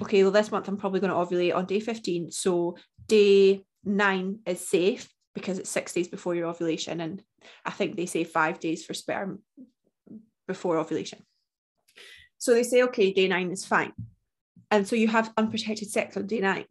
okay, 0.00 0.22
well, 0.22 0.30
this 0.30 0.52
month 0.52 0.68
I'm 0.68 0.76
probably 0.76 1.00
going 1.00 1.10
to 1.10 1.16
ovulate 1.16 1.56
on 1.56 1.66
day 1.66 1.80
15. 1.80 2.30
So 2.30 2.76
day 3.08 3.64
nine 3.84 4.38
is 4.46 4.60
safe 4.60 5.10
because 5.34 5.58
it's 5.58 5.70
six 5.70 5.92
days 5.92 6.06
before 6.06 6.36
your 6.36 6.46
ovulation. 6.46 7.00
And 7.00 7.20
I 7.66 7.72
think 7.72 7.96
they 7.96 8.06
say 8.06 8.22
five 8.22 8.60
days 8.60 8.84
for 8.84 8.94
sperm 8.94 9.40
before 10.46 10.78
ovulation. 10.78 11.26
So 12.38 12.54
they 12.54 12.62
say, 12.62 12.84
okay, 12.84 13.12
day 13.12 13.26
nine 13.26 13.50
is 13.50 13.66
fine. 13.66 13.92
And 14.70 14.86
so 14.86 14.94
you 14.94 15.08
have 15.08 15.32
unprotected 15.36 15.90
sex 15.90 16.16
on 16.16 16.28
day 16.28 16.38
nine. 16.38 16.66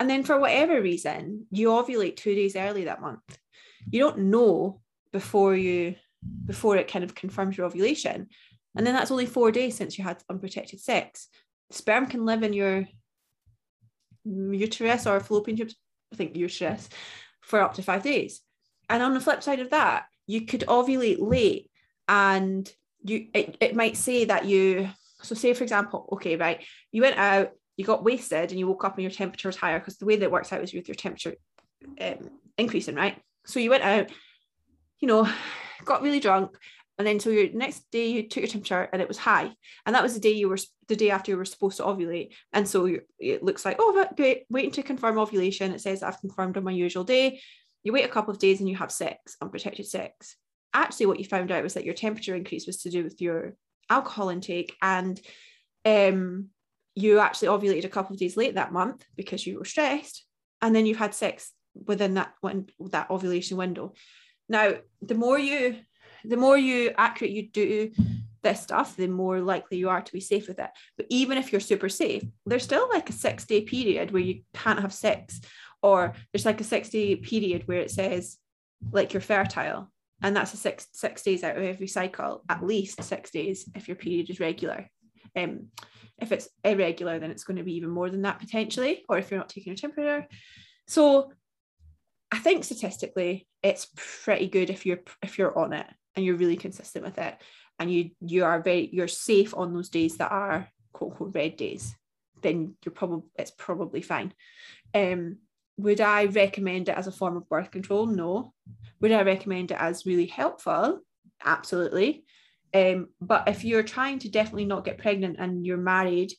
And 0.00 0.10
then 0.10 0.24
for 0.24 0.40
whatever 0.40 0.82
reason, 0.82 1.46
you 1.52 1.68
ovulate 1.68 2.16
two 2.16 2.34
days 2.34 2.56
early 2.56 2.86
that 2.86 3.00
month. 3.00 3.38
You 3.88 4.00
don't 4.00 4.18
know 4.18 4.80
before 5.12 5.54
you 5.54 5.94
before 6.46 6.76
it 6.76 6.88
kind 6.88 7.04
of 7.04 7.14
confirms 7.14 7.56
your 7.56 7.66
ovulation 7.66 8.28
and 8.76 8.86
then 8.86 8.94
that's 8.94 9.10
only 9.10 9.26
four 9.26 9.50
days 9.52 9.76
since 9.76 9.98
you 9.98 10.04
had 10.04 10.22
unprotected 10.30 10.80
sex. 10.80 11.28
Sperm 11.70 12.06
can 12.06 12.24
live 12.24 12.42
in 12.42 12.52
your 12.52 12.86
uterus 14.24 15.06
or 15.06 15.20
fallopian 15.20 15.56
tubes, 15.56 15.76
I 16.12 16.16
think 16.16 16.36
uterus, 16.36 16.88
for 17.40 17.60
up 17.60 17.74
to 17.74 17.82
five 17.82 18.02
days. 18.02 18.40
And 18.88 19.02
on 19.02 19.14
the 19.14 19.20
flip 19.20 19.42
side 19.42 19.60
of 19.60 19.70
that, 19.70 20.06
you 20.26 20.46
could 20.46 20.64
ovulate 20.68 21.18
late 21.20 21.70
and 22.08 22.70
you 23.02 23.28
it, 23.34 23.56
it 23.60 23.76
might 23.76 23.96
say 23.96 24.24
that 24.26 24.44
you 24.44 24.88
so 25.22 25.34
say 25.34 25.54
for 25.54 25.64
example, 25.64 26.08
okay, 26.12 26.36
right, 26.36 26.64
you 26.90 27.02
went 27.02 27.16
out, 27.16 27.52
you 27.76 27.84
got 27.84 28.04
wasted 28.04 28.50
and 28.50 28.58
you 28.58 28.66
woke 28.66 28.84
up 28.84 28.96
and 28.96 29.02
your 29.02 29.10
temperature 29.10 29.48
was 29.48 29.56
higher 29.56 29.78
because 29.78 29.98
the 29.98 30.04
way 30.04 30.16
that 30.16 30.30
works 30.30 30.52
out 30.52 30.62
is 30.62 30.72
with 30.72 30.88
your 30.88 30.94
temperature 30.94 31.34
um, 32.00 32.30
increasing, 32.58 32.94
right? 32.94 33.20
So 33.46 33.60
you 33.60 33.70
went 33.70 33.84
out, 33.84 34.10
you 35.00 35.08
know, 35.08 35.28
got 35.84 36.02
really 36.02 36.20
drunk, 36.20 36.56
and 37.02 37.06
then 37.08 37.18
so 37.18 37.30
your 37.30 37.52
next 37.52 37.90
day 37.90 38.06
you 38.12 38.28
took 38.28 38.42
your 38.42 38.46
temperature 38.46 38.88
and 38.92 39.02
it 39.02 39.08
was 39.08 39.18
high. 39.18 39.50
And 39.84 39.92
that 39.96 40.04
was 40.04 40.14
the 40.14 40.20
day 40.20 40.30
you 40.30 40.48
were 40.48 40.58
the 40.86 40.94
day 40.94 41.10
after 41.10 41.32
you 41.32 41.36
were 41.36 41.44
supposed 41.44 41.78
to 41.78 41.82
ovulate. 41.82 42.34
And 42.52 42.68
so 42.68 42.96
it 43.18 43.42
looks 43.42 43.64
like 43.64 43.78
oh 43.80 44.06
great 44.14 44.44
waiting 44.48 44.70
to 44.70 44.84
confirm 44.84 45.18
ovulation. 45.18 45.72
It 45.72 45.80
says 45.80 46.04
i've 46.04 46.20
confirmed 46.20 46.56
on 46.56 46.62
my 46.62 46.70
usual 46.70 47.02
day. 47.02 47.40
You 47.82 47.92
wait 47.92 48.04
a 48.04 48.08
couple 48.08 48.30
of 48.30 48.38
days 48.38 48.60
and 48.60 48.68
you 48.68 48.76
have 48.76 48.92
sex 48.92 49.36
unprotected 49.42 49.88
sex. 49.88 50.36
Actually 50.72 51.06
what 51.06 51.18
you 51.18 51.24
found 51.24 51.50
out 51.50 51.64
was 51.64 51.74
that 51.74 51.84
your 51.84 51.94
temperature 51.94 52.36
increase 52.36 52.68
was 52.68 52.82
to 52.82 52.90
do 52.90 53.02
with 53.02 53.20
your 53.20 53.56
alcohol 53.90 54.28
intake 54.28 54.76
and 54.80 55.20
um 55.84 56.50
you 56.94 57.18
actually 57.18 57.48
ovulated 57.48 57.84
a 57.84 57.88
couple 57.88 58.14
of 58.14 58.20
days 58.20 58.36
late 58.36 58.54
that 58.54 58.72
month 58.72 59.04
because 59.16 59.44
you 59.44 59.58
were 59.58 59.64
stressed. 59.64 60.24
And 60.60 60.72
then 60.72 60.86
you've 60.86 60.98
had 60.98 61.16
sex 61.16 61.50
within 61.74 62.14
that 62.14 62.34
when 62.42 62.68
that 62.90 63.10
ovulation 63.10 63.56
window. 63.56 63.94
Now 64.48 64.74
the 65.00 65.16
more 65.16 65.36
you 65.36 65.78
the 66.24 66.36
more 66.36 66.56
you 66.56 66.92
accurate 66.96 67.32
you 67.32 67.48
do 67.48 67.92
this 68.42 68.60
stuff, 68.60 68.96
the 68.96 69.06
more 69.06 69.40
likely 69.40 69.78
you 69.78 69.88
are 69.88 70.00
to 70.00 70.12
be 70.12 70.20
safe 70.20 70.48
with 70.48 70.58
it. 70.58 70.70
But 70.96 71.06
even 71.08 71.38
if 71.38 71.52
you're 71.52 71.60
super 71.60 71.88
safe, 71.88 72.24
there's 72.46 72.64
still 72.64 72.88
like 72.90 73.08
a 73.08 73.12
six 73.12 73.44
day 73.44 73.62
period 73.62 74.10
where 74.10 74.22
you 74.22 74.42
can't 74.54 74.80
have 74.80 74.92
sex, 74.92 75.40
or 75.82 76.14
there's 76.32 76.46
like 76.46 76.60
a 76.60 76.64
six 76.64 76.90
day 76.90 77.16
period 77.16 77.66
where 77.66 77.80
it 77.80 77.90
says 77.90 78.38
like 78.90 79.12
you're 79.12 79.20
fertile. 79.20 79.90
And 80.22 80.36
that's 80.36 80.54
a 80.54 80.56
six 80.56 80.86
six 80.92 81.22
days 81.22 81.42
out 81.42 81.56
of 81.56 81.64
every 81.64 81.88
cycle, 81.88 82.44
at 82.48 82.64
least 82.64 83.02
six 83.02 83.30
days 83.30 83.68
if 83.74 83.88
your 83.88 83.96
period 83.96 84.30
is 84.30 84.40
regular. 84.40 84.88
Um, 85.34 85.68
if 86.18 86.30
it's 86.30 86.48
irregular, 86.62 87.18
then 87.18 87.30
it's 87.30 87.44
going 87.44 87.56
to 87.56 87.64
be 87.64 87.74
even 87.76 87.90
more 87.90 88.10
than 88.10 88.22
that 88.22 88.38
potentially, 88.38 89.04
or 89.08 89.18
if 89.18 89.30
you're 89.30 89.40
not 89.40 89.48
taking 89.48 89.72
your 89.72 89.78
temperature. 89.78 90.28
So 90.86 91.32
I 92.30 92.38
think 92.38 92.64
statistically, 92.64 93.48
it's 93.62 93.88
pretty 93.96 94.48
good 94.48 94.70
if 94.70 94.86
you're 94.86 95.00
if 95.22 95.38
you're 95.38 95.56
on 95.58 95.72
it 95.72 95.86
and 96.14 96.24
you're 96.24 96.36
really 96.36 96.56
consistent 96.56 97.04
with 97.04 97.18
it. 97.18 97.36
And 97.78 97.92
you 97.92 98.10
you 98.20 98.44
are 98.44 98.62
very 98.62 98.88
you're 98.92 99.08
safe 99.08 99.54
on 99.56 99.72
those 99.72 99.88
days 99.88 100.18
that 100.18 100.30
are 100.30 100.68
quote 100.92 101.12
unquote 101.12 101.34
red 101.34 101.56
days 101.56 101.94
then 102.42 102.74
you're 102.84 102.92
probably 102.92 103.22
it's 103.38 103.52
probably 103.52 104.02
fine. 104.02 104.32
Um 104.94 105.38
would 105.78 106.00
i 106.00 106.26
recommend 106.26 106.88
it 106.88 106.96
as 106.96 107.06
a 107.06 107.12
form 107.12 107.36
of 107.36 107.48
birth 107.48 107.70
control? 107.70 108.06
No. 108.06 108.52
Would 109.00 109.12
i 109.12 109.22
recommend 109.22 109.70
it 109.70 109.78
as 109.80 110.06
really 110.06 110.26
helpful? 110.26 111.00
Absolutely. 111.44 112.24
Um 112.74 113.08
but 113.20 113.48
if 113.48 113.64
you're 113.64 113.82
trying 113.82 114.18
to 114.20 114.30
definitely 114.30 114.66
not 114.66 114.84
get 114.84 114.98
pregnant 114.98 115.36
and 115.38 115.64
you're 115.66 115.76
married 115.78 116.32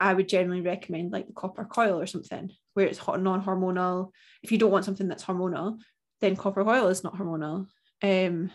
i 0.00 0.12
would 0.12 0.28
generally 0.28 0.60
recommend 0.60 1.12
like 1.12 1.26
the 1.28 1.32
copper 1.32 1.64
coil 1.64 2.00
or 2.00 2.06
something 2.06 2.50
where 2.74 2.86
it's 2.86 2.98
hot 2.98 3.22
non-hormonal. 3.22 4.10
If 4.42 4.50
you 4.50 4.58
don't 4.58 4.72
want 4.72 4.84
something 4.84 5.08
that's 5.08 5.24
hormonal 5.24 5.78
then 6.20 6.36
copper 6.36 6.64
coil 6.64 6.88
is 6.88 7.04
not 7.04 7.16
hormonal. 7.16 7.66
Um 8.02 8.50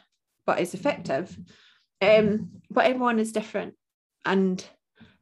but 0.50 0.60
is 0.60 0.74
effective. 0.74 1.38
Um, 2.02 2.50
but 2.72 2.88
everyone 2.88 3.20
is 3.20 3.32
different, 3.32 3.76
and 4.26 4.66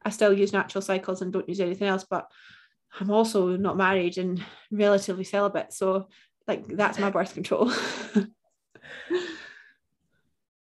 I 0.02 0.08
still 0.08 0.32
use 0.32 0.54
natural 0.54 0.80
cycles 0.80 1.20
and 1.20 1.30
don't 1.30 1.46
use 1.46 1.60
anything 1.60 1.86
else. 1.86 2.06
But 2.08 2.30
I'm 2.98 3.10
also 3.10 3.58
not 3.58 3.76
married 3.76 4.16
and 4.16 4.42
relatively 4.70 5.24
celibate, 5.24 5.74
so 5.74 6.08
like 6.46 6.66
that's 6.66 6.98
my 6.98 7.10
birth 7.10 7.34
control. 7.34 7.70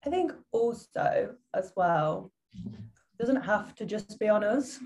I 0.04 0.10
think 0.10 0.32
also 0.52 1.36
as 1.54 1.72
well 1.74 2.30
doesn't 3.18 3.40
have 3.40 3.74
to 3.76 3.86
just 3.86 4.20
be 4.20 4.28
on 4.28 4.44
us. 4.44 4.78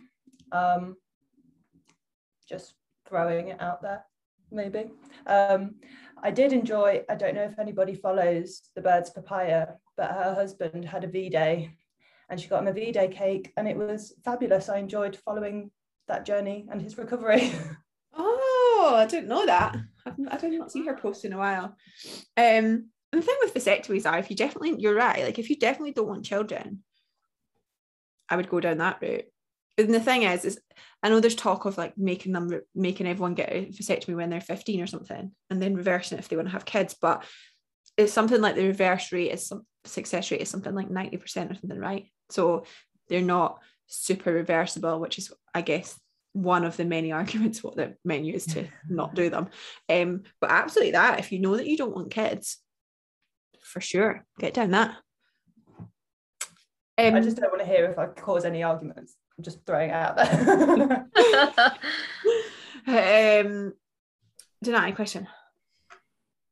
Um, 0.53 0.97
just 2.49 2.75
throwing 3.09 3.49
it 3.49 3.61
out 3.61 3.83
there, 3.83 4.05
maybe. 4.51 4.90
Um, 5.26 5.76
I 6.22 6.30
did 6.30 6.53
enjoy, 6.53 7.03
I 7.09 7.14
don't 7.14 7.34
know 7.34 7.45
if 7.45 7.59
anybody 7.59 7.95
follows 7.95 8.62
the 8.74 8.82
Birds 8.82 9.11
Papaya, 9.11 9.74
but 9.97 10.11
her 10.11 10.34
husband 10.34 10.84
had 10.84 11.05
a 11.05 11.09
V 11.09 11.28
Day 11.28 11.76
and 12.30 12.40
she 12.40 12.49
got 12.49 12.62
him 12.62 12.68
a 12.68 12.72
V 12.72 12.92
Day 12.92 13.09
cake 13.09 13.53
and 13.57 13.68
it 13.68 13.76
was 13.76 14.14
fabulous. 14.24 14.68
I 14.68 14.78
enjoyed 14.78 15.16
following 15.16 15.70
that 16.09 16.24
journey 16.24 16.66
and 16.70 16.80
his 16.80 16.99
recovery. 16.99 17.53
Oh, 18.16 18.95
I 18.97 19.07
didn't 19.07 19.28
know 19.28 19.47
that. 19.47 19.76
I've, 20.05 20.14
I 20.30 20.36
did 20.36 20.53
not 20.53 20.70
see 20.70 20.84
her 20.84 20.97
post 20.97 21.24
in 21.24 21.32
a 21.32 21.38
while. 21.38 21.76
Um, 22.36 22.90
and 23.12 23.22
the 23.22 23.22
thing 23.22 23.36
with 23.40 23.55
vasectomies 23.55 24.09
are 24.09 24.18
if 24.18 24.30
you 24.30 24.36
definitely, 24.36 24.76
you're 24.78 24.95
right, 24.95 25.24
like 25.24 25.38
if 25.38 25.49
you 25.49 25.57
definitely 25.57 25.92
don't 25.92 26.09
want 26.09 26.24
children, 26.24 26.84
I 28.28 28.36
would 28.36 28.49
go 28.49 28.61
down 28.61 28.78
that 28.78 29.01
route 29.01 29.24
and 29.77 29.93
the 29.93 30.01
thing 30.01 30.22
is, 30.22 30.45
is 30.45 30.61
I 31.03 31.09
know 31.09 31.20
there's 31.20 31.35
talk 31.35 31.64
of 31.64 31.77
like 31.77 31.99
making 31.99 32.33
them 32.33 32.61
making 32.75 33.07
everyone 33.07 33.35
get 33.35 33.53
a 33.53 33.66
vasectomy 33.66 34.14
when 34.14 34.31
they're 34.31 34.41
15 34.41 34.81
or 34.81 34.87
something, 34.87 35.33
and 35.51 35.62
then 35.62 35.75
reversing 35.75 36.16
it 36.16 36.20
if 36.20 36.29
they 36.29 36.37
want 36.37 36.49
to 36.49 36.53
have 36.53 36.64
kids. 36.64 36.95
But 37.01 37.25
it's 37.97 38.12
something 38.12 38.41
like 38.41 38.57
the 38.57 38.66
reverse 38.66 39.12
rate 39.12 39.33
is 39.33 39.47
some 39.47 39.66
success 39.85 40.31
rate 40.31 40.41
is 40.41 40.49
something 40.49 40.75
like 40.75 40.89
90% 40.89 41.51
or 41.51 41.55
something, 41.55 41.79
right? 41.79 42.07
So 42.31 42.64
they're 43.09 43.20
not 43.20 43.61
super 43.87 44.33
reversible, 44.33 44.99
which 44.99 45.18
is, 45.18 45.33
I 45.55 45.61
guess, 45.61 45.99
one 46.33 46.64
of 46.64 46.77
the 46.77 46.85
many 46.85 47.12
arguments 47.20 47.62
what 47.62 47.77
the 47.77 47.97
menu 48.05 48.35
is 48.35 48.47
to 48.47 48.66
not 48.89 49.14
do 49.14 49.31
them. 49.31 49.49
Um, 49.89 50.22
but 50.41 50.51
absolutely 50.51 50.93
that 50.93 51.18
if 51.18 51.33
you 51.33 51.41
know 51.41 51.57
that 51.57 51.66
you 51.66 51.77
don't 51.77 51.95
want 51.95 52.11
kids, 52.11 52.59
for 53.62 53.81
sure, 53.81 54.25
get 54.39 54.55
down 54.55 54.70
that. 54.72 54.97
Um, 56.97 57.14
I 57.14 57.20
just 57.20 57.37
don't 57.37 57.51
want 57.51 57.61
to 57.61 57.66
hear 57.66 57.87
if 57.87 57.99
I 57.99 58.07
cause 58.07 58.45
any 58.45 58.62
arguments. 58.62 59.16
I'm 59.37 59.45
just 59.45 59.64
throwing 59.66 59.91
it 59.91 59.95
out 59.95 60.16
there. 60.16 61.07
um, 63.47 63.72
deny 64.62 64.93
question. 64.93 65.26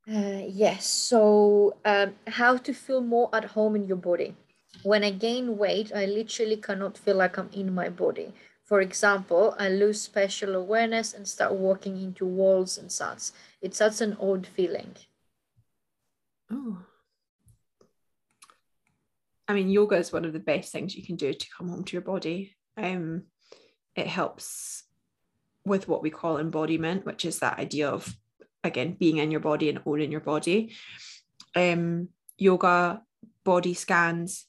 Uh, 0.09 0.43
yes. 0.49 0.87
So, 0.87 1.77
um, 1.85 2.15
how 2.27 2.57
to 2.57 2.73
feel 2.73 3.01
more 3.01 3.31
at 3.33 3.45
home 3.45 3.77
in 3.77 3.87
your 3.87 3.97
body? 3.97 4.35
When 4.83 5.05
I 5.05 5.11
gain 5.11 5.59
weight, 5.59 5.93
I 5.95 6.07
literally 6.07 6.57
cannot 6.57 6.99
feel 6.99 7.17
like 7.17 7.37
I'm 7.37 7.51
in 7.53 7.73
my 7.73 7.89
body. 7.89 8.33
For 8.65 8.81
example, 8.81 9.55
I 9.59 9.69
lose 9.69 10.01
spatial 10.01 10.57
awareness 10.57 11.13
and 11.13 11.29
start 11.29 11.53
walking 11.53 12.01
into 12.01 12.25
walls 12.25 12.79
and 12.79 12.91
such. 12.91 13.31
It's 13.61 13.77
such 13.77 14.01
an 14.01 14.17
odd 14.21 14.47
feeling. 14.47 14.97
Oh. 16.51 16.79
I 19.47 19.55
mean, 19.55 19.69
yoga 19.69 19.97
is 19.97 20.13
one 20.13 20.25
of 20.25 20.33
the 20.33 20.39
best 20.39 20.73
things 20.73 20.97
you 20.97 21.05
can 21.05 21.17
do 21.17 21.33
to 21.33 21.47
come 21.57 21.69
home 21.69 21.85
to 21.85 21.93
your 21.93 22.03
body. 22.03 22.57
Um, 22.77 23.25
it 23.95 24.07
helps 24.07 24.85
with 25.65 25.89
what 25.89 26.03
we 26.03 26.11
call 26.11 26.39
embodiment, 26.39 27.05
which 27.07 27.25
is 27.25 27.39
that 27.39 27.59
idea 27.59 27.89
of 27.89 28.15
again 28.65 28.97
being 28.99 29.19
in 29.19 29.31
your 29.31 29.41
body 29.41 29.69
and 29.69 29.81
owning 29.85 30.11
your 30.11 30.21
body. 30.21 30.75
Um, 31.55 32.09
yoga, 32.39 33.03
body 33.45 33.75
scans, 33.75 34.47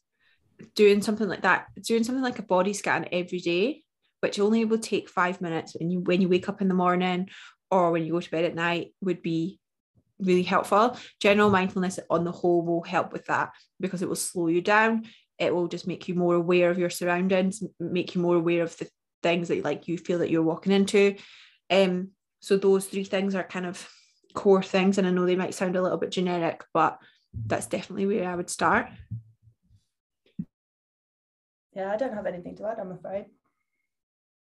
doing 0.75 1.01
something 1.01 1.27
like 1.27 1.41
that, 1.41 1.67
doing 1.81 2.03
something 2.03 2.23
like 2.23 2.39
a 2.39 2.43
body 2.43 2.73
scan 2.73 3.07
every 3.11 3.39
day, 3.39 3.83
which 4.21 4.39
only 4.39 4.65
will 4.65 4.79
take 4.79 5.09
five 5.09 5.41
minutes 5.41 5.75
when 5.77 5.91
you 5.91 5.99
when 5.99 6.21
you 6.21 6.29
wake 6.29 6.49
up 6.49 6.61
in 6.61 6.67
the 6.67 6.73
morning 6.73 7.29
or 7.69 7.91
when 7.91 8.05
you 8.05 8.13
go 8.13 8.19
to 8.19 8.31
bed 8.31 8.45
at 8.45 8.55
night 8.55 8.93
would 9.01 9.21
be 9.21 9.59
really 10.19 10.43
helpful. 10.43 10.97
General 11.19 11.49
mindfulness 11.49 11.99
on 12.09 12.23
the 12.23 12.31
whole 12.31 12.63
will 12.63 12.83
help 12.83 13.11
with 13.11 13.25
that 13.25 13.51
because 13.79 14.01
it 14.01 14.07
will 14.07 14.15
slow 14.15 14.47
you 14.47 14.61
down. 14.61 15.05
It 15.39 15.53
will 15.53 15.67
just 15.67 15.87
make 15.87 16.07
you 16.07 16.15
more 16.15 16.35
aware 16.35 16.69
of 16.69 16.77
your 16.77 16.89
surroundings, 16.89 17.63
make 17.79 18.15
you 18.15 18.21
more 18.21 18.35
aware 18.35 18.63
of 18.63 18.77
the 18.77 18.87
things 19.21 19.47
that 19.47 19.63
like 19.63 19.87
you 19.87 19.97
feel 19.97 20.19
that 20.19 20.29
you're 20.29 20.43
walking 20.43 20.71
into. 20.71 21.15
Um, 21.69 22.09
so 22.39 22.57
those 22.57 22.85
three 22.85 23.03
things 23.03 23.35
are 23.35 23.43
kind 23.43 23.65
of 23.65 23.89
core 24.33 24.63
things, 24.63 24.97
and 24.97 25.07
I 25.07 25.11
know 25.11 25.25
they 25.25 25.35
might 25.35 25.53
sound 25.53 25.75
a 25.75 25.81
little 25.81 25.97
bit 25.97 26.11
generic, 26.11 26.63
but 26.73 26.99
that's 27.45 27.67
definitely 27.67 28.05
where 28.05 28.29
I 28.29 28.35
would 28.35 28.49
start. 28.49 28.89
Yeah, 31.75 31.91
I 31.91 31.97
don't 31.97 32.13
have 32.13 32.27
anything 32.27 32.55
to 32.57 32.67
add, 32.67 32.79
I'm 32.79 32.91
afraid. 32.91 33.25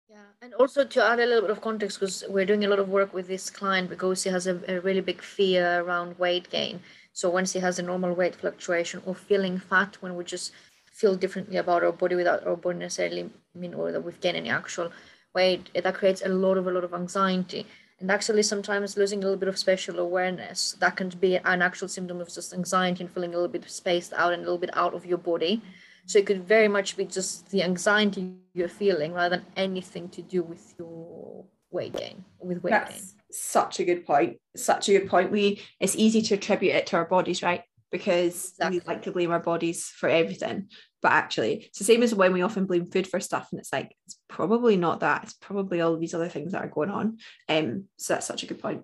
Yeah, 0.09 0.27
and 0.43 0.55
also 0.55 0.85
to 0.85 1.05
add 1.05 1.21
a 1.21 1.27
little 1.27 1.43
bit 1.43 1.51
of 1.51 1.61
context, 1.61 2.01
because 2.01 2.25
we're 2.29 2.45
doing 2.45 2.65
a 2.65 2.69
lot 2.69 2.81
of 2.81 2.89
work 2.89 3.15
with 3.15 3.29
this 3.29 3.49
client 3.49 3.89
because 3.89 4.25
he 4.25 4.31
has 4.31 4.49
a, 4.49 4.61
a 4.67 4.81
really 4.81 5.01
big 5.01 5.23
fear 5.23 5.81
around 5.81 6.19
weight 6.19 6.51
gain. 6.51 6.81
So 7.13 7.31
once 7.31 7.53
he 7.53 7.61
has 7.61 7.79
a 7.79 7.83
normal 7.83 8.15
weight 8.15 8.35
fluctuation 8.35 9.03
or 9.07 9.15
feeling 9.15 9.59
fat, 9.59 9.97
when 10.01 10.17
we 10.17 10.25
just 10.25 10.53
feel 11.01 11.17
differently 11.17 11.57
about 11.57 11.83
our 11.83 11.93
body 11.93 12.15
without 12.15 12.47
our 12.47 12.57
body 12.57 12.79
necessarily 12.79 13.31
mean 13.55 13.75
or 13.75 13.91
that 13.93 14.05
we've 14.05 14.21
gained 14.21 14.37
any 14.37 14.51
actual 14.51 14.91
weight, 15.35 15.71
that 15.75 15.95
creates 15.95 16.23
a 16.23 16.29
lot 16.29 16.59
of 16.59 16.67
a 16.67 16.71
lot 16.71 16.85
of 16.85 16.95
anxiety. 16.95 17.67
And 18.01 18.11
actually, 18.11 18.43
sometimes 18.43 18.97
losing 18.97 19.19
a 19.19 19.23
little 19.23 19.39
bit 19.39 19.49
of 19.49 19.59
spatial 19.59 19.99
awareness 19.99 20.75
that 20.81 20.97
can 20.97 21.11
be 21.11 21.37
an 21.37 21.61
actual 21.61 21.87
symptom 21.87 22.21
of 22.21 22.33
just 22.33 22.55
anxiety 22.55 23.05
and 23.05 23.13
feeling 23.13 23.35
a 23.35 23.37
little 23.37 23.53
bit 23.53 23.69
spaced 23.71 24.15
out 24.15 24.33
and 24.33 24.41
a 24.43 24.45
little 24.45 24.59
bit 24.59 24.75
out 24.75 24.95
of 24.95 25.05
your 25.05 25.19
body. 25.19 25.61
So 26.07 26.19
it 26.19 26.27
could 26.27 26.49
very 26.49 26.67
much 26.67 26.97
be 26.97 27.05
just 27.05 27.51
the 27.51 27.63
anxiety 27.63 28.33
you're 28.55 28.69
feeling 28.69 29.13
rather 29.13 29.37
than 29.37 29.47
anything 29.55 30.09
to 30.11 30.23
do 30.23 30.43
with 30.43 30.75
your 30.79 31.45
weight 31.71 31.95
gain, 31.95 32.25
with 32.41 32.63
weight 32.63 32.71
That's 32.71 32.95
gain. 32.95 33.21
Such 33.33 33.81
a 33.81 33.85
good 33.85 34.07
point. 34.07 34.39
Such 34.57 34.89
a 34.89 34.93
good 34.99 35.09
point. 35.09 35.31
We 35.31 35.61
it's 35.79 35.95
easy 35.95 36.23
to 36.23 36.35
attribute 36.35 36.75
it 36.75 36.87
to 36.89 36.97
our 36.97 37.05
bodies, 37.05 37.43
right? 37.43 37.63
Because 37.93 38.53
exactly. 38.53 38.79
we 38.79 38.85
like 38.87 39.03
to 39.03 39.13
blame 39.13 39.31
our 39.31 39.41
bodies 39.41 39.87
for 39.89 40.09
everything. 40.09 40.69
But 41.03 41.13
actually, 41.13 41.65
it's 41.67 41.79
the 41.79 41.85
same 41.85 42.03
as 42.03 42.15
when 42.15 42.33
we 42.33 42.43
often 42.43 42.67
blame 42.67 42.87
food 42.87 43.07
for 43.07 43.21
stuff, 43.21 43.49
and 43.51 43.61
it's 43.61 43.73
like 43.73 43.97
it's 44.07 44.19
probably 44.29 44.77
not 44.77 45.01
that. 45.01 45.25
It's 45.25 45.33
probably 45.35 45.81
all 45.81 45.97
these 45.97 46.15
other 46.15 46.29
things 46.29 46.53
that 46.53 46.63
are 46.63 46.69
going 46.69 46.91
on. 46.91 47.19
Um, 47.49 47.85
so 47.97 48.15
that's 48.15 48.27
such 48.27 48.43
a 48.43 48.47
good 48.47 48.61
point. 48.61 48.83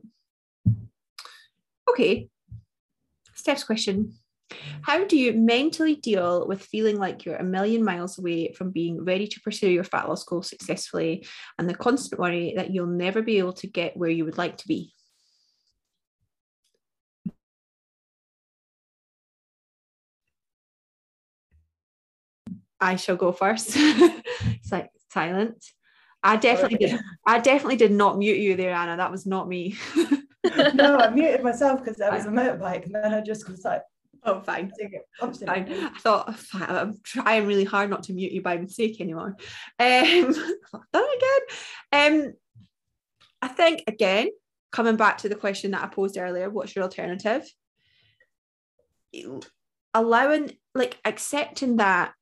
Okay. 1.88 2.28
Steph's 3.34 3.64
question 3.64 4.14
how 4.82 5.04
do 5.04 5.16
you 5.16 5.32
mentally 5.32 5.96
deal 5.96 6.46
with 6.46 6.62
feeling 6.62 6.98
like 6.98 7.24
you're 7.24 7.36
a 7.36 7.44
million 7.44 7.84
miles 7.84 8.18
away 8.18 8.52
from 8.52 8.70
being 8.70 9.04
ready 9.04 9.26
to 9.26 9.40
pursue 9.40 9.68
your 9.68 9.84
fat 9.84 10.08
loss 10.08 10.24
goal 10.24 10.42
successfully 10.42 11.26
and 11.58 11.68
the 11.68 11.74
constant 11.74 12.20
worry 12.20 12.54
that 12.56 12.70
you'll 12.70 12.86
never 12.86 13.22
be 13.22 13.38
able 13.38 13.52
to 13.54 13.66
get 13.66 13.96
where 13.96 14.10
you 14.10 14.24
would 14.24 14.38
like 14.38 14.56
to 14.58 14.68
be? 14.68 14.92
I 22.80 22.96
shall 22.96 23.16
go 23.16 23.32
first. 23.32 23.70
it's 23.74 24.72
like 24.72 24.90
silent. 25.10 25.64
I 26.22 26.36
definitely 26.36 26.78
did. 26.78 27.00
I 27.26 27.38
definitely 27.38 27.76
did 27.76 27.92
not 27.92 28.18
mute 28.18 28.38
you 28.38 28.56
there, 28.56 28.72
Anna. 28.72 28.96
That 28.96 29.10
was 29.10 29.26
not 29.26 29.48
me. 29.48 29.76
no, 30.74 30.98
I 30.98 31.10
muted 31.10 31.42
myself 31.42 31.80
because 31.80 31.96
there 31.96 32.10
was 32.10 32.26
a 32.26 32.30
motorbike, 32.30 32.84
and 32.86 32.94
then 32.94 33.14
I 33.14 33.20
just 33.20 33.48
was 33.48 33.64
like, 33.64 33.82
Oh, 34.26 34.40
fine. 34.40 34.72
I'm 35.20 35.32
fine. 35.32 35.72
I 35.72 35.98
thought 36.00 36.36
I'm 36.52 36.98
trying 37.04 37.46
really 37.46 37.64
hard 37.64 37.88
not 37.88 38.02
to 38.04 38.12
mute 38.12 38.32
you 38.32 38.42
by 38.42 38.56
mistake 38.56 39.00
anymore. 39.00 39.36
Um, 39.78 40.32
done 40.92 41.06
again. 41.16 41.42
Um, 41.92 42.32
I 43.40 43.48
think 43.48 43.84
again, 43.86 44.30
coming 44.72 44.96
back 44.96 45.18
to 45.18 45.28
the 45.28 45.36
question 45.36 45.70
that 45.70 45.84
I 45.84 45.86
posed 45.86 46.18
earlier, 46.18 46.50
what's 46.50 46.74
your 46.74 46.82
alternative? 46.82 47.48
Allowing, 49.94 50.50
like, 50.74 50.98
accepting 51.04 51.76
that 51.76 52.12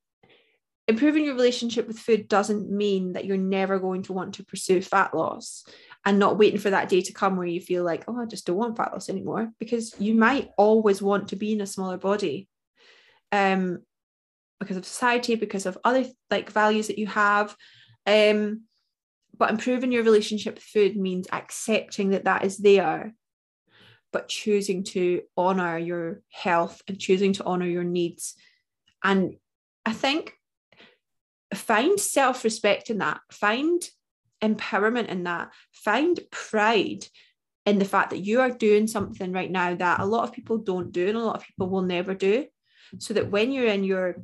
improving 0.87 1.25
your 1.25 1.35
relationship 1.35 1.87
with 1.87 1.99
food 1.99 2.29
doesn't 2.29 2.71
mean 2.71 3.15
that 3.15 3.25
you're 3.25 3.37
never 3.37 3.79
going 3.79 4.03
to 4.05 4.13
want 4.13 4.35
to 4.35 4.45
pursue 4.45 4.81
fat 4.83 5.15
loss 5.15 5.65
and 6.05 6.19
not 6.19 6.39
waiting 6.39 6.61
for 6.61 6.71
that 6.71 6.89
day 6.89 7.01
to 7.01 7.13
come 7.13 7.37
where 7.37 7.47
you 7.47 7.61
feel 7.61 7.85
like, 7.85 8.05
oh, 8.09 8.21
I 8.21 8.27
just 8.27 8.47
don't 8.47 8.57
want 8.57 8.77
fat 8.77 8.93
loss 8.93 9.09
anymore, 9.09 9.51
because 9.59 9.95
you 9.99 10.15
might 10.15 10.51
always 10.59 11.01
want 11.01 11.29
to 11.29 11.37
be 11.37 11.53
in 11.53 11.61
a 11.61 11.67
smaller 11.67 11.97
body. 11.97 12.49
Um, 13.33 13.79
because 14.61 14.77
of 14.77 14.87
society, 14.87 15.35
because 15.35 15.67
of 15.67 15.79
other 15.85 16.07
like 16.31 16.51
values 16.51 16.87
that 16.87 16.99
you 16.99 17.07
have. 17.07 17.55
Um, 18.07 18.63
but 19.37 19.51
improving 19.51 19.93
your 19.93 20.05
relationship 20.05 20.55
with 20.55 20.65
food 20.65 20.97
means 20.97 21.27
accepting 21.33 22.11
that 22.11 22.25
that 22.25 22.45
is 22.45 22.59
there, 22.59 23.15
but 24.13 24.29
choosing 24.29 24.85
to 24.85 25.23
honor 25.37 25.77
your 25.77 26.23
health 26.31 26.83
and 26.87 26.99
choosing 26.99 27.33
to 27.35 27.45
honor 27.45 27.67
your 27.67 27.85
needs. 27.85 28.35
And 29.03 29.37
I 29.85 29.93
think 29.93 30.35
find 31.55 31.99
self 31.99 32.45
respect 32.45 32.91
in 32.91 32.99
that, 32.99 33.21
find 33.31 33.83
empowerment 34.43 35.07
in 35.07 35.25
that. 35.25 35.51
Find 35.73 36.19
pride 36.31 37.07
in 37.67 37.79
the 37.79 37.85
fact 37.85 38.11
that 38.11 38.25
you 38.25 38.41
are 38.41 38.51
doing 38.51 38.87
something 38.87 39.33
right 39.33 39.51
now 39.51 39.75
that 39.75 40.01
a 40.01 40.05
lot 40.05 40.25
of 40.25 40.33
people 40.33 40.59
don't 40.59 40.93
do 40.93 41.09
and 41.09 41.17
a 41.17 41.25
lot 41.25 41.37
of 41.37 41.45
people 41.45 41.69
will 41.69 41.83
never 41.83 42.15
do. 42.15 42.47
So 42.99 43.15
that 43.15 43.31
when 43.31 43.51
you're 43.51 43.67
in 43.67 43.85
your, 43.85 44.17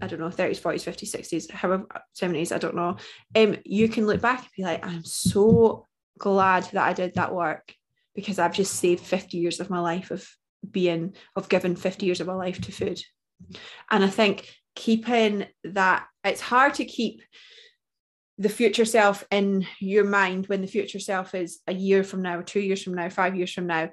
I 0.00 0.06
don't 0.06 0.20
know, 0.20 0.28
30s, 0.28 0.60
40s, 0.60 0.90
50s, 0.90 1.14
60s, 1.14 1.50
however, 1.50 1.86
70s, 2.18 2.52
I 2.52 2.58
don't 2.58 2.74
know, 2.74 2.96
um, 3.36 3.56
you 3.64 3.88
can 3.88 4.06
look 4.06 4.20
back 4.20 4.40
and 4.40 4.48
be 4.56 4.62
like, 4.62 4.84
I'm 4.84 5.04
so 5.04 5.86
glad 6.18 6.64
that 6.72 6.84
I 6.84 6.94
did 6.94 7.14
that 7.14 7.34
work 7.34 7.74
because 8.14 8.38
I've 8.38 8.54
just 8.54 8.74
saved 8.74 9.04
50 9.04 9.36
years 9.36 9.60
of 9.60 9.70
my 9.70 9.80
life 9.80 10.10
of 10.10 10.26
being, 10.68 11.14
of 11.36 11.48
giving 11.48 11.76
50 11.76 12.06
years 12.06 12.20
of 12.20 12.26
my 12.26 12.34
life 12.34 12.60
to 12.62 12.72
food. 12.72 13.00
And 13.90 14.02
I 14.02 14.08
think 14.08 14.48
keeping 14.78 15.44
that, 15.64 16.06
it's 16.22 16.40
hard 16.40 16.74
to 16.74 16.84
keep 16.84 17.22
the 18.38 18.48
future 18.48 18.84
self 18.84 19.24
in 19.32 19.66
your 19.80 20.04
mind 20.04 20.46
when 20.46 20.60
the 20.60 20.68
future 20.68 21.00
self 21.00 21.34
is 21.34 21.58
a 21.66 21.74
year 21.74 22.04
from 22.04 22.22
now, 22.22 22.40
two 22.40 22.60
years 22.60 22.80
from 22.84 22.94
now, 22.94 23.08
five 23.08 23.34
years 23.34 23.52
from 23.52 23.66
now, 23.66 23.90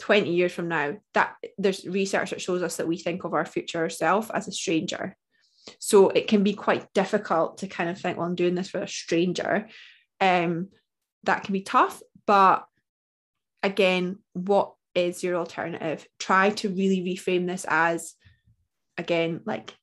20 0.00 0.34
years 0.34 0.52
from 0.52 0.66
now, 0.66 0.96
that 1.14 1.36
there's 1.56 1.86
research 1.86 2.30
that 2.30 2.40
shows 2.40 2.62
us 2.62 2.76
that 2.76 2.88
we 2.88 2.98
think 2.98 3.22
of 3.22 3.32
our 3.32 3.44
future 3.44 3.88
self 3.88 4.28
as 4.34 4.48
a 4.48 4.52
stranger. 4.52 5.16
So 5.78 6.08
it 6.08 6.26
can 6.26 6.42
be 6.42 6.54
quite 6.54 6.92
difficult 6.92 7.58
to 7.58 7.68
kind 7.68 7.88
of 7.88 7.96
think, 7.96 8.18
well, 8.18 8.26
I'm 8.26 8.34
doing 8.34 8.56
this 8.56 8.70
for 8.70 8.82
a 8.82 8.88
stranger. 8.88 9.68
Um, 10.20 10.70
that 11.22 11.44
can 11.44 11.52
be 11.52 11.62
tough, 11.62 12.02
but 12.26 12.64
again, 13.62 14.18
what 14.32 14.74
is 14.96 15.22
your 15.22 15.36
alternative? 15.36 16.04
Try 16.18 16.50
to 16.50 16.68
really 16.68 17.02
reframe 17.02 17.46
this 17.46 17.64
as 17.68 18.14
again, 18.98 19.42
like 19.44 19.76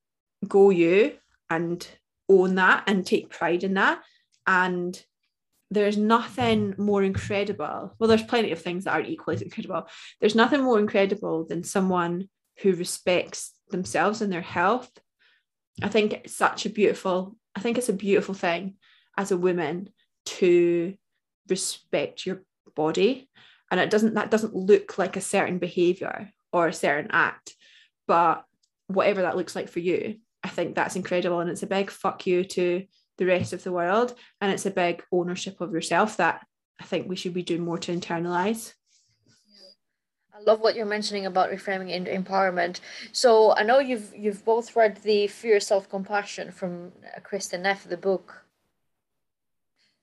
go 0.47 0.69
you 0.69 1.13
and 1.49 1.87
own 2.29 2.55
that 2.55 2.83
and 2.87 3.05
take 3.05 3.29
pride 3.29 3.63
in 3.63 3.73
that 3.75 4.01
and 4.47 5.03
there's 5.71 5.97
nothing 5.97 6.73
more 6.77 7.03
incredible. 7.03 7.93
Well, 7.99 8.07
there's 8.07 8.23
plenty 8.23 8.51
of 8.51 8.61
things 8.61 8.85
that 8.85 8.93
aren't 8.93 9.09
equally 9.09 9.35
as 9.35 9.41
incredible. 9.41 9.87
There's 10.19 10.35
nothing 10.35 10.63
more 10.63 10.79
incredible 10.79 11.45
than 11.45 11.63
someone 11.63 12.27
who 12.61 12.73
respects 12.73 13.53
themselves 13.69 14.21
and 14.21 14.33
their 14.33 14.41
health. 14.41 14.89
I 15.81 15.89
think 15.89 16.13
it's 16.13 16.33
such 16.33 16.65
a 16.65 16.69
beautiful, 16.69 17.35
I 17.55 17.59
think 17.59 17.77
it's 17.77 17.89
a 17.89 17.93
beautiful 17.93 18.33
thing 18.33 18.75
as 19.17 19.31
a 19.31 19.37
woman 19.37 19.89
to 20.25 20.95
respect 21.47 22.25
your 22.25 22.43
body. 22.75 23.29
And 23.71 23.79
it 23.79 23.91
doesn't 23.91 24.15
that 24.15 24.31
doesn't 24.31 24.55
look 24.55 24.97
like 24.97 25.15
a 25.15 25.21
certain 25.21 25.59
behavior 25.59 26.31
or 26.51 26.67
a 26.67 26.73
certain 26.73 27.11
act, 27.11 27.55
but 28.07 28.43
whatever 28.87 29.21
that 29.21 29.37
looks 29.37 29.55
like 29.55 29.69
for 29.69 29.79
you, 29.79 30.15
I 30.49 30.51
think 30.51 30.73
that's 30.73 30.95
incredible. 30.95 31.41
And 31.41 31.49
it's 31.49 31.61
a 31.61 31.67
big 31.67 31.91
fuck 31.91 32.25
you 32.25 32.43
to 32.43 32.83
the 33.19 33.25
rest 33.25 33.53
of 33.53 33.63
the 33.63 33.71
world. 33.71 34.15
And 34.41 34.51
it's 34.51 34.65
a 34.65 34.71
big 34.71 35.03
ownership 35.11 35.61
of 35.61 35.71
yourself 35.71 36.17
that 36.17 36.43
I 36.81 36.85
think 36.85 37.07
we 37.07 37.15
should 37.15 37.35
be 37.35 37.43
doing 37.43 37.63
more 37.63 37.77
to 37.77 37.95
internalize. 37.95 38.73
I 40.33 40.41
love 40.41 40.61
what 40.61 40.75
you're 40.75 40.87
mentioning 40.87 41.27
about 41.27 41.51
reframing 41.51 41.91
into 41.91 42.09
empowerment. 42.09 42.79
So 43.11 43.53
I 43.53 43.61
know 43.61 43.77
you've 43.77 44.11
you've 44.15 44.43
both 44.43 44.75
read 44.75 44.95
the 45.03 45.27
Fierce 45.27 45.67
Self 45.67 45.87
Compassion 45.87 46.51
from 46.51 46.93
uh, 47.05 47.19
Kristin 47.19 47.61
Neff, 47.61 47.87
the 47.87 47.97
book. 47.97 48.45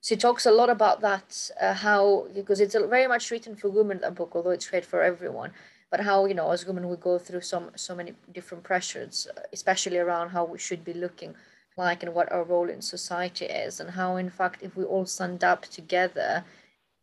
She 0.01 0.15
talks 0.15 0.47
a 0.47 0.53
lot 0.53 0.71
about 0.71 1.01
that, 1.01 1.51
uh, 1.61 1.75
how 1.75 2.29
because 2.35 2.61
it's 2.61 2.77
very 2.77 3.09
much 3.09 3.31
written 3.33 3.57
for 3.57 3.69
women. 3.69 3.99
That 4.01 4.15
book, 4.15 4.33
although 4.35 4.51
it's 4.51 4.73
read 4.73 4.87
for 4.87 5.03
everyone, 5.03 5.51
but 5.91 6.01
how 6.01 6.27
you 6.27 6.35
know 6.35 6.51
as 6.51 6.67
women 6.67 6.89
we 6.89 6.97
go 6.97 7.19
through 7.19 7.41
some 7.41 7.71
so 7.77 7.95
many 7.95 8.15
different 8.33 8.65
pressures, 8.65 9.29
especially 9.53 9.99
around 9.99 10.31
how 10.31 10.45
we 10.45 10.59
should 10.59 10.85
be 10.85 10.95
looking 10.95 11.35
like 11.77 12.03
and 12.03 12.15
what 12.15 12.31
our 12.33 12.45
role 12.45 12.69
in 12.71 12.81
society 12.81 13.45
is 13.45 13.81
and 13.81 13.91
how 13.91 14.17
in 14.17 14.31
fact 14.31 14.63
if 14.63 14.77
we 14.77 14.85
all 14.85 15.05
stand 15.07 15.45
up 15.45 15.63
together 15.67 16.45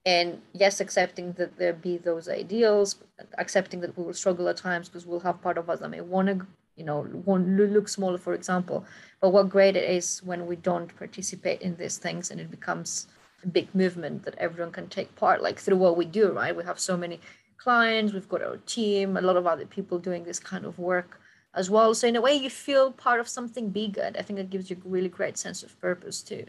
and 0.06 0.42
yes 0.54 0.80
accepting 0.80 1.32
that 1.34 1.58
there 1.58 1.74
be 1.74 1.98
those 1.98 2.28
ideals 2.28 2.96
accepting 3.38 3.80
that 3.82 3.96
we 3.98 4.04
will 4.04 4.14
struggle 4.14 4.48
at 4.50 4.58
times 4.58 4.90
because 4.90 5.06
we'll 5.06 5.20
have 5.20 5.42
part 5.42 5.58
of 5.58 5.70
us 5.70 5.80
that 5.80 5.90
may 5.90 6.02
want 6.02 6.28
to 6.28 6.46
you 6.76 6.84
know 6.84 7.08
want 7.26 7.48
look 7.48 7.88
smaller 7.88 8.18
for 8.18 8.34
example. 8.34 8.86
But 9.22 9.30
what 9.30 9.50
great 9.50 9.76
it 9.76 9.90
is 9.90 10.22
when 10.24 10.48
we 10.48 10.56
don't 10.56 10.96
participate 10.98 11.62
in 11.62 11.76
these 11.76 11.98
things 11.98 12.32
and 12.32 12.40
it 12.40 12.52
becomes 12.52 13.08
a 13.44 13.48
big 13.48 13.74
movement 13.76 14.24
that 14.24 14.36
everyone 14.38 14.72
can 14.72 14.88
take 14.88 15.16
part 15.16 15.42
like 15.42 15.60
through 15.60 15.78
what 15.78 15.98
we 15.98 16.06
do 16.06 16.32
right? 16.32 16.56
We 16.56 16.64
have 16.64 16.80
so 16.80 16.98
many 16.98 17.20
clients 17.64 18.12
we've 18.12 18.28
got 18.28 18.44
our 18.44 18.58
team 18.58 19.16
a 19.16 19.22
lot 19.22 19.38
of 19.38 19.48
other 19.48 19.66
people 19.66 19.98
doing 19.98 20.24
this 20.26 20.40
kind 20.40 20.66
of 20.66 20.78
work 20.78 21.22
as 21.56 21.70
well. 21.70 21.94
So 21.94 22.08
in 22.08 22.16
a 22.16 22.22
way, 22.22 22.34
you 22.34 22.50
feel 22.50 22.92
part 22.92 23.20
of 23.20 23.28
something 23.28 23.70
bigger. 23.70 24.12
I 24.18 24.22
think 24.22 24.40
it 24.40 24.50
gives 24.50 24.70
you 24.70 24.78
a 24.84 24.88
really 24.88 25.10
great 25.10 25.38
sense 25.38 25.64
of 25.64 25.80
purpose 25.80 26.22
too. 26.22 26.46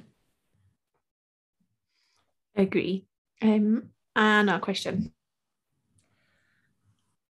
I 2.57 2.63
agree. 2.63 3.05
Um, 3.43 3.91
a 4.17 4.59
question. 4.61 5.13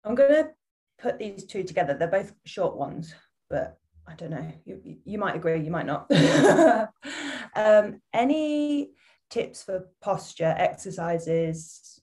I'm 0.05 0.15
gonna 0.15 0.51
put 0.99 1.19
these 1.19 1.45
two 1.45 1.63
together. 1.63 1.95
They're 1.95 2.09
both 2.09 2.33
short 2.45 2.77
ones, 2.77 3.15
but 3.49 3.79
I 4.07 4.15
don't 4.15 4.31
know. 4.31 4.53
You 4.65 4.97
you 5.05 5.19
might 5.19 5.37
agree, 5.37 5.61
you 5.61 5.71
might 5.71 5.87
not. 5.87 6.11
um, 7.55 8.01
any 8.13 8.91
tips 9.29 9.63
for 9.63 9.89
posture 10.01 10.55
exercises 10.57 12.00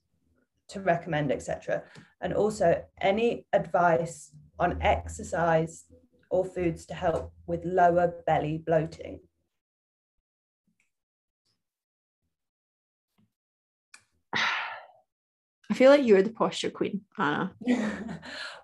to 0.68 0.80
recommend, 0.80 1.32
etc. 1.32 1.82
And 2.20 2.32
also 2.34 2.82
any 3.00 3.46
advice 3.52 4.30
on 4.58 4.80
exercise 4.82 5.84
or 6.30 6.44
foods 6.44 6.86
to 6.86 6.94
help 6.94 7.32
with 7.46 7.64
lower 7.64 8.14
belly 8.26 8.62
bloating? 8.64 9.20
I 15.70 15.74
feel 15.74 15.90
like 15.90 16.04
you're 16.04 16.22
the 16.22 16.30
posture 16.30 16.70
queen, 16.70 17.02
Anna. 17.18 17.52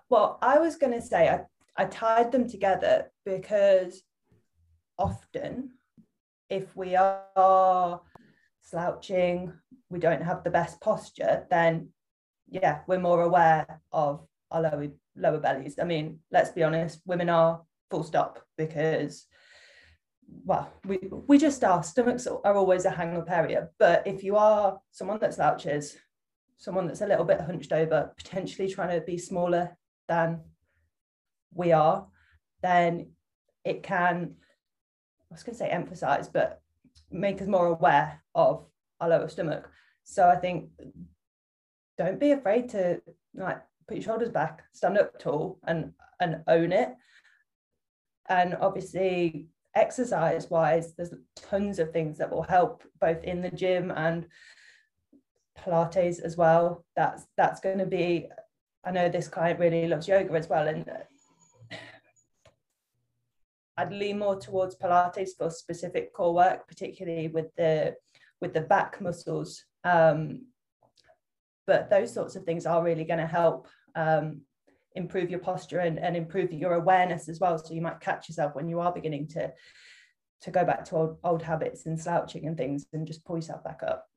well, 0.09 0.39
I 0.41 0.57
was 0.59 0.75
going 0.75 0.93
to 0.93 1.01
say 1.01 1.29
I, 1.29 1.41
I 1.77 1.85
tied 1.85 2.31
them 2.31 2.49
together 2.49 3.11
because 3.25 4.01
often, 4.97 5.71
if 6.49 6.75
we 6.75 6.95
are 6.95 8.01
slouching, 8.61 9.53
we 9.89 9.99
don't 9.99 10.23
have 10.23 10.43
the 10.43 10.49
best 10.49 10.81
posture, 10.81 11.45
then 11.49 11.89
yeah, 12.55 12.79
we're 12.87 12.99
more 12.99 13.21
aware 13.21 13.81
of 13.91 14.25
our 14.49 14.61
lower 14.61 14.87
lower 15.15 15.39
bellies. 15.39 15.77
I 15.79 15.83
mean, 15.83 16.19
let's 16.31 16.51
be 16.51 16.63
honest, 16.63 17.01
women 17.05 17.29
are 17.29 17.61
full 17.89 18.03
stop 18.03 18.39
because 18.57 19.27
well, 20.45 20.71
we 20.85 20.99
we 21.27 21.37
just 21.37 21.63
are. 21.63 21.83
Stomachs 21.83 22.27
are 22.27 22.55
always 22.55 22.85
a 22.85 22.89
hang 22.89 23.17
up 23.17 23.29
area. 23.29 23.69
But 23.77 24.07
if 24.07 24.23
you 24.23 24.37
are 24.37 24.79
someone 24.91 25.19
that 25.19 25.33
slouches, 25.33 25.97
someone 26.57 26.87
that's 26.87 27.01
a 27.01 27.07
little 27.07 27.25
bit 27.25 27.41
hunched 27.41 27.73
over, 27.73 28.13
potentially 28.17 28.69
trying 28.69 28.97
to 28.97 29.05
be 29.05 29.17
smaller 29.17 29.77
than 30.07 30.41
we 31.53 31.73
are, 31.73 32.07
then 32.61 33.11
it 33.63 33.83
can, 33.83 34.35
I 35.29 35.33
was 35.33 35.43
going 35.43 35.55
to 35.55 35.59
say 35.59 35.69
emphasize, 35.69 36.29
but 36.29 36.61
make 37.11 37.41
us 37.41 37.47
more 37.47 37.67
aware 37.67 38.23
of 38.33 38.65
our 38.99 39.09
lower 39.09 39.27
stomach. 39.27 39.69
So 40.03 40.29
I 40.29 40.35
think 40.35 40.69
don't 41.97 42.19
be 42.19 42.31
afraid 42.31 42.69
to 42.69 43.01
like 43.33 43.61
put 43.87 43.97
your 43.97 44.03
shoulders 44.03 44.29
back, 44.29 44.63
stand 44.73 44.97
up 44.97 45.19
tall, 45.19 45.59
and 45.67 45.91
and 46.19 46.41
own 46.47 46.71
it. 46.71 46.89
And 48.27 48.55
obviously, 48.59 49.47
exercise 49.75 50.49
wise, 50.49 50.93
there's 50.95 51.13
tons 51.35 51.79
of 51.79 51.91
things 51.91 52.17
that 52.17 52.31
will 52.31 52.43
help 52.43 52.83
both 52.99 53.23
in 53.23 53.41
the 53.41 53.51
gym 53.51 53.91
and 53.91 54.27
Pilates 55.57 56.21
as 56.21 56.37
well. 56.37 56.85
That's 56.95 57.25
that's 57.37 57.59
going 57.59 57.79
to 57.79 57.85
be. 57.85 58.27
I 58.83 58.91
know 58.91 59.09
this 59.09 59.27
client 59.27 59.59
really 59.59 59.87
loves 59.87 60.07
yoga 60.07 60.33
as 60.33 60.49
well, 60.49 60.67
and 60.67 60.85
I'd 63.77 63.91
lean 63.91 64.19
more 64.19 64.39
towards 64.39 64.75
Pilates 64.75 65.31
for 65.37 65.49
specific 65.49 66.13
core 66.13 66.33
work, 66.33 66.67
particularly 66.67 67.27
with 67.27 67.53
the 67.55 67.95
with 68.41 68.53
the 68.53 68.61
back 68.61 69.01
muscles. 69.01 69.63
Um, 69.83 70.47
but 71.67 71.89
those 71.89 72.13
sorts 72.13 72.35
of 72.35 72.43
things 72.43 72.65
are 72.65 72.83
really 72.83 73.03
going 73.03 73.19
to 73.19 73.25
help 73.25 73.67
um, 73.95 74.41
improve 74.95 75.29
your 75.29 75.39
posture 75.39 75.79
and, 75.79 75.99
and 75.99 76.15
improve 76.15 76.51
your 76.53 76.73
awareness 76.73 77.27
as 77.27 77.39
well 77.39 77.57
so 77.57 77.73
you 77.73 77.81
might 77.81 77.99
catch 77.99 78.29
yourself 78.29 78.55
when 78.55 78.69
you 78.69 78.79
are 78.79 78.93
beginning 78.93 79.27
to 79.27 79.51
to 80.41 80.51
go 80.51 80.65
back 80.65 80.85
to 80.85 80.95
old, 80.95 81.17
old 81.23 81.41
habits 81.41 81.85
and 81.85 81.99
slouching 81.99 82.47
and 82.47 82.57
things 82.57 82.85
and 82.93 83.07
just 83.07 83.23
pull 83.25 83.35
yourself 83.35 83.63
back 83.63 83.81
up 83.83 84.07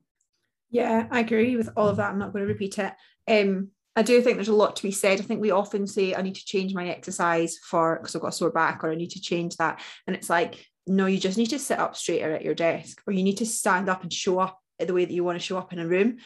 yeah 0.69 1.07
i 1.11 1.19
agree 1.19 1.55
with 1.55 1.69
all 1.75 1.87
of 1.87 1.97
that 1.97 2.11
i'm 2.11 2.19
not 2.19 2.31
going 2.31 2.45
to 2.45 2.51
repeat 2.51 2.77
it 2.77 2.93
um 3.27 3.69
I 3.95 4.01
do 4.01 4.21
think 4.21 4.37
there's 4.37 4.47
a 4.47 4.53
lot 4.53 4.77
to 4.77 4.83
be 4.83 4.91
said. 4.91 5.19
I 5.19 5.23
think 5.23 5.41
we 5.41 5.51
often 5.51 5.85
say, 5.85 6.15
I 6.15 6.21
need 6.21 6.35
to 6.35 6.45
change 6.45 6.73
my 6.73 6.87
exercise 6.87 7.57
for 7.57 7.97
because 7.97 8.15
I've 8.15 8.21
got 8.21 8.29
a 8.29 8.31
sore 8.31 8.51
back, 8.51 8.81
or 8.81 8.91
I 8.91 8.95
need 8.95 9.09
to 9.09 9.19
change 9.19 9.57
that. 9.57 9.81
And 10.07 10.15
it's 10.15 10.29
like, 10.29 10.65
no, 10.87 11.05
you 11.05 11.17
just 11.17 11.37
need 11.37 11.49
to 11.49 11.59
sit 11.59 11.79
up 11.79 11.97
straighter 11.97 12.31
at 12.31 12.43
your 12.43 12.53
desk, 12.53 13.01
or 13.05 13.11
you 13.11 13.23
need 13.23 13.39
to 13.39 13.45
stand 13.45 13.89
up 13.89 14.03
and 14.03 14.13
show 14.13 14.39
up 14.39 14.57
the 14.77 14.93
way 14.93 15.03
that 15.03 15.13
you 15.13 15.25
want 15.25 15.37
to 15.37 15.45
show 15.45 15.57
up 15.57 15.73
in 15.73 15.79
a 15.79 15.87
room 15.87 16.17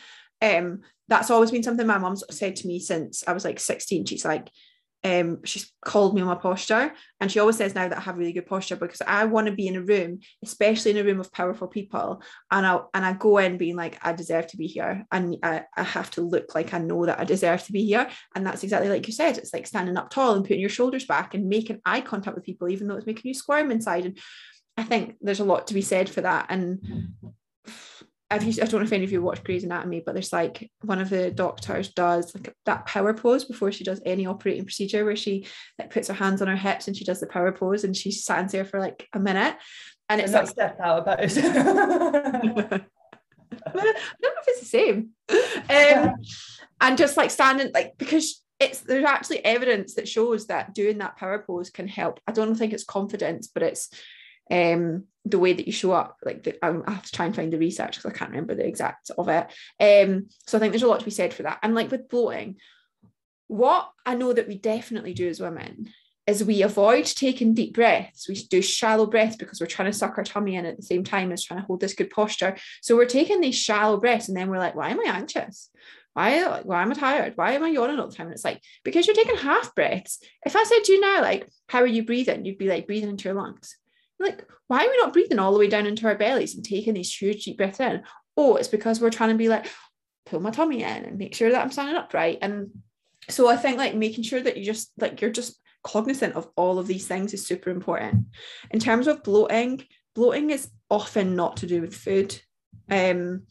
um, 0.43 0.82
that's 1.08 1.30
always 1.30 1.51
been 1.51 1.64
something 1.64 1.86
my 1.86 1.97
mom's 1.97 2.24
said 2.32 2.56
to 2.58 2.68
me 2.68 2.80
since 2.80 3.24
I 3.28 3.34
was 3.34 3.45
like 3.45 3.60
16. 3.60 4.06
She's 4.06 4.26
like, 4.26 4.49
um, 5.06 5.43
she's 5.43 5.72
called 5.84 6.16
me 6.16 6.22
on 6.22 6.28
my 6.28 6.36
posture, 6.36 6.93
and 7.20 7.30
she 7.30 7.39
always 7.39 7.58
says 7.58 7.76
now 7.76 7.89
that 7.89 7.97
I 7.97 8.01
have 8.01 8.18
really 8.18 8.32
good 8.32 8.45
posture 8.45 8.78
because 8.78 9.01
I 9.06 9.26
want 9.26 9.47
to 9.47 9.54
be 9.54 9.68
in 9.68 9.76
a 9.76 9.82
room, 9.82 10.20
especially 10.41 10.91
in 10.91 10.97
a 10.97 11.04
room 11.04 11.20
of 11.20 11.32
powerful 11.32 11.68
people, 11.68 12.22
and 12.49 12.66
I 12.66 12.80
and 12.93 13.06
I 13.06 13.12
go 13.14 13.38
in 13.39 13.58
being 13.58 13.76
like 13.76 13.99
I 14.01 14.14
deserve 14.14 14.47
to 14.47 14.58
be 14.58 14.66
here, 14.66 15.06
and 15.12 15.36
I, 15.43 15.64
I 15.76 15.84
have 15.84 16.10
to 16.12 16.22
look 16.22 16.56
like 16.56 16.74
I 16.74 16.78
know 16.78 17.06
that 17.06 17.20
I 17.20 17.26
deserve 17.26 17.64
to 17.66 17.74
be 17.74 17.86
here, 17.86 18.10
and 18.34 18.45
that's 18.45 18.64
exactly 18.64 18.89
like 18.89 19.06
you 19.06 19.14
said. 19.14 19.38
It's 19.38 19.54
like 19.54 19.68
standing 19.68 19.97
up 19.97 20.10
tall 20.10 20.36
and 20.36 20.45
putting 20.45 20.62
your 20.62 20.70
shoulders 20.70 21.06
back 21.06 21.34
and 21.34 21.49
making 21.49 21.82
eye 21.86 22.01
contact 22.01 22.36
with 22.36 22.45
people, 22.45 22.70
even 22.70 22.88
though 22.88 22.95
it's 22.95 23.08
making 23.08 23.28
you 23.28 23.34
squirm 23.34 23.72
inside. 23.72 24.06
And 24.06 24.18
I 24.78 24.84
think 24.84 25.16
there's 25.20 25.41
a 25.41 25.45
lot 25.45 25.68
to 25.68 25.74
be 25.74 25.82
said 25.82 26.10
for 26.10 26.22
that, 26.22 26.45
and 26.47 27.14
you, 28.41 28.63
I 28.63 28.65
don't 28.65 28.74
know 28.74 28.82
if 28.82 28.91
any 28.91 29.03
of 29.03 29.11
you 29.11 29.21
watch 29.21 29.43
Grey's 29.43 29.63
Anatomy, 29.63 30.01
but 30.05 30.13
there's 30.13 30.34
like 30.34 30.71
one 30.82 30.99
of 30.99 31.09
the 31.09 31.32
doctors 31.32 31.89
does 31.89 32.34
like 32.34 32.55
that 32.65 32.86
power 32.86 33.13
pose 33.13 33.45
before 33.45 33.71
she 33.71 33.84
does 33.84 34.01
any 34.05 34.26
operating 34.26 34.65
procedure 34.65 35.05
where 35.05 35.15
she 35.15 35.47
like 35.78 35.91
puts 35.91 36.07
her 36.07 36.13
hands 36.13 36.41
on 36.41 36.47
her 36.47 36.55
hips 36.55 36.88
and 36.88 36.97
she 36.97 37.05
does 37.05 37.19
the 37.19 37.28
power 37.28 37.51
pose 37.51 37.84
and 37.84 37.95
she 37.95 38.11
stands 38.11 38.51
there 38.51 38.65
for 38.65 38.80
like 38.80 39.07
a 39.13 39.19
minute. 39.19 39.55
And 40.09 40.19
it's 40.19 40.34
like 40.34 40.47
step 40.47 40.80
out 40.80 41.05
pose. 41.05 41.38
I 41.38 42.82
don't 43.71 43.71
know 43.71 43.93
if 44.21 44.47
it's 44.47 44.59
the 44.59 44.65
same. 44.65 45.09
Um, 45.69 46.15
and 46.82 46.97
just 46.97 47.17
like 47.17 47.32
standing 47.32 47.71
like 47.74 47.97
because 47.97 48.43
it's 48.59 48.82
there's 48.82 49.05
actually 49.05 49.43
evidence 49.45 49.95
that 49.95 50.07
shows 50.07 50.47
that 50.47 50.74
doing 50.74 50.97
that 50.99 51.17
power 51.17 51.39
pose 51.39 51.69
can 51.69 51.88
help. 51.88 52.19
I 52.28 52.32
don't 52.32 52.55
think 52.55 52.74
it's 52.74 52.84
confidence, 52.84 53.47
but 53.47 53.63
it's 53.63 53.89
um 54.52 55.04
the 55.26 55.39
way 55.39 55.54
that 55.54 55.66
you 55.66 55.72
show 55.72 55.91
up 55.91 56.18
like 56.24 56.44
the, 56.44 56.66
i 56.66 56.68
have 56.91 57.04
to 57.04 57.12
try 57.12 57.26
and 57.26 57.36
find 57.36 57.54
the 57.54 57.58
research 57.58 57.96
because 57.96 58.12
i 58.12 58.14
can't 58.14 58.32
remember 58.32 58.56
the 58.56 58.68
exact 58.68 59.10
of 59.18 59.30
it 59.30 59.48
um 59.80 60.28
so 60.46 60.58
i 60.58 60.60
think 60.60 60.72
there's 60.72 60.84
a 60.84 60.88
lot 60.88 61.00
to 61.00 61.06
be 61.06 61.12
said 61.12 61.34
for 61.34 61.44
that 61.44 61.60
and 61.64 61.76
like 61.76 61.91
with 61.91 62.10
bloating 62.10 62.58
what 63.48 63.89
i 64.06 64.16
know 64.16 64.34
that 64.34 64.48
we 64.48 64.58
definitely 64.58 65.14
do 65.14 65.28
as 65.30 65.39
women 65.39 65.88
is 66.26 66.44
we 66.44 66.62
avoid 66.62 67.06
taking 67.06 67.54
deep 67.54 67.74
breaths. 67.74 68.30
We 68.30 68.36
do 68.36 68.62
shallow 68.62 69.06
breaths 69.06 69.36
because 69.36 69.60
we're 69.60 69.68
trying 69.68 69.91
to 69.91 69.98
suck 69.98 70.18
our 70.18 70.24
tummy 70.24 70.56
in 70.56 70.66
at 70.66 70.78
the 70.78 70.84
same 70.84 71.04
time 71.04 71.32
as 71.32 71.44
trying 71.44 71.60
to 71.60 71.66
hold 71.66 71.82
this 71.82 71.94
good 71.94 72.10
posture. 72.10 72.56
So 72.82 72.96
we're 72.96 73.06
taking 73.06 73.41
these 73.41 73.58
shallow 73.58 74.00
breaths 74.00 74.30
and 74.30 74.38
then 74.38 74.50
we're 74.50 74.60
like, 74.60 74.76
why 74.76 74.89
am 74.89 75.02
I 75.02 75.12
anxious? 75.12 75.70
Why, 76.14 76.62
why 76.62 76.82
am 76.82 76.91
I 76.91 76.94
tired? 76.94 77.34
Why 77.36 77.54
am 77.54 77.64
I 77.64 77.70
yawning 77.70 78.00
all 78.00 78.08
the 78.08 78.16
time? 78.16 78.28
And 78.28 78.36
it's 78.36 78.46
like, 78.46 78.62
because 78.84 79.06
you're 79.06 79.16
taking 79.16 79.36
half 79.36 79.76
breaths. 79.76 80.20
If 80.46 80.56
I 80.56 80.64
said 80.64 80.84
to 80.86 80.94
you 80.94 81.02
now, 81.02 81.22
like, 81.22 81.50
how 81.68 81.80
are 81.80 81.88
you 81.88 82.06
breathing? 82.06 82.46
You'd 82.46 82.58
be 82.58 82.70
like 82.70 82.88
breathing 82.88 83.10
into 83.10 83.28
your 83.28 83.36
lungs. 83.36 83.76
Like, 84.24 84.47
why 84.67 84.86
are 84.86 84.89
we 84.89 84.97
not 84.97 85.13
breathing 85.13 85.39
all 85.39 85.53
the 85.53 85.59
way 85.59 85.67
down 85.67 85.86
into 85.86 86.07
our 86.07 86.15
bellies 86.15 86.55
and 86.55 86.63
taking 86.63 86.93
these 86.93 87.13
huge 87.13 87.43
deep 87.43 87.57
breaths 87.57 87.80
in? 87.80 88.03
Oh, 88.36 88.55
it's 88.55 88.67
because 88.67 88.99
we're 88.99 89.09
trying 89.09 89.30
to 89.30 89.36
be 89.36 89.49
like, 89.49 89.67
pull 90.26 90.39
my 90.39 90.51
tummy 90.51 90.84
in 90.84 91.05
and 91.05 91.17
make 91.17 91.36
sure 91.36 91.51
that 91.51 91.61
I'm 91.61 91.71
standing 91.71 91.95
upright. 91.95 92.39
And 92.41 92.71
so 93.30 93.47
I 93.47 93.55
think 93.55 93.78
like 93.78 93.95
making 93.95 94.24
sure 94.24 94.41
that 94.41 94.57
you 94.57 94.65
just 94.65 94.91
like 94.97 95.21
you're 95.21 95.32
just 95.32 95.59
cognizant 95.84 96.36
of 96.36 96.49
all 96.55 96.80
of 96.80 96.88
these 96.88 97.07
things 97.07 97.34
is 97.34 97.45
super 97.45 97.69
important. 97.69 98.26
In 98.71 98.80
terms 98.80 99.07
of 99.07 99.24
bloating, 99.24 99.84
bloating 100.15 100.49
is 100.49 100.69
often 100.89 101.36
not 101.36 101.57
to 101.57 101.67
do 101.67 101.82
with 101.82 101.95
food. 101.95 102.39
Um, 102.89 103.43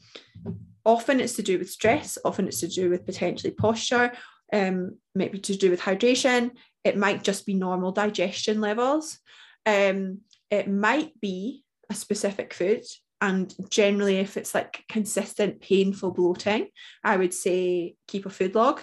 often 0.84 1.20
it's 1.20 1.36
to 1.36 1.42
do 1.42 1.58
with 1.58 1.70
stress, 1.70 2.18
often 2.24 2.48
it's 2.48 2.60
to 2.60 2.68
do 2.68 2.90
with 2.90 3.06
potentially 3.06 3.52
posture, 3.52 4.12
um, 4.52 4.96
maybe 5.14 5.38
to 5.40 5.56
do 5.56 5.70
with 5.70 5.80
hydration. 5.80 6.50
It 6.84 6.96
might 6.96 7.22
just 7.22 7.46
be 7.46 7.54
normal 7.54 7.92
digestion 7.92 8.60
levels. 8.60 9.18
Um, 9.64 10.20
it 10.52 10.68
might 10.68 11.18
be 11.18 11.64
a 11.90 11.94
specific 11.94 12.52
food. 12.52 12.84
And 13.22 13.54
generally, 13.70 14.18
if 14.18 14.36
it's 14.36 14.54
like 14.54 14.84
consistent 14.88 15.60
painful 15.60 16.10
bloating, 16.10 16.68
I 17.02 17.16
would 17.16 17.32
say 17.32 17.96
keep 18.06 18.26
a 18.26 18.30
food 18.30 18.54
log 18.54 18.82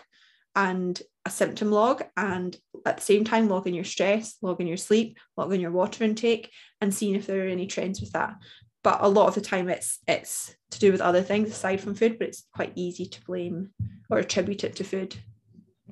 and 0.56 1.00
a 1.26 1.30
symptom 1.30 1.72
log 1.72 2.04
and 2.18 2.58
at 2.86 2.98
the 2.98 3.04
same 3.04 3.24
time 3.24 3.50
log 3.50 3.68
in 3.68 3.76
your 3.76 3.84
stress, 3.84 4.38
log 4.42 4.60
in 4.62 4.68
your 4.68 4.78
sleep, 4.78 5.20
log 5.38 5.54
in 5.54 5.62
your 5.62 5.72
water 5.72 6.04
intake 6.04 6.52
and 6.82 6.94
seeing 6.94 7.16
if 7.16 7.28
there 7.28 7.46
are 7.46 7.50
any 7.50 7.68
trends 7.68 8.02
with 8.02 8.14
that. 8.14 8.34
But 8.84 9.00
a 9.02 9.08
lot 9.08 9.28
of 9.28 9.36
the 9.36 9.42
time 9.42 9.70
it's 9.70 10.00
it's 10.08 10.56
to 10.72 10.80
do 10.80 10.92
with 10.92 11.02
other 11.02 11.22
things 11.22 11.50
aside 11.50 11.82
from 11.82 11.94
food, 11.94 12.18
but 12.18 12.30
it's 12.30 12.46
quite 12.56 12.72
easy 12.76 13.06
to 13.06 13.26
blame 13.26 13.72
or 14.10 14.18
attribute 14.18 14.64
it 14.64 14.76
to 14.78 14.84
food. 14.84 15.18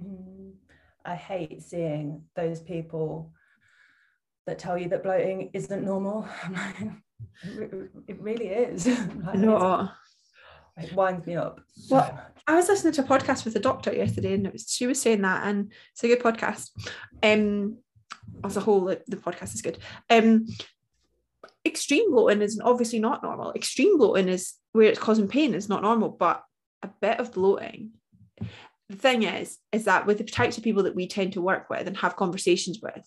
Mm, 0.01 0.53
I 1.05 1.15
hate 1.15 1.61
seeing 1.61 2.23
those 2.36 2.61
people 2.61 3.34
that 4.47 4.57
tell 4.57 4.77
you 4.77 4.89
that 4.89 5.03
bloating 5.03 5.51
isn't 5.53 5.83
normal. 5.83 6.27
it 7.43 8.19
really 8.19 8.47
is. 8.47 8.87
like, 9.25 9.35
no. 9.35 9.89
It 10.77 10.93
winds 10.93 11.25
me 11.27 11.35
up. 11.35 11.59
Well. 11.89 12.19
I 12.49 12.55
was 12.55 12.69
listening 12.69 12.93
to 12.93 13.01
a 13.01 13.05
podcast 13.05 13.43
with 13.43 13.57
a 13.57 13.59
doctor 13.59 13.93
yesterday, 13.93 14.33
and 14.33 14.49
was, 14.49 14.67
she 14.69 14.87
was 14.87 15.01
saying 15.01 15.21
that, 15.23 15.45
and 15.45 15.71
it's 15.91 16.03
a 16.03 16.07
good 16.07 16.21
podcast. 16.21 16.69
Um, 17.21 17.79
as 18.41 18.55
a 18.55 18.61
whole, 18.61 18.85
the, 18.85 19.01
the 19.07 19.17
podcast 19.17 19.53
is 19.53 19.61
good. 19.61 19.79
Um, 20.09 20.47
extreme 21.65 22.11
bloating 22.11 22.41
is 22.41 22.59
obviously 22.63 22.99
not 22.99 23.21
normal. 23.21 23.51
Extreme 23.53 23.97
bloating 23.97 24.29
is 24.29 24.53
where 24.71 24.87
it's 24.87 24.99
causing 24.99 25.27
pain 25.27 25.53
is 25.53 25.67
not 25.67 25.81
normal, 25.81 26.07
but 26.07 26.41
a 26.83 26.89
bit 27.01 27.19
of 27.19 27.33
bloating. 27.33 27.91
The 28.89 28.95
thing 28.95 29.23
is, 29.23 29.57
is 29.73 29.83
that 29.83 30.05
with 30.05 30.19
the 30.19 30.23
types 30.23 30.57
of 30.57 30.63
people 30.63 30.83
that 30.83 30.95
we 30.95 31.07
tend 31.07 31.33
to 31.33 31.41
work 31.41 31.69
with 31.69 31.85
and 31.85 31.97
have 31.97 32.15
conversations 32.15 32.79
with, 32.81 33.03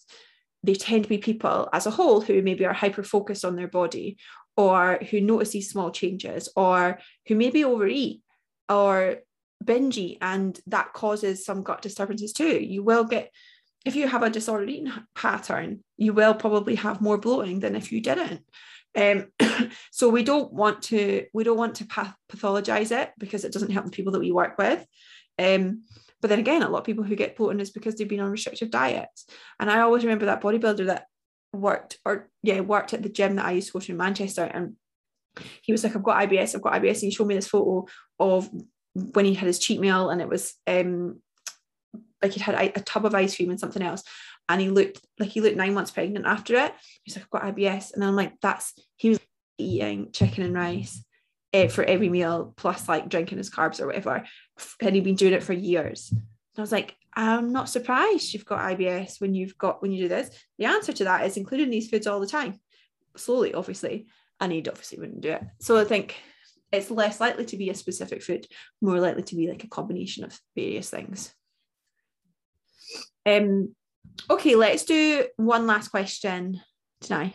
they 0.62 0.74
tend 0.74 1.04
to 1.04 1.08
be 1.08 1.18
people 1.18 1.68
as 1.72 1.86
a 1.86 1.90
whole 1.90 2.20
who 2.20 2.42
maybe 2.42 2.66
are 2.66 2.72
hyper 2.72 3.02
focused 3.02 3.44
on 3.44 3.56
their 3.56 3.68
body 3.68 4.18
or 4.56 4.98
who 5.10 5.20
notice 5.20 5.50
these 5.50 5.70
small 5.70 5.90
changes 5.90 6.48
or 6.56 6.98
who 7.26 7.34
maybe 7.34 7.64
overeat 7.64 8.20
or 8.68 9.16
binge 9.64 9.98
eat 9.98 10.18
and 10.20 10.60
that 10.66 10.92
causes 10.92 11.44
some 11.44 11.62
gut 11.62 11.82
disturbances 11.82 12.32
too. 12.32 12.58
You 12.58 12.82
will 12.82 13.04
get 13.04 13.30
if 13.86 13.96
you 13.96 14.06
have 14.06 14.22
a 14.22 14.28
disordered 14.28 14.68
eating 14.68 14.92
pattern 15.14 15.82
you 15.96 16.12
will 16.12 16.34
probably 16.34 16.74
have 16.74 17.00
more 17.00 17.18
bloating 17.18 17.60
than 17.60 17.76
if 17.76 17.92
you 17.92 18.00
didn't. 18.00 18.42
Um, 18.96 19.26
so 19.90 20.08
we 20.08 20.22
don't 20.22 20.52
want 20.52 20.82
to 20.84 21.26
we 21.32 21.44
don't 21.44 21.58
want 21.58 21.76
to 21.76 21.86
path- 21.86 22.16
pathologize 22.30 22.90
it 22.90 23.12
because 23.18 23.44
it 23.44 23.52
doesn't 23.52 23.70
help 23.70 23.84
the 23.84 23.90
people 23.90 24.12
that 24.12 24.20
we 24.20 24.32
work 24.32 24.58
with. 24.58 24.84
Um, 25.38 25.84
but 26.20 26.28
then 26.28 26.38
again 26.38 26.62
a 26.62 26.68
lot 26.68 26.78
of 26.78 26.84
people 26.84 27.04
who 27.04 27.16
get 27.16 27.36
bloating 27.36 27.60
is 27.60 27.70
because 27.70 27.94
they've 27.94 28.08
been 28.08 28.20
on 28.20 28.30
restrictive 28.30 28.70
diets. 28.70 29.26
And 29.58 29.70
i 29.70 29.80
always 29.80 30.04
remember 30.04 30.26
that 30.26 30.42
bodybuilder 30.42 30.86
that 30.86 31.06
worked 31.52 31.98
or 32.04 32.28
yeah 32.42 32.60
worked 32.60 32.94
at 32.94 33.02
the 33.02 33.08
gym 33.08 33.36
that 33.36 33.46
I 33.46 33.52
used 33.52 33.68
to 33.68 33.72
go 33.72 33.80
to 33.80 33.92
in 33.92 33.98
Manchester 33.98 34.44
and 34.44 34.76
he 35.62 35.72
was 35.72 35.82
like 35.82 35.96
I've 35.96 36.02
got 36.02 36.28
IBS 36.28 36.54
I've 36.54 36.62
got 36.62 36.74
IBS 36.74 37.02
and 37.02 37.02
he 37.02 37.10
showed 37.10 37.26
me 37.26 37.34
this 37.34 37.48
photo 37.48 37.86
of 38.18 38.48
when 38.94 39.24
he 39.24 39.34
had 39.34 39.46
his 39.46 39.58
cheat 39.58 39.80
meal 39.80 40.10
and 40.10 40.20
it 40.20 40.28
was 40.28 40.54
um 40.66 41.20
like 42.22 42.32
he'd 42.32 42.42
had 42.42 42.72
a 42.76 42.80
tub 42.80 43.06
of 43.06 43.14
ice 43.14 43.36
cream 43.36 43.50
and 43.50 43.58
something 43.58 43.82
else 43.82 44.02
and 44.48 44.60
he 44.60 44.68
looked 44.68 45.00
like 45.18 45.30
he 45.30 45.40
looked 45.40 45.56
nine 45.56 45.74
months 45.74 45.92
pregnant 45.92 46.26
after 46.26 46.56
it. 46.56 46.74
He's 47.04 47.16
like 47.16 47.24
I've 47.24 47.30
got 47.30 47.56
IBS 47.56 47.94
and 47.94 48.04
I'm 48.04 48.16
like 48.16 48.34
that's 48.42 48.74
he 48.96 49.10
was 49.10 49.20
eating 49.58 50.10
chicken 50.12 50.44
and 50.44 50.54
rice 50.54 51.04
uh, 51.52 51.68
for 51.68 51.84
every 51.84 52.08
meal 52.08 52.52
plus 52.56 52.88
like 52.88 53.08
drinking 53.08 53.38
his 53.38 53.50
carbs 53.50 53.80
or 53.80 53.86
whatever 53.86 54.24
and 54.80 54.94
he'd 54.94 55.04
been 55.04 55.16
doing 55.16 55.32
it 55.32 55.42
for 55.42 55.52
years 55.52 56.10
and 56.10 56.22
I 56.58 56.60
was 56.60 56.72
like 56.72 56.96
I'm 57.14 57.52
not 57.52 57.68
surprised 57.68 58.32
you've 58.32 58.44
got 58.44 58.60
IBS 58.60 59.20
when 59.20 59.34
you've 59.34 59.58
got 59.58 59.82
when 59.82 59.92
you 59.92 60.02
do 60.04 60.08
this. 60.08 60.30
The 60.58 60.66
answer 60.66 60.92
to 60.92 61.04
that 61.04 61.26
is 61.26 61.36
including 61.36 61.70
these 61.70 61.90
foods 61.90 62.06
all 62.06 62.20
the 62.20 62.26
time, 62.26 62.60
slowly, 63.16 63.54
obviously. 63.54 64.06
And 64.40 64.52
he 64.52 64.58
obviously 64.60 64.98
wouldn't 64.98 65.20
do 65.20 65.32
it. 65.32 65.42
So 65.60 65.76
I 65.76 65.84
think 65.84 66.16
it's 66.72 66.90
less 66.90 67.20
likely 67.20 67.44
to 67.46 67.56
be 67.56 67.68
a 67.68 67.74
specific 67.74 68.22
food, 68.22 68.46
more 68.80 69.00
likely 69.00 69.22
to 69.24 69.36
be 69.36 69.48
like 69.48 69.64
a 69.64 69.68
combination 69.68 70.24
of 70.24 70.38
various 70.54 70.88
things. 70.88 71.34
Um, 73.26 73.74
okay, 74.30 74.54
let's 74.54 74.84
do 74.84 75.26
one 75.36 75.66
last 75.66 75.88
question 75.88 76.60
tonight. 77.00 77.34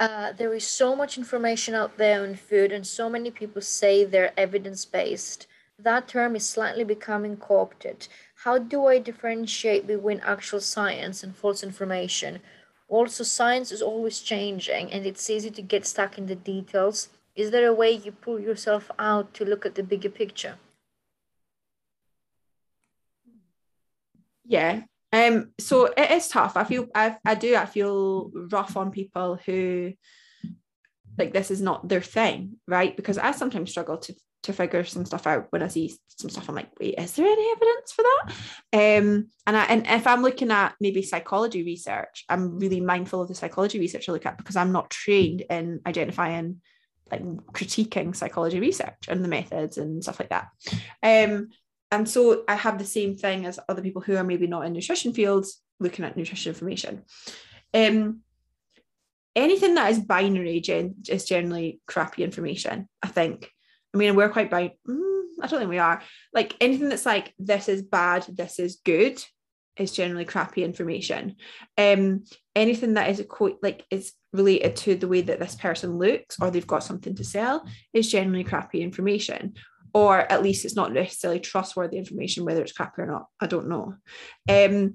Uh, 0.00 0.32
there 0.32 0.52
is 0.52 0.66
so 0.66 0.96
much 0.96 1.16
information 1.16 1.76
out 1.76 1.96
there 1.96 2.24
on 2.24 2.34
food, 2.34 2.72
and 2.72 2.84
so 2.84 3.08
many 3.08 3.30
people 3.30 3.62
say 3.62 4.04
they're 4.04 4.32
evidence 4.36 4.84
based 4.84 5.46
that 5.78 6.08
term 6.08 6.34
is 6.34 6.44
slightly 6.44 6.82
becoming 6.82 7.36
co-opted. 7.36 8.08
How 8.42 8.58
do 8.58 8.86
I 8.86 8.98
differentiate 8.98 9.86
between 9.86 10.18
actual 10.24 10.60
science 10.60 11.22
and 11.22 11.36
false 11.36 11.62
information? 11.62 12.40
Also, 12.88 13.22
science 13.22 13.70
is 13.70 13.80
always 13.80 14.18
changing 14.18 14.90
and 14.92 15.06
it's 15.06 15.30
easy 15.30 15.50
to 15.52 15.62
get 15.62 15.86
stuck 15.86 16.18
in 16.18 16.26
the 16.26 16.34
details. 16.34 17.10
Is 17.36 17.52
there 17.52 17.68
a 17.68 17.72
way 17.72 17.92
you 17.92 18.10
pull 18.10 18.40
yourself 18.40 18.90
out 18.98 19.32
to 19.34 19.44
look 19.44 19.64
at 19.64 19.76
the 19.76 19.84
bigger 19.84 20.10
picture? 20.10 20.56
Yeah. 24.44 24.82
Um, 25.12 25.52
so 25.58 25.86
it 25.86 26.10
is 26.10 26.28
tough. 26.28 26.56
I 26.56 26.64
feel 26.64 26.86
I, 26.94 27.16
I 27.24 27.34
do 27.34 27.56
I 27.56 27.66
feel 27.66 28.30
rough 28.34 28.76
on 28.76 28.90
people 28.90 29.38
who 29.44 29.92
like 31.18 31.32
this 31.32 31.50
is 31.50 31.60
not 31.60 31.88
their 31.88 32.00
thing, 32.00 32.56
right? 32.66 32.96
Because 32.96 33.18
I 33.18 33.32
sometimes 33.32 33.70
struggle 33.70 33.98
to 33.98 34.14
to 34.42 34.52
figure 34.52 34.84
some 34.84 35.04
stuff 35.04 35.26
out 35.26 35.46
when 35.50 35.62
I 35.62 35.68
see 35.68 35.94
some 36.08 36.30
stuff. 36.30 36.48
I'm 36.48 36.54
like, 36.54 36.70
wait, 36.80 36.94
is 36.98 37.12
there 37.12 37.26
any 37.26 37.50
evidence 37.52 37.92
for 37.92 38.02
that? 38.02 38.32
Um, 38.72 39.28
and 39.46 39.56
I, 39.56 39.64
and 39.64 39.86
if 39.86 40.06
I'm 40.06 40.22
looking 40.22 40.50
at 40.50 40.74
maybe 40.80 41.02
psychology 41.02 41.62
research, 41.62 42.24
I'm 42.28 42.58
really 42.58 42.80
mindful 42.80 43.20
of 43.20 43.28
the 43.28 43.34
psychology 43.34 43.78
research 43.78 44.08
I 44.08 44.12
look 44.12 44.24
at 44.24 44.38
because 44.38 44.56
I'm 44.56 44.72
not 44.72 44.88
trained 44.88 45.42
in 45.50 45.80
identifying, 45.86 46.62
like 47.10 47.22
critiquing 47.52 48.16
psychology 48.16 48.60
research 48.60 49.08
and 49.08 49.22
the 49.22 49.28
methods 49.28 49.76
and 49.76 50.02
stuff 50.02 50.20
like 50.20 50.30
that. 50.30 50.48
Um, 51.02 51.48
and 51.90 52.08
so 52.08 52.44
I 52.48 52.54
have 52.54 52.78
the 52.78 52.84
same 52.84 53.16
thing 53.16 53.46
as 53.46 53.58
other 53.68 53.82
people 53.82 54.02
who 54.02 54.16
are 54.16 54.24
maybe 54.24 54.46
not 54.46 54.64
in 54.66 54.72
nutrition 54.72 55.12
fields 55.12 55.60
looking 55.80 56.04
at 56.04 56.16
nutrition 56.16 56.50
information. 56.50 57.02
Um, 57.74 58.20
anything 59.34 59.74
that 59.74 59.90
is 59.90 59.98
binary 60.00 60.60
gen- 60.60 60.96
is 61.08 61.24
generally 61.24 61.80
crappy 61.86 62.22
information, 62.22 62.88
I 63.02 63.08
think. 63.08 63.50
I 63.94 63.98
mean, 63.98 64.14
we're 64.14 64.28
quite 64.28 64.50
by. 64.50 64.72
Mm, 64.88 65.22
I 65.42 65.46
don't 65.46 65.58
think 65.58 65.70
we 65.70 65.78
are. 65.78 66.02
Like 66.32 66.54
anything 66.60 66.88
that's 66.88 67.06
like 67.06 67.34
this 67.38 67.68
is 67.68 67.82
bad, 67.82 68.24
this 68.28 68.58
is 68.58 68.80
good, 68.84 69.22
is 69.76 69.92
generally 69.92 70.24
crappy 70.24 70.62
information. 70.62 71.36
Um, 71.76 72.24
anything 72.54 72.94
that 72.94 73.10
is 73.10 73.20
a 73.20 73.24
quote 73.24 73.58
like 73.62 73.84
is 73.90 74.12
related 74.32 74.76
to 74.76 74.94
the 74.94 75.08
way 75.08 75.22
that 75.22 75.40
this 75.40 75.56
person 75.56 75.98
looks 75.98 76.36
or 76.40 76.50
they've 76.50 76.66
got 76.66 76.84
something 76.84 77.16
to 77.16 77.24
sell 77.24 77.66
is 77.92 78.10
generally 78.10 78.44
crappy 78.44 78.82
information. 78.82 79.54
Or 79.92 80.18
at 80.18 80.42
least 80.42 80.64
it's 80.64 80.76
not 80.76 80.92
necessarily 80.92 81.40
trustworthy 81.40 81.98
information, 81.98 82.44
whether 82.44 82.62
it's 82.62 82.72
crappy 82.72 83.02
or 83.02 83.06
not. 83.06 83.26
I 83.40 83.46
don't 83.46 83.68
know. 83.68 83.94
Um, 84.48 84.94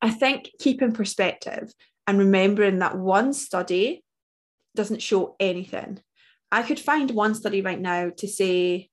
I 0.00 0.10
think 0.10 0.50
keeping 0.60 0.92
perspective 0.92 1.72
and 2.06 2.18
remembering 2.18 2.78
that 2.78 2.96
one 2.96 3.32
study 3.32 4.04
doesn't 4.74 5.02
show 5.02 5.36
anything 5.38 6.00
I 6.52 6.62
could 6.62 6.78
find 6.78 7.10
one 7.10 7.34
study 7.34 7.62
right 7.62 7.80
now 7.80 8.10
to 8.18 8.28
say, 8.28 8.90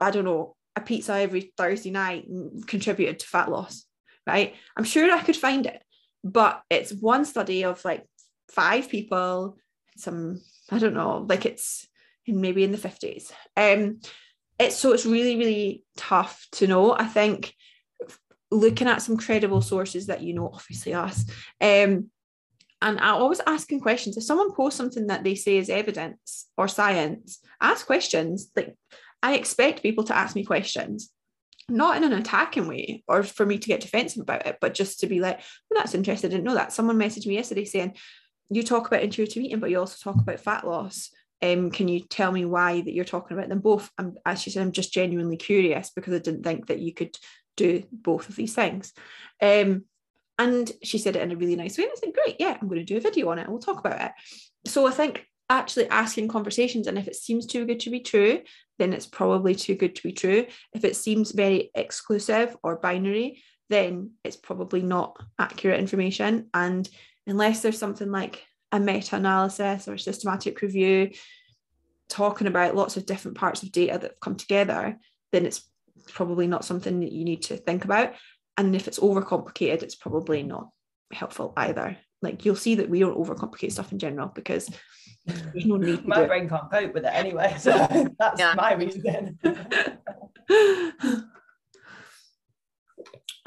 I 0.00 0.10
don't 0.10 0.24
know, 0.24 0.56
a 0.74 0.80
pizza 0.80 1.14
every 1.14 1.52
Thursday 1.56 1.92
night 1.92 2.26
contributed 2.66 3.20
to 3.20 3.26
fat 3.26 3.48
loss, 3.48 3.84
right? 4.26 4.54
I'm 4.76 4.84
sure 4.84 5.10
I 5.10 5.22
could 5.22 5.36
find 5.36 5.66
it, 5.66 5.80
but 6.24 6.62
it's 6.68 6.92
one 6.92 7.24
study 7.24 7.64
of 7.64 7.82
like 7.84 8.04
five 8.50 8.88
people, 8.88 9.56
some, 9.96 10.40
I 10.68 10.80
don't 10.80 10.94
know, 10.94 11.24
like 11.28 11.46
it's 11.46 11.86
maybe 12.26 12.64
in 12.64 12.72
the 12.72 12.78
50s. 12.78 13.32
Um, 13.56 14.00
it's 14.58 14.76
so 14.76 14.92
it's 14.92 15.06
really, 15.06 15.36
really 15.36 15.82
tough 15.96 16.46
to 16.52 16.66
know. 16.66 16.92
I 16.92 17.04
think 17.04 17.54
looking 18.50 18.88
at 18.88 19.02
some 19.02 19.16
credible 19.16 19.60
sources 19.60 20.06
that 20.06 20.22
you 20.22 20.34
know, 20.34 20.50
obviously 20.52 20.94
us. 20.94 21.24
Um, 21.60 22.10
and 22.82 23.00
I 23.00 23.10
always 23.10 23.40
asking 23.46 23.80
questions. 23.80 24.16
If 24.16 24.24
someone 24.24 24.52
posts 24.52 24.76
something 24.76 25.06
that 25.08 25.24
they 25.24 25.34
say 25.34 25.56
is 25.56 25.70
evidence 25.70 26.46
or 26.56 26.68
science, 26.68 27.40
ask 27.60 27.86
questions. 27.86 28.50
Like 28.54 28.76
I 29.22 29.34
expect 29.34 29.82
people 29.82 30.04
to 30.04 30.16
ask 30.16 30.36
me 30.36 30.44
questions, 30.44 31.10
not 31.68 31.96
in 31.96 32.04
an 32.04 32.12
attacking 32.12 32.68
way 32.68 33.02
or 33.08 33.22
for 33.22 33.46
me 33.46 33.58
to 33.58 33.68
get 33.68 33.80
defensive 33.80 34.22
about 34.22 34.46
it, 34.46 34.58
but 34.60 34.74
just 34.74 35.00
to 35.00 35.06
be 35.06 35.20
like, 35.20 35.38
well, 35.70 35.80
that's 35.80 35.94
interesting. 35.94 36.30
I 36.30 36.32
didn't 36.32 36.44
know 36.44 36.54
that. 36.54 36.72
Someone 36.72 36.98
messaged 36.98 37.26
me 37.26 37.34
yesterday 37.34 37.64
saying, 37.64 37.96
you 38.50 38.62
talk 38.62 38.86
about 38.86 39.02
intuitive 39.02 39.42
eating, 39.42 39.58
but 39.58 39.70
you 39.70 39.80
also 39.80 39.96
talk 40.00 40.20
about 40.20 40.40
fat 40.40 40.66
loss. 40.66 41.10
Um, 41.42 41.70
can 41.70 41.88
you 41.88 42.00
tell 42.00 42.32
me 42.32 42.44
why 42.44 42.80
that 42.80 42.92
you're 42.92 43.04
talking 43.04 43.36
about 43.36 43.48
them 43.48 43.60
both? 43.60 43.90
And 43.98 44.18
as 44.24 44.40
she 44.40 44.50
said, 44.50 44.62
I'm 44.62 44.72
just 44.72 44.92
genuinely 44.92 45.36
curious 45.36 45.90
because 45.90 46.14
I 46.14 46.18
didn't 46.18 46.44
think 46.44 46.66
that 46.66 46.80
you 46.80 46.94
could 46.94 47.16
do 47.56 47.84
both 47.92 48.28
of 48.28 48.36
these 48.36 48.54
things. 48.54 48.92
Um, 49.42 49.84
and 50.38 50.70
she 50.82 50.98
said 50.98 51.16
it 51.16 51.22
in 51.22 51.32
a 51.32 51.36
really 51.36 51.56
nice 51.56 51.78
way. 51.78 51.84
And 51.84 51.92
I 51.92 52.00
said, 52.00 52.14
great, 52.14 52.36
yeah, 52.38 52.56
I'm 52.60 52.68
going 52.68 52.80
to 52.80 52.84
do 52.84 52.96
a 52.96 53.00
video 53.00 53.30
on 53.30 53.38
it. 53.38 53.42
and 53.42 53.50
We'll 53.50 53.60
talk 53.60 53.78
about 53.78 54.00
it. 54.00 54.12
So 54.66 54.86
I 54.86 54.90
think 54.90 55.26
actually 55.48 55.88
asking 55.88 56.28
conversations, 56.28 56.86
and 56.86 56.98
if 56.98 57.08
it 57.08 57.16
seems 57.16 57.46
too 57.46 57.64
good 57.64 57.80
to 57.80 57.90
be 57.90 58.00
true, 58.00 58.40
then 58.78 58.92
it's 58.92 59.06
probably 59.06 59.54
too 59.54 59.74
good 59.74 59.94
to 59.96 60.02
be 60.02 60.12
true. 60.12 60.46
If 60.74 60.84
it 60.84 60.96
seems 60.96 61.32
very 61.32 61.70
exclusive 61.74 62.56
or 62.62 62.76
binary, 62.76 63.42
then 63.70 64.12
it's 64.24 64.36
probably 64.36 64.82
not 64.82 65.16
accurate 65.38 65.80
information. 65.80 66.48
And 66.52 66.88
unless 67.26 67.62
there's 67.62 67.78
something 67.78 68.10
like 68.10 68.44
a 68.72 68.80
meta 68.80 69.16
analysis 69.16 69.88
or 69.88 69.94
a 69.94 69.98
systematic 69.98 70.60
review 70.60 71.10
talking 72.08 72.46
about 72.46 72.76
lots 72.76 72.96
of 72.96 73.06
different 73.06 73.36
parts 73.36 73.62
of 73.62 73.72
data 73.72 73.98
that 73.98 74.10
have 74.12 74.20
come 74.20 74.36
together, 74.36 74.98
then 75.32 75.46
it's 75.46 75.68
probably 76.08 76.46
not 76.46 76.64
something 76.64 77.00
that 77.00 77.12
you 77.12 77.24
need 77.24 77.42
to 77.42 77.56
think 77.56 77.84
about. 77.84 78.14
And 78.56 78.74
if 78.74 78.88
it's 78.88 78.98
overcomplicated, 78.98 79.82
it's 79.82 79.94
probably 79.94 80.42
not 80.42 80.70
helpful 81.12 81.52
either. 81.56 81.96
Like 82.22 82.44
you'll 82.44 82.56
see 82.56 82.76
that 82.76 82.88
we 82.88 83.00
don't 83.00 83.18
overcomplicate 83.18 83.72
stuff 83.72 83.92
in 83.92 83.98
general 83.98 84.28
because 84.28 84.70
there's 85.26 85.66
no 85.66 85.76
need. 85.76 86.06
my 86.06 86.24
brain 86.24 86.48
can't 86.48 86.70
cope 86.70 86.94
with 86.94 87.04
it 87.04 87.12
anyway, 87.12 87.54
so 87.58 87.70
that's 88.18 88.40
yeah. 88.40 88.54
my 88.56 88.74
reason. 88.74 89.38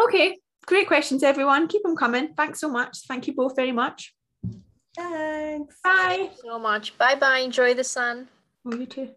okay, 0.02 0.38
great 0.66 0.88
questions, 0.88 1.24
everyone. 1.24 1.68
Keep 1.68 1.84
them 1.84 1.96
coming. 1.96 2.34
Thanks 2.36 2.60
so 2.60 2.70
much. 2.70 3.00
Thank 3.08 3.28
you 3.28 3.34
both 3.34 3.56
very 3.56 3.72
much. 3.72 4.14
Thanks. 4.96 5.76
Bye. 5.84 5.92
Thank 6.10 6.32
so 6.44 6.60
much. 6.60 6.98
Bye 6.98 7.16
bye. 7.16 7.40
Enjoy 7.40 7.74
the 7.74 7.84
sun. 7.84 8.28
Oh, 8.66 8.76
you 8.76 8.86
too. 8.86 9.10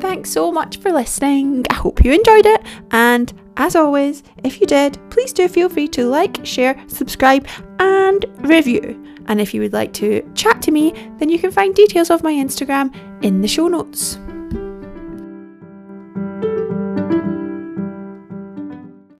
Thanks 0.00 0.30
so 0.30 0.52
much 0.52 0.78
for 0.78 0.92
listening. 0.92 1.66
I 1.70 1.74
hope 1.74 2.04
you 2.04 2.12
enjoyed 2.12 2.46
it. 2.46 2.62
And 2.92 3.32
as 3.56 3.74
always, 3.74 4.22
if 4.44 4.60
you 4.60 4.66
did, 4.66 4.98
please 5.10 5.32
do 5.32 5.48
feel 5.48 5.68
free 5.68 5.88
to 5.88 6.06
like, 6.06 6.44
share, 6.46 6.82
subscribe, 6.86 7.46
and 7.80 8.24
review. 8.38 9.04
And 9.26 9.40
if 9.40 9.52
you 9.52 9.60
would 9.60 9.72
like 9.72 9.92
to 9.94 10.22
chat 10.34 10.62
to 10.62 10.70
me, 10.70 10.92
then 11.18 11.28
you 11.28 11.38
can 11.38 11.50
find 11.50 11.74
details 11.74 12.10
of 12.10 12.22
my 12.22 12.32
Instagram 12.32 12.94
in 13.22 13.40
the 13.42 13.48
show 13.48 13.68
notes. 13.68 14.18